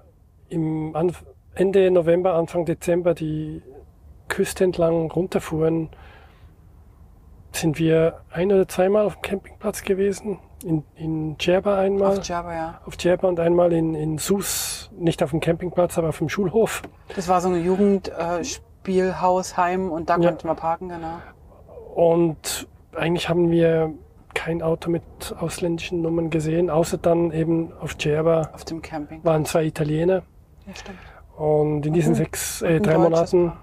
im 0.50 0.96
Anf 0.96 1.26
Ende 1.54 1.91
November, 1.91 2.34
Anfang 2.36 2.65
Dezember 2.65 3.13
die 3.13 3.62
Küste 4.30 4.63
entlang 4.63 5.12
runterfuhren, 5.12 5.89
sind 7.52 7.78
wir 7.78 8.22
ein 8.32 8.51
oder 8.53 8.68
zweimal 8.70 9.05
auf 9.05 9.16
dem 9.16 9.22
Campingplatz 9.24 9.84
gewesen. 9.84 10.39
In, 10.64 10.84
in 10.95 11.38
Djerba 11.38 11.78
einmal, 11.80 12.20
auf 12.20 12.26
Java, 12.26 12.53
ja. 12.53 12.82
auf 12.86 12.95
Djerba 12.95 13.28
und 13.28 13.39
einmal 13.39 13.74
in, 13.74 13.95
in 13.95 14.18
Sus, 14.18 14.89
nicht 14.97 15.22
auf 15.24 15.32
dem 15.32 15.41
Campingplatz, 15.41 15.97
aber 15.97 16.10
auf 16.10 16.20
dem 16.20 16.30
Schulhof. 16.30 16.84
Das 17.16 17.28
war 17.28 17.41
so 17.41 17.49
ein 17.49 17.66
Jugendspielhausheim 18.86 19.89
und 19.91 20.09
da 20.09 20.17
Ja. 20.17 20.29
konnten 20.29 20.47
wir 20.47 20.55
parken, 20.55 20.89
genau. 20.89 21.19
Und 21.95 22.67
eigentlich 22.95 23.29
haben 23.29 23.51
wir 23.51 23.93
kein 24.34 24.61
Auto 24.61 24.89
mit 24.89 25.03
ausländischen 25.39 26.01
Nummern 26.01 26.29
gesehen, 26.29 26.69
außer 26.69 26.97
dann 26.97 27.32
eben 27.32 27.73
auf 27.82 27.95
Djerba 27.95 28.49
Auf 28.53 28.63
dem 28.65 28.82
Camping. 28.82 29.23
waren 29.23 29.45
zwei 29.45 29.65
Italiener. 29.65 30.23
Ja, 30.65 30.75
stimmt. 30.75 30.97
Und 31.38 31.86
in 31.86 31.93
diesen 31.93 32.13
Mhm. 32.13 32.17
sechs, 32.17 32.61
äh, 32.61 32.79
drei 32.79 32.97
Monaten, 32.97 33.53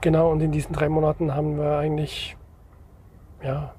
genau, 0.00 0.30
und 0.30 0.40
in 0.40 0.50
diesen 0.50 0.72
drei 0.72 0.88
Monaten 0.88 1.34
haben 1.34 1.56
wir 1.58 1.76
eigentlich, 1.78 2.36
ja, 3.42 3.74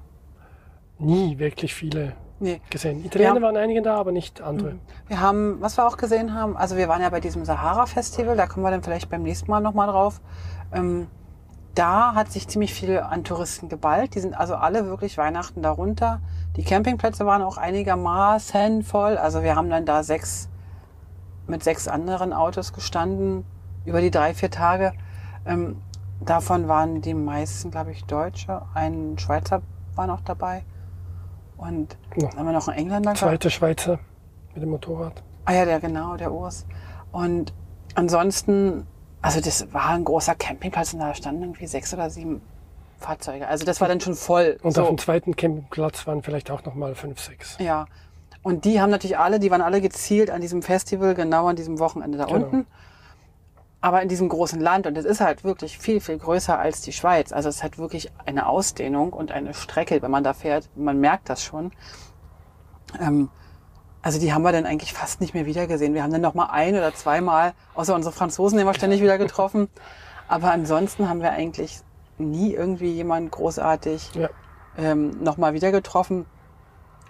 nie 0.98 1.38
wirklich 1.38 1.74
viele 1.74 2.12
Nee. 2.40 2.60
gesehen. 2.70 3.04
Italiener 3.04 3.42
waren 3.42 3.56
einige 3.56 3.82
da, 3.82 3.96
aber 3.96 4.12
nicht 4.12 4.40
andere. 4.40 4.76
Wir 5.08 5.20
haben, 5.20 5.60
was 5.60 5.76
wir 5.76 5.86
auch 5.86 5.96
gesehen 5.96 6.34
haben, 6.34 6.56
also 6.56 6.76
wir 6.76 6.88
waren 6.88 7.02
ja 7.02 7.10
bei 7.10 7.20
diesem 7.20 7.44
Sahara-Festival, 7.44 8.36
da 8.36 8.46
kommen 8.46 8.64
wir 8.64 8.70
dann 8.70 8.82
vielleicht 8.82 9.10
beim 9.10 9.22
nächsten 9.22 9.50
Mal 9.50 9.60
nochmal 9.60 9.88
drauf. 9.88 10.20
Ähm, 10.74 11.06
da 11.74 12.14
hat 12.14 12.30
sich 12.30 12.46
ziemlich 12.46 12.72
viel 12.72 12.98
an 13.00 13.24
Touristen 13.24 13.68
geballt. 13.68 14.14
Die 14.14 14.20
sind 14.20 14.34
also 14.38 14.54
alle 14.54 14.86
wirklich 14.86 15.18
Weihnachten 15.18 15.60
darunter. 15.62 16.20
Die 16.56 16.62
Campingplätze 16.62 17.26
waren 17.26 17.42
auch 17.42 17.56
einigermaßen 17.56 18.82
voll. 18.84 19.16
Also 19.16 19.42
wir 19.42 19.56
haben 19.56 19.70
dann 19.70 19.84
da 19.86 20.02
sechs, 20.04 20.48
mit 21.48 21.64
sechs 21.64 21.88
anderen 21.88 22.32
Autos 22.32 22.72
gestanden 22.72 23.44
über 23.84 24.00
die 24.00 24.10
drei, 24.12 24.34
vier 24.34 24.50
Tage. 24.50 24.92
Ähm, 25.46 25.82
davon 26.20 26.68
waren 26.68 27.00
die 27.00 27.14
meisten, 27.14 27.70
glaube 27.72 27.90
ich, 27.90 28.04
Deutsche. 28.04 28.62
Ein 28.74 29.16
Schweizer 29.18 29.62
war 29.96 30.06
noch 30.06 30.20
dabei. 30.20 30.64
Und 31.56 31.96
Ja. 32.16 32.28
dann 32.28 32.38
haben 32.38 32.46
wir 32.46 32.52
noch 32.52 32.68
einen 32.68 32.78
Engländer. 32.78 33.12
gehabt. 33.14 33.18
Zweite 33.18 33.50
Schweizer 33.50 33.98
mit 34.54 34.62
dem 34.62 34.70
Motorrad. 34.70 35.22
Ah 35.44 35.52
ja, 35.54 35.64
der 35.64 35.80
genau, 35.80 36.16
der 36.16 36.32
Urs. 36.32 36.66
Und 37.10 37.52
ansonsten, 37.96 38.86
also 39.24 39.40
das 39.40 39.72
war 39.72 39.88
ein 39.88 40.04
großer 40.04 40.34
Campingplatz 40.34 40.92
und 40.92 40.98
da 41.00 41.14
standen 41.14 41.44
irgendwie 41.44 41.66
sechs 41.66 41.94
oder 41.94 42.10
sieben 42.10 42.42
Fahrzeuge. 42.98 43.48
Also 43.48 43.64
das 43.64 43.80
war 43.80 43.88
dann 43.88 43.98
schon 43.98 44.14
voll. 44.14 44.58
Und 44.62 44.78
auf 44.78 44.84
so. 44.84 44.90
dem 44.90 44.98
zweiten 44.98 45.34
Campingplatz 45.34 46.06
waren 46.06 46.22
vielleicht 46.22 46.50
auch 46.50 46.62
nochmal 46.66 46.94
fünf, 46.94 47.18
sechs. 47.20 47.56
Ja. 47.58 47.86
Und 48.42 48.66
die 48.66 48.82
haben 48.82 48.90
natürlich 48.90 49.16
alle, 49.16 49.40
die 49.40 49.50
waren 49.50 49.62
alle 49.62 49.80
gezielt 49.80 50.28
an 50.30 50.42
diesem 50.42 50.60
Festival, 50.60 51.14
genau 51.14 51.46
an 51.46 51.56
diesem 51.56 51.78
Wochenende 51.78 52.18
da 52.18 52.26
Genau. 52.26 52.36
unten. 52.44 52.66
Aber 53.80 54.02
in 54.02 54.08
diesem 54.10 54.28
großen 54.28 54.60
Land, 54.60 54.86
und 54.86 54.98
es 54.98 55.06
ist 55.06 55.22
halt 55.22 55.42
wirklich 55.42 55.78
viel, 55.78 56.00
viel 56.00 56.18
größer 56.18 56.58
als 56.58 56.82
die 56.82 56.92
Schweiz. 56.92 57.32
Also 57.32 57.48
es 57.48 57.62
hat 57.62 57.78
wirklich 57.78 58.12
eine 58.26 58.46
Ausdehnung 58.46 59.14
und 59.14 59.32
eine 59.32 59.54
Strecke, 59.54 60.02
wenn 60.02 60.10
man 60.10 60.22
da 60.22 60.34
fährt, 60.34 60.68
man 60.76 61.00
merkt 61.00 61.30
das 61.30 61.42
schon. 61.42 61.72
Ähm, 63.00 63.30
also 64.04 64.20
die 64.20 64.34
haben 64.34 64.42
wir 64.42 64.52
dann 64.52 64.66
eigentlich 64.66 64.92
fast 64.92 65.22
nicht 65.22 65.32
mehr 65.32 65.46
wiedergesehen. 65.46 65.94
Wir 65.94 66.02
haben 66.02 66.12
dann 66.12 66.20
noch 66.20 66.34
mal 66.34 66.50
ein 66.50 66.74
oder 66.74 66.94
zweimal, 66.94 67.54
außer 67.74 67.94
unsere 67.94 68.12
Franzosen, 68.14 68.58
den 68.58 68.66
wir 68.66 68.74
ständig 68.74 69.00
wieder 69.00 69.16
getroffen. 69.16 69.68
Aber 70.28 70.50
ansonsten 70.52 71.08
haben 71.08 71.22
wir 71.22 71.32
eigentlich 71.32 71.80
nie 72.18 72.52
irgendwie 72.52 72.92
jemanden 72.92 73.30
großartig 73.30 74.10
Ja. 74.14 74.28
ähm, 74.76 75.22
noch 75.22 75.38
mal 75.38 75.54
wieder 75.54 75.72
getroffen. 75.72 76.26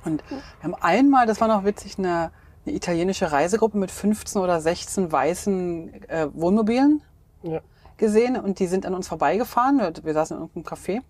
Und 0.05 0.23
wir 0.31 0.39
haben 0.63 0.75
einmal, 0.77 1.27
das 1.27 1.41
war 1.41 1.49
noch 1.49 1.65
witzig, 1.65 1.99
eine, 1.99 2.31
eine 2.65 2.77
italienische 2.77 3.33
Reisegruppe 3.33 3.77
mit 3.77 3.91
15 3.91 4.41
oder 4.41 4.61
16 4.61 5.11
weißen 5.11 6.09
äh, 6.09 6.29
Wohnmobilen 6.33 7.03
Ja. 7.43 7.61
gesehen 7.97 8.37
und 8.37 8.61
die 8.61 8.69
sind 8.69 8.87
an 8.87 8.95
uns 8.95 9.09
vorbeigefahren. 9.09 9.79
Wir, 9.79 9.93
wir 10.05 10.15
saßen 10.15 10.37
in 10.37 10.43
irgendeinem 10.45 10.79
Café. 10.79 11.03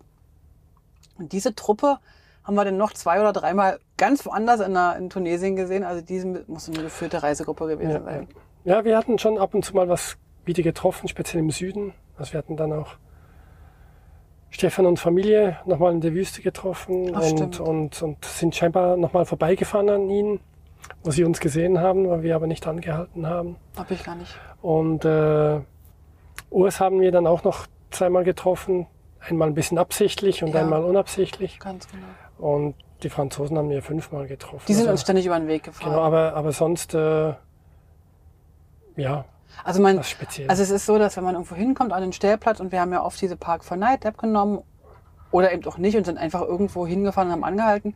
Und 1.19 1.31
diese 1.31 1.53
Truppe 1.53 1.99
haben 2.45 2.55
wir 2.55 2.63
dann 2.65 2.77
noch 2.77 2.93
zwei 2.93 3.19
oder 3.19 3.33
dreimal 3.33 3.79
ganz 3.97 4.25
woanders 4.25 4.59
in, 4.61 4.73
der, 4.73 4.95
in 4.97 5.09
Tunesien 5.09 5.55
gesehen. 5.55 5.83
Also 5.83 6.01
diese 6.01 6.27
muss 6.47 6.69
eine 6.69 6.83
geführte 6.83 7.21
Reisegruppe 7.23 7.67
gewesen 7.67 7.91
Ja, 7.91 8.01
sein. 8.03 8.27
ja, 8.63 8.85
wir 8.85 8.97
hatten 8.97 9.17
schon 9.19 9.37
ab 9.37 9.53
und 9.55 9.65
zu 9.65 9.75
mal 9.75 9.89
was 9.89 10.17
wieder 10.45 10.61
getroffen, 10.63 11.07
speziell 11.07 11.41
im 11.41 11.49
Süden. 11.49 11.93
Also 12.17 12.33
wir 12.33 12.37
hatten 12.37 12.55
dann 12.55 12.71
auch 12.71 12.95
Stefan 14.51 14.85
und 14.85 14.99
Familie 14.99 15.57
nochmal 15.65 15.91
in 15.91 16.01
der 16.01 16.13
Wüste 16.13 16.41
getroffen 16.41 17.11
Ach, 17.15 17.21
und, 17.31 17.59
und, 17.59 18.01
und 18.01 18.23
sind 18.25 18.55
scheinbar 18.55 18.95
nochmal 18.95 19.25
vorbeigefahren 19.25 19.89
an 19.89 20.09
ihnen, 20.09 20.39
wo 21.03 21.11
sie 21.11 21.23
uns 21.25 21.39
gesehen 21.39 21.79
haben, 21.79 22.07
weil 22.09 22.23
wir 22.23 22.35
aber 22.35 22.47
nicht 22.47 22.65
angehalten 22.67 23.27
haben. 23.27 23.57
Hab 23.75 23.89
ich 23.91 24.03
gar 24.03 24.15
nicht. 24.15 24.33
Und 24.61 25.03
äh, 25.03 25.59
Urs 26.51 26.79
haben 26.79 27.01
wir 27.01 27.11
dann 27.11 27.27
auch 27.27 27.43
noch 27.43 27.67
zweimal 27.91 28.23
getroffen. 28.23 28.87
Einmal 29.19 29.47
ein 29.49 29.55
bisschen 29.55 29.77
absichtlich 29.79 30.43
und 30.43 30.53
Ja. 30.53 30.61
einmal 30.61 30.83
unabsichtlich. 30.83 31.59
Ganz 31.59 31.87
genau. 31.89 32.05
Und 32.37 32.75
die 33.03 33.09
Franzosen 33.09 33.57
haben 33.57 33.69
wir 33.69 33.81
fünfmal 33.81 34.27
getroffen. 34.27 34.63
Die 34.67 34.73
sind 34.73 34.83
Also, 34.83 34.91
uns 34.91 35.01
ständig 35.01 35.25
über 35.25 35.37
den 35.39 35.47
Weg 35.47 35.63
gefahren. 35.63 35.91
Genau, 35.91 36.01
aber, 36.01 36.33
aber 36.35 36.51
sonst, 36.51 36.93
äh, 36.93 37.33
ja, 38.95 39.25
Also 39.63 39.81
man. 39.81 39.97
Also 39.99 40.63
es 40.63 40.69
ist 40.69 40.85
so, 40.85 40.97
dass 40.97 41.17
wenn 41.17 41.23
man 41.23 41.35
irgendwo 41.35 41.55
hinkommt 41.55 41.93
an 41.93 42.01
den 42.01 42.13
Stellplatz 42.13 42.59
und 42.59 42.71
wir 42.71 42.81
haben 42.81 42.91
ja 42.91 43.03
oft 43.03 43.21
diese 43.21 43.35
Park 43.37 43.63
for 43.63 43.77
Night 43.77 44.05
App 44.05 44.17
genommen 44.17 44.61
oder 45.31 45.51
eben 45.53 45.65
auch 45.65 45.77
nicht 45.77 45.97
und 45.97 46.05
sind 46.05 46.17
einfach 46.17 46.41
irgendwo 46.41 46.85
hingefahren 46.87 47.29
und 47.29 47.33
haben 47.33 47.43
angehalten. 47.43 47.95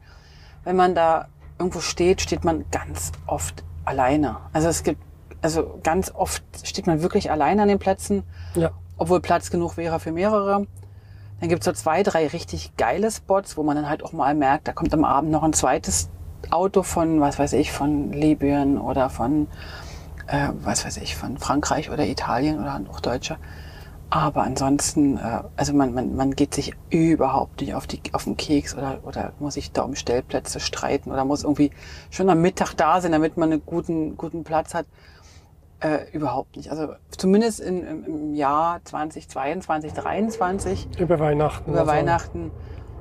Wenn 0.64 0.76
man 0.76 0.96
da 0.96 1.28
irgendwo 1.58 1.80
steht, 1.80 2.22
steht 2.22 2.44
man 2.44 2.66
ganz 2.72 3.12
oft 3.28 3.64
alleine. 3.86 4.38
Also 4.54 4.68
es 4.68 4.84
gibt, 4.84 5.02
also 5.42 5.80
ganz 5.84 6.12
oft 6.14 6.44
steht 6.64 6.88
man 6.88 7.02
wirklich 7.02 7.32
alleine 7.32 7.62
an 7.64 7.68
den 7.68 7.80
Plätzen, 7.80 8.24
ja, 8.56 8.72
obwohl 8.98 9.22
Platz 9.22 9.50
genug 9.52 9.78
wäre 9.78 10.00
für 10.00 10.12
mehrere. 10.12 10.68
Dann 11.40 11.50
gibt's 11.50 11.66
so 11.66 11.72
zwei, 11.72 12.04
drei 12.04 12.28
richtig 12.28 12.76
geile 12.76 13.12
Spots, 13.12 13.58
wo 13.58 13.64
man 13.64 13.76
dann 13.76 13.90
halt 13.90 14.04
auch 14.04 14.12
mal 14.12 14.36
merkt, 14.36 14.68
da 14.68 14.74
kommt 14.74 14.94
am 14.94 15.06
Abend 15.06 15.32
noch 15.32 15.44
ein 15.44 15.54
zweites 15.54 16.10
Auto 16.52 16.84
von, 16.84 17.22
was 17.22 17.40
weiß 17.40 17.54
ich, 17.54 17.72
von 17.72 18.12
Libyen 18.12 18.78
oder 18.78 19.10
von, 19.10 19.48
äh, 20.28 20.50
was 20.62 20.86
weiß 20.86 20.98
ich, 20.98 21.16
von 21.16 21.38
Frankreich 21.38 21.90
oder 21.90 22.06
Italien 22.06 22.60
oder 22.60 22.82
auch 22.90 23.00
Deutsche. 23.00 23.38
Aber 24.10 24.44
ansonsten, 24.44 25.18
äh, 25.18 25.44
also 25.56 25.74
man, 25.74 25.94
man, 25.94 26.16
man 26.16 26.36
geht 26.36 26.54
sich 26.56 26.74
überhaupt 26.90 27.62
nicht 27.62 27.76
auf, 27.76 27.86
die, 27.86 28.02
auf 28.14 28.24
den 28.24 28.38
Keks 28.38 28.76
oder, 28.76 29.00
oder 29.04 29.34
muss 29.40 29.54
sich 29.54 29.72
da 29.72 29.84
um 29.84 29.96
Stellplätze 29.96 30.60
streiten 30.60 31.12
oder 31.12 31.26
muss 31.26 31.44
irgendwie 31.44 31.72
schon 32.10 32.30
am 32.30 32.42
Mittag 32.42 32.74
da 32.74 33.02
sein, 33.02 33.12
damit 33.12 33.38
man 33.38 33.52
einen 33.52 33.66
guten, 33.66 34.18
guten 34.18 34.44
Platz 34.44 34.74
hat. 34.74 34.88
Äh, 35.82 36.12
überhaupt 36.12 36.58
nicht. 36.58 36.72
Also 36.72 36.90
zumindest 37.18 37.62
in, 37.62 37.86
im, 37.86 38.04
im 38.06 38.34
Jahr 38.34 38.82
2022, 38.84 39.94
2023 39.94 40.88
über 41.00 41.20
Weihnachten. 41.20 41.72
über 41.72 41.82
also 41.82 41.92
Weihnachten 41.92 42.52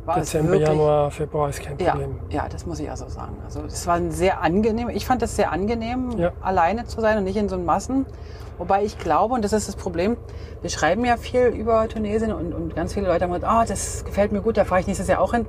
war 0.05 0.17
Dezember, 0.17 0.55
es 0.55 0.61
wirklich, 0.61 0.69
Januar, 0.69 1.11
Februar 1.11 1.49
ist 1.51 1.61
kein 1.61 1.77
ja, 1.79 1.91
Problem. 1.91 2.21
ja, 2.31 2.49
das 2.49 2.67
muss 2.67 2.79
ich 2.79 2.89
also 2.89 3.09
sagen. 3.09 3.37
Also 3.45 3.63
es 3.67 3.87
war 3.87 3.97
ein 3.97 4.11
sehr 4.13 4.43
angenehm. 4.43 4.89
Ich 4.91 5.07
fand 5.07 5.23
es 5.23 5.35
sehr 5.35 5.51
angenehm, 5.53 6.19
Ja. 6.19 6.33
alleine 6.41 6.85
zu 6.87 7.01
sein 7.01 7.19
und 7.19 7.25
nicht 7.25 7.37
in 7.37 7.49
so 7.49 7.59
Massen. 7.59 8.07
Wobei 8.59 8.85
ich 8.85 8.99
glaube, 8.99 9.35
und 9.35 9.45
das 9.45 9.53
ist 9.53 9.69
das 9.69 9.77
Problem, 9.77 10.17
wir 10.63 10.71
schreiben 10.71 11.05
ja 11.05 11.17
viel 11.17 11.47
über 11.47 11.89
Tunesien 11.89 12.33
und, 12.33 12.53
und 12.53 12.75
ganz 12.75 12.95
viele 12.95 13.07
Leute 13.07 13.25
haben 13.25 13.33
gesagt, 13.33 13.53
ah, 13.53 13.65
das 13.65 14.05
gefällt 14.05 14.33
mir 14.33 14.41
gut, 14.41 14.57
da 14.57 14.65
fahre 14.65 14.81
ich 14.81 14.87
nächstes 14.87 15.09
Jahr 15.09 15.21
auch 15.21 15.33
hin. 15.35 15.47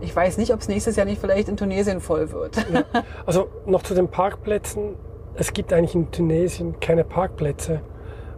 Ich 0.00 0.14
weiß 0.14 0.38
nicht, 0.38 0.52
ob 0.52 0.60
es 0.60 0.68
nächstes 0.68 0.94
Jahr 0.96 1.06
nicht 1.06 1.20
vielleicht 1.20 1.48
in 1.48 1.56
Tunesien 1.56 2.00
voll 2.00 2.30
wird. 2.30 2.56
Also 3.26 3.48
noch 3.66 3.82
zu 3.82 3.94
den 3.94 4.08
Parkplätzen. 4.08 4.94
Es 5.38 5.52
gibt 5.52 5.72
eigentlich 5.72 5.94
in 5.94 6.10
Tunesien 6.10 6.80
keine 6.80 7.04
Parkplätze. 7.04 7.80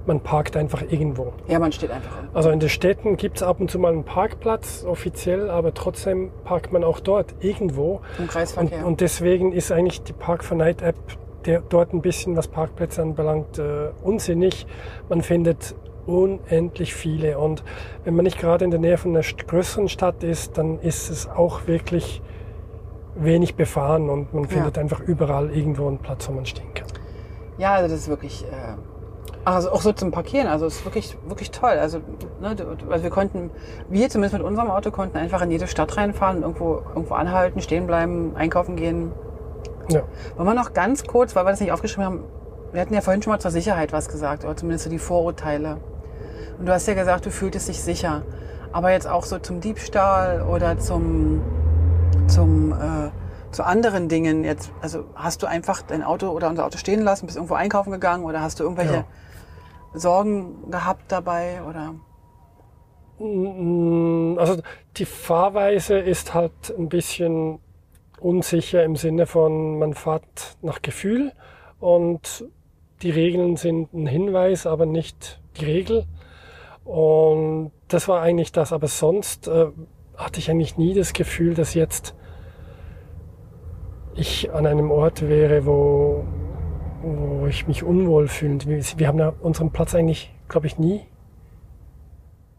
Man 0.06 0.20
parkt 0.20 0.56
einfach 0.56 0.82
irgendwo. 0.88 1.32
Ja, 1.48 1.58
man 1.58 1.72
steht 1.72 1.90
einfach. 1.90 2.10
Also 2.34 2.50
in 2.50 2.60
den 2.60 2.68
Städten 2.68 3.16
gibt 3.16 3.38
es 3.38 3.42
ab 3.42 3.60
und 3.60 3.70
zu 3.70 3.78
mal 3.78 3.92
einen 3.92 4.04
Parkplatz 4.04 4.84
offiziell, 4.84 5.50
aber 5.50 5.74
trotzdem 5.74 6.30
parkt 6.44 6.72
man 6.72 6.84
auch 6.84 7.00
dort 7.00 7.34
irgendwo. 7.40 8.00
Im 8.18 8.24
Und, 8.24 8.30
Kreisverkehr. 8.30 8.86
und 8.86 9.00
deswegen 9.00 9.52
ist 9.52 9.72
eigentlich 9.72 10.02
die 10.02 10.12
Park 10.12 10.44
for 10.44 10.56
Night 10.56 10.82
App 10.82 10.96
der 11.46 11.62
dort 11.62 11.94
ein 11.94 12.02
bisschen, 12.02 12.36
was 12.36 12.48
Parkplätze 12.48 13.00
anbelangt, 13.00 13.58
äh, 13.58 13.88
unsinnig. 14.02 14.66
Man 15.08 15.22
findet 15.22 15.74
unendlich 16.06 16.94
viele 16.94 17.38
und 17.38 17.62
wenn 18.04 18.14
man 18.14 18.24
nicht 18.24 18.38
gerade 18.38 18.64
in 18.64 18.70
der 18.70 18.80
Nähe 18.80 18.98
von 18.98 19.16
einer 19.16 19.24
größeren 19.24 19.88
Stadt 19.88 20.22
ist, 20.22 20.58
dann 20.58 20.78
ist 20.80 21.08
es 21.08 21.28
auch 21.30 21.66
wirklich 21.66 22.20
wenig 23.14 23.54
befahren 23.54 24.08
und 24.10 24.32
man 24.34 24.46
findet 24.46 24.78
einfach 24.78 25.00
überall 25.00 25.50
irgendwo 25.50 25.88
einen 25.88 25.98
Platz, 25.98 26.28
wo 26.28 26.32
man 26.32 26.46
stehen 26.46 26.72
kann. 26.74 26.88
Ja, 27.60 27.74
also 27.74 27.90
das 27.90 28.00
ist 28.00 28.08
wirklich, 28.08 28.44
äh, 28.44 28.76
also 29.44 29.70
auch 29.70 29.82
so 29.82 29.92
zum 29.92 30.10
Parkieren, 30.10 30.46
also 30.46 30.64
es 30.64 30.76
ist 30.76 30.84
wirklich, 30.86 31.18
wirklich 31.26 31.50
toll. 31.50 31.76
Also, 31.78 31.98
ne, 32.40 32.56
also 32.88 33.02
wir 33.02 33.10
konnten, 33.10 33.50
wir 33.90 34.08
zumindest 34.08 34.32
mit 34.32 34.42
unserem 34.42 34.70
Auto 34.70 34.90
konnten 34.90 35.18
einfach 35.18 35.42
in 35.42 35.50
jede 35.50 35.66
Stadt 35.66 35.94
reinfahren 35.98 36.38
und 36.38 36.42
irgendwo, 36.42 36.82
irgendwo 36.94 37.14
anhalten, 37.14 37.60
stehen 37.60 37.86
bleiben, 37.86 38.34
einkaufen 38.34 38.76
gehen. 38.76 39.12
Ja. 39.90 40.04
Wollen 40.36 40.48
wir 40.48 40.54
noch 40.54 40.72
ganz 40.72 41.04
kurz, 41.04 41.36
weil 41.36 41.44
wir 41.44 41.50
das 41.50 41.60
nicht 41.60 41.70
aufgeschrieben 41.70 42.04
haben, 42.06 42.24
wir 42.72 42.80
hatten 42.80 42.94
ja 42.94 43.02
vorhin 43.02 43.22
schon 43.22 43.32
mal 43.32 43.40
zur 43.40 43.50
Sicherheit 43.50 43.92
was 43.92 44.08
gesagt, 44.08 44.44
oder 44.44 44.56
zumindest 44.56 44.84
so 44.84 44.90
die 44.90 44.98
Vorurteile. 44.98 45.76
Und 46.58 46.64
du 46.64 46.72
hast 46.72 46.88
ja 46.88 46.94
gesagt, 46.94 47.26
du 47.26 47.30
fühltest 47.30 47.68
dich 47.68 47.82
sicher. 47.82 48.22
Aber 48.72 48.90
jetzt 48.90 49.06
auch 49.06 49.24
so 49.24 49.38
zum 49.38 49.60
Diebstahl 49.60 50.42
oder 50.42 50.78
zum, 50.78 51.42
zum, 52.26 52.72
äh, 52.72 53.10
zu 53.50 53.64
anderen 53.64 54.08
Dingen 54.08 54.44
jetzt, 54.44 54.72
also 54.80 55.04
hast 55.14 55.42
du 55.42 55.46
einfach 55.46 55.82
dein 55.82 56.02
Auto 56.02 56.28
oder 56.28 56.48
unser 56.48 56.66
Auto 56.66 56.78
stehen 56.78 57.02
lassen, 57.02 57.26
bist 57.26 57.36
irgendwo 57.36 57.54
einkaufen 57.54 57.90
gegangen 57.90 58.24
oder 58.24 58.40
hast 58.40 58.60
du 58.60 58.64
irgendwelche 58.64 58.94
Ja. 58.94 59.04
Sorgen 59.92 60.70
gehabt 60.70 61.10
dabei 61.10 61.60
oder? 61.68 61.94
Mm, 63.18 64.38
Also 64.38 64.62
die 64.96 65.04
Fahrweise 65.04 65.98
ist 65.98 66.32
halt 66.34 66.74
ein 66.78 66.88
bisschen 66.88 67.58
unsicher 68.20 68.84
im 68.84 68.96
Sinne 68.96 69.26
von, 69.26 69.78
man 69.78 69.94
fährt 69.94 70.56
nach 70.62 70.82
Gefühl 70.82 71.32
und 71.80 72.44
die 73.02 73.10
Regeln 73.10 73.56
sind 73.56 73.92
ein 73.94 74.06
Hinweis, 74.06 74.66
aber 74.66 74.86
nicht 74.86 75.40
die 75.58 75.64
Regel. 75.64 76.04
Und 76.84 77.72
das 77.88 78.08
war 78.08 78.20
eigentlich 78.20 78.52
das. 78.52 78.72
Aber 78.72 78.88
sonst 78.88 79.48
äh, 79.48 79.66
hatte 80.16 80.38
ich 80.38 80.50
eigentlich 80.50 80.76
nie 80.76 80.92
das 80.92 81.12
Gefühl, 81.14 81.54
dass 81.54 81.72
jetzt 81.74 82.14
ich 84.20 84.52
an 84.52 84.66
einem 84.66 84.90
Ort 84.90 85.28
wäre, 85.28 85.66
wo, 85.66 86.24
wo 87.02 87.46
ich 87.46 87.66
mich 87.66 87.82
unwohl 87.82 88.28
fühle. 88.28 88.58
Wir, 88.66 88.82
wir 88.96 89.08
haben 89.08 89.18
ja 89.18 89.32
unseren 89.40 89.70
Platz 89.70 89.94
eigentlich, 89.94 90.32
glaube 90.48 90.66
ich, 90.66 90.78
nie 90.78 91.00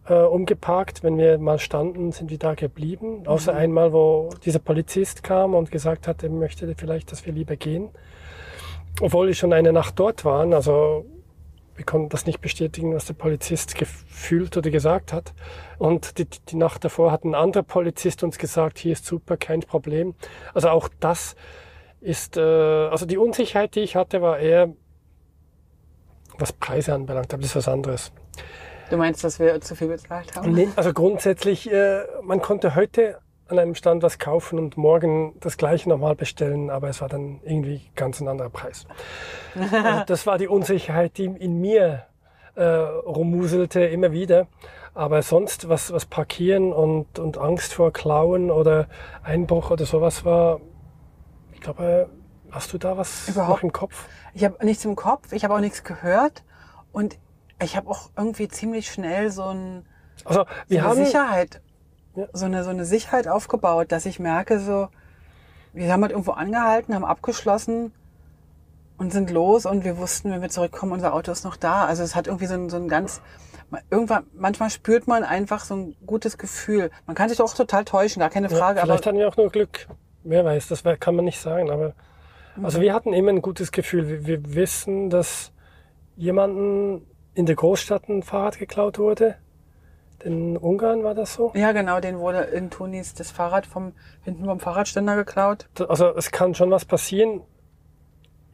äh, 0.07 0.13
umgeparkt. 0.13 1.03
Wenn 1.03 1.17
wir 1.17 1.37
mal 1.37 1.59
standen, 1.59 2.11
sind 2.11 2.29
wir 2.29 2.39
da 2.39 2.55
geblieben. 2.55 3.27
Außer 3.27 3.53
einmal, 3.53 3.93
wo 3.93 4.29
dieser 4.43 4.59
Polizist 4.59 5.23
kam 5.23 5.53
und 5.53 5.71
gesagt 5.71 6.07
hat, 6.07 6.23
er 6.23 6.29
möchte 6.29 6.73
vielleicht, 6.75 7.11
dass 7.11 7.25
wir 7.25 7.33
lieber 7.33 7.55
gehen. 7.55 7.89
Obwohl 8.99 9.27
wir 9.27 9.35
schon 9.35 9.53
eine 9.53 9.71
Nacht 9.71 9.99
dort 9.99 10.25
waren. 10.25 10.53
Also 10.53 11.05
wir 11.81 11.85
konnten 11.87 12.09
das 12.09 12.27
nicht 12.27 12.41
bestätigen, 12.41 12.93
was 12.93 13.05
der 13.05 13.15
Polizist 13.15 13.73
gefühlt 13.73 14.55
oder 14.55 14.69
gesagt 14.69 15.11
hat. 15.13 15.33
Und 15.79 16.19
die, 16.19 16.25
die 16.25 16.55
Nacht 16.55 16.83
davor 16.83 17.11
hat 17.11 17.23
ein 17.23 17.33
anderer 17.33 17.63
Polizist 17.63 18.21
uns 18.23 18.37
gesagt, 18.37 18.77
hier 18.77 18.91
ist 18.91 19.03
super, 19.03 19.35
kein 19.35 19.61
Problem. 19.61 20.13
Also 20.53 20.69
auch 20.69 20.89
das 20.99 21.35
ist, 21.99 22.37
äh, 22.37 22.41
also 22.41 23.07
die 23.07 23.17
Unsicherheit, 23.17 23.73
die 23.73 23.79
ich 23.79 23.95
hatte, 23.95 24.21
war 24.21 24.37
eher, 24.37 24.71
was 26.37 26.53
Preise 26.53 26.93
anbelangt, 26.93 27.33
aber 27.33 27.41
das 27.41 27.49
ist 27.49 27.55
was 27.55 27.67
anderes. 27.67 28.11
Du 28.91 28.97
meinst, 28.97 29.23
dass 29.23 29.39
wir 29.39 29.59
zu 29.59 29.75
viel 29.75 29.87
bezahlt 29.87 30.35
haben? 30.35 30.51
Nee, 30.51 30.67
also 30.75 30.93
grundsätzlich, 30.93 31.71
äh, 31.71 32.03
man 32.21 32.43
konnte 32.43 32.75
heute 32.75 33.17
an 33.51 33.59
einem 33.59 33.75
Stand 33.75 34.01
was 34.03 34.17
kaufen 34.19 34.57
und 34.57 34.77
morgen 34.77 35.35
das 35.39 35.57
gleiche 35.57 35.89
nochmal 35.89 36.15
bestellen, 36.15 36.69
aber 36.69 36.89
es 36.89 37.01
war 37.01 37.09
dann 37.09 37.39
irgendwie 37.43 37.81
ganz 37.95 38.19
ein 38.21 38.27
anderer 38.27 38.49
Preis. 38.49 38.85
also 39.71 40.03
das 40.07 40.25
war 40.25 40.37
die 40.37 40.47
Unsicherheit, 40.47 41.17
die 41.17 41.25
in 41.25 41.59
mir 41.59 42.05
äh, 42.55 42.63
rummuselte 42.63 43.81
immer 43.81 44.11
wieder. 44.11 44.47
Aber 44.93 45.21
sonst, 45.21 45.69
was, 45.69 45.93
was 45.93 46.05
Parkieren 46.05 46.73
und, 46.73 47.17
und 47.17 47.37
Angst 47.37 47.73
vor 47.73 47.93
Klauen 47.93 48.51
oder 48.51 48.87
Einbruch 49.23 49.71
oder 49.71 49.85
sowas 49.85 50.25
war, 50.25 50.59
ich 51.53 51.61
glaube, 51.61 52.09
hast 52.51 52.73
du 52.73 52.77
da 52.77 52.97
was 52.97 53.29
Überhaupt. 53.29 53.49
noch 53.57 53.63
im 53.63 53.71
Kopf? 53.71 54.05
Ich 54.33 54.43
habe 54.43 54.65
nichts 54.65 54.83
im 54.83 54.95
Kopf, 54.95 55.31
ich 55.31 55.43
habe 55.43 55.55
auch 55.55 55.59
nichts 55.59 55.83
gehört 55.83 56.43
und 56.91 57.17
ich 57.61 57.77
habe 57.77 57.89
auch 57.89 58.09
irgendwie 58.17 58.47
ziemlich 58.47 58.91
schnell 58.91 59.29
so, 59.31 59.43
ein, 59.43 59.85
Also 60.25 60.41
so 60.41 60.45
wir 60.67 60.79
eine 60.79 60.89
haben 60.89 61.05
Sicherheit. 61.05 61.61
So 62.33 62.45
eine 62.45 62.63
so 62.63 62.69
eine 62.69 62.85
Sicherheit 62.85 63.27
aufgebaut, 63.27 63.91
dass 63.91 64.05
ich 64.05 64.19
merke 64.19 64.59
so, 64.59 64.89
wir 65.73 65.91
haben 65.91 66.01
halt 66.01 66.11
irgendwo 66.11 66.31
angehalten, 66.31 66.93
haben 66.93 67.05
abgeschlossen 67.05 67.93
und 68.97 69.11
sind 69.13 69.31
los 69.31 69.65
und 69.65 69.83
wir 69.83 69.97
wussten, 69.97 70.31
wenn 70.31 70.41
wir 70.41 70.49
zurückkommen, 70.49 70.91
unser 70.91 71.13
Auto 71.13 71.31
ist 71.31 71.43
noch 71.43 71.55
da. 71.55 71.85
Also 71.85 72.03
es 72.03 72.15
hat 72.15 72.27
irgendwie 72.27 72.45
so 72.47 72.55
ein, 72.55 72.69
so 72.69 72.77
ein 72.77 72.87
ganz 72.87 73.21
irgendwann 73.89 74.25
manchmal 74.33 74.69
spürt 74.69 75.07
man 75.07 75.23
einfach 75.23 75.63
so 75.63 75.75
ein 75.75 75.95
gutes 76.05 76.37
Gefühl. 76.37 76.91
Man 77.05 77.15
kann 77.15 77.29
sich 77.29 77.37
doch 77.37 77.45
auch 77.45 77.53
total 77.53 77.85
täuschen, 77.85 78.19
gar 78.19 78.29
keine 78.29 78.49
Frage, 78.49 78.77
ja, 78.77 78.83
aber 78.83 78.93
vielleicht 78.93 79.05
hatten 79.05 79.17
wir 79.17 79.27
auch 79.27 79.37
nur 79.37 79.49
Glück. 79.49 79.87
Wer 80.23 80.45
weiß, 80.45 80.67
das 80.67 80.83
kann 80.99 81.15
man 81.15 81.25
nicht 81.25 81.39
sagen. 81.39 81.71
Aber 81.71 81.93
also 82.61 82.77
Mhm. 82.79 82.83
wir 82.83 82.93
hatten 82.93 83.13
immer 83.13 83.29
ein 83.29 83.41
gutes 83.41 83.71
Gefühl. 83.71 84.07
Wir, 84.07 84.25
wir 84.25 84.55
wissen, 84.55 85.09
dass 85.09 85.51
jemanden 86.17 87.05
in 87.33 87.45
der 87.45 87.55
Großstadt 87.55 88.09
ein 88.09 88.23
Fahrrad 88.23 88.59
geklaut 88.59 88.99
wurde. 88.99 89.35
In 90.23 90.57
Ungarn 90.57 91.03
war 91.03 91.15
das 91.15 91.33
so. 91.33 91.51
ja 91.55 91.71
genau, 91.71 91.99
den 91.99 92.19
wurde 92.19 92.39
in 92.41 92.69
Tunis 92.69 93.13
das 93.13 93.31
Fahrrad 93.31 93.65
vom 93.65 93.93
hinten 94.23 94.45
vom 94.45 94.59
Fahrradständer 94.59 95.15
geklaut. 95.15 95.67
Also 95.87 96.15
es 96.15 96.31
kann 96.31 96.53
schon 96.55 96.69
was 96.71 96.85
passieren. 96.85 97.41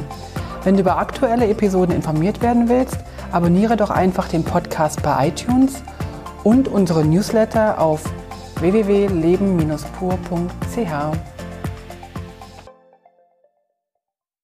Wenn 0.63 0.75
du 0.75 0.81
über 0.81 0.97
aktuelle 0.97 1.47
Episoden 1.47 1.95
informiert 1.95 2.41
werden 2.41 2.69
willst, 2.69 2.97
abonniere 3.31 3.77
doch 3.77 3.91
einfach 3.91 4.27
den 4.27 4.43
Podcast 4.43 5.03
bei 5.03 5.27
iTunes 5.27 5.83
und 6.43 6.67
unsere 6.67 7.05
Newsletter 7.05 7.79
auf 7.79 8.03
www.leben-pur.ch. 8.61 11.34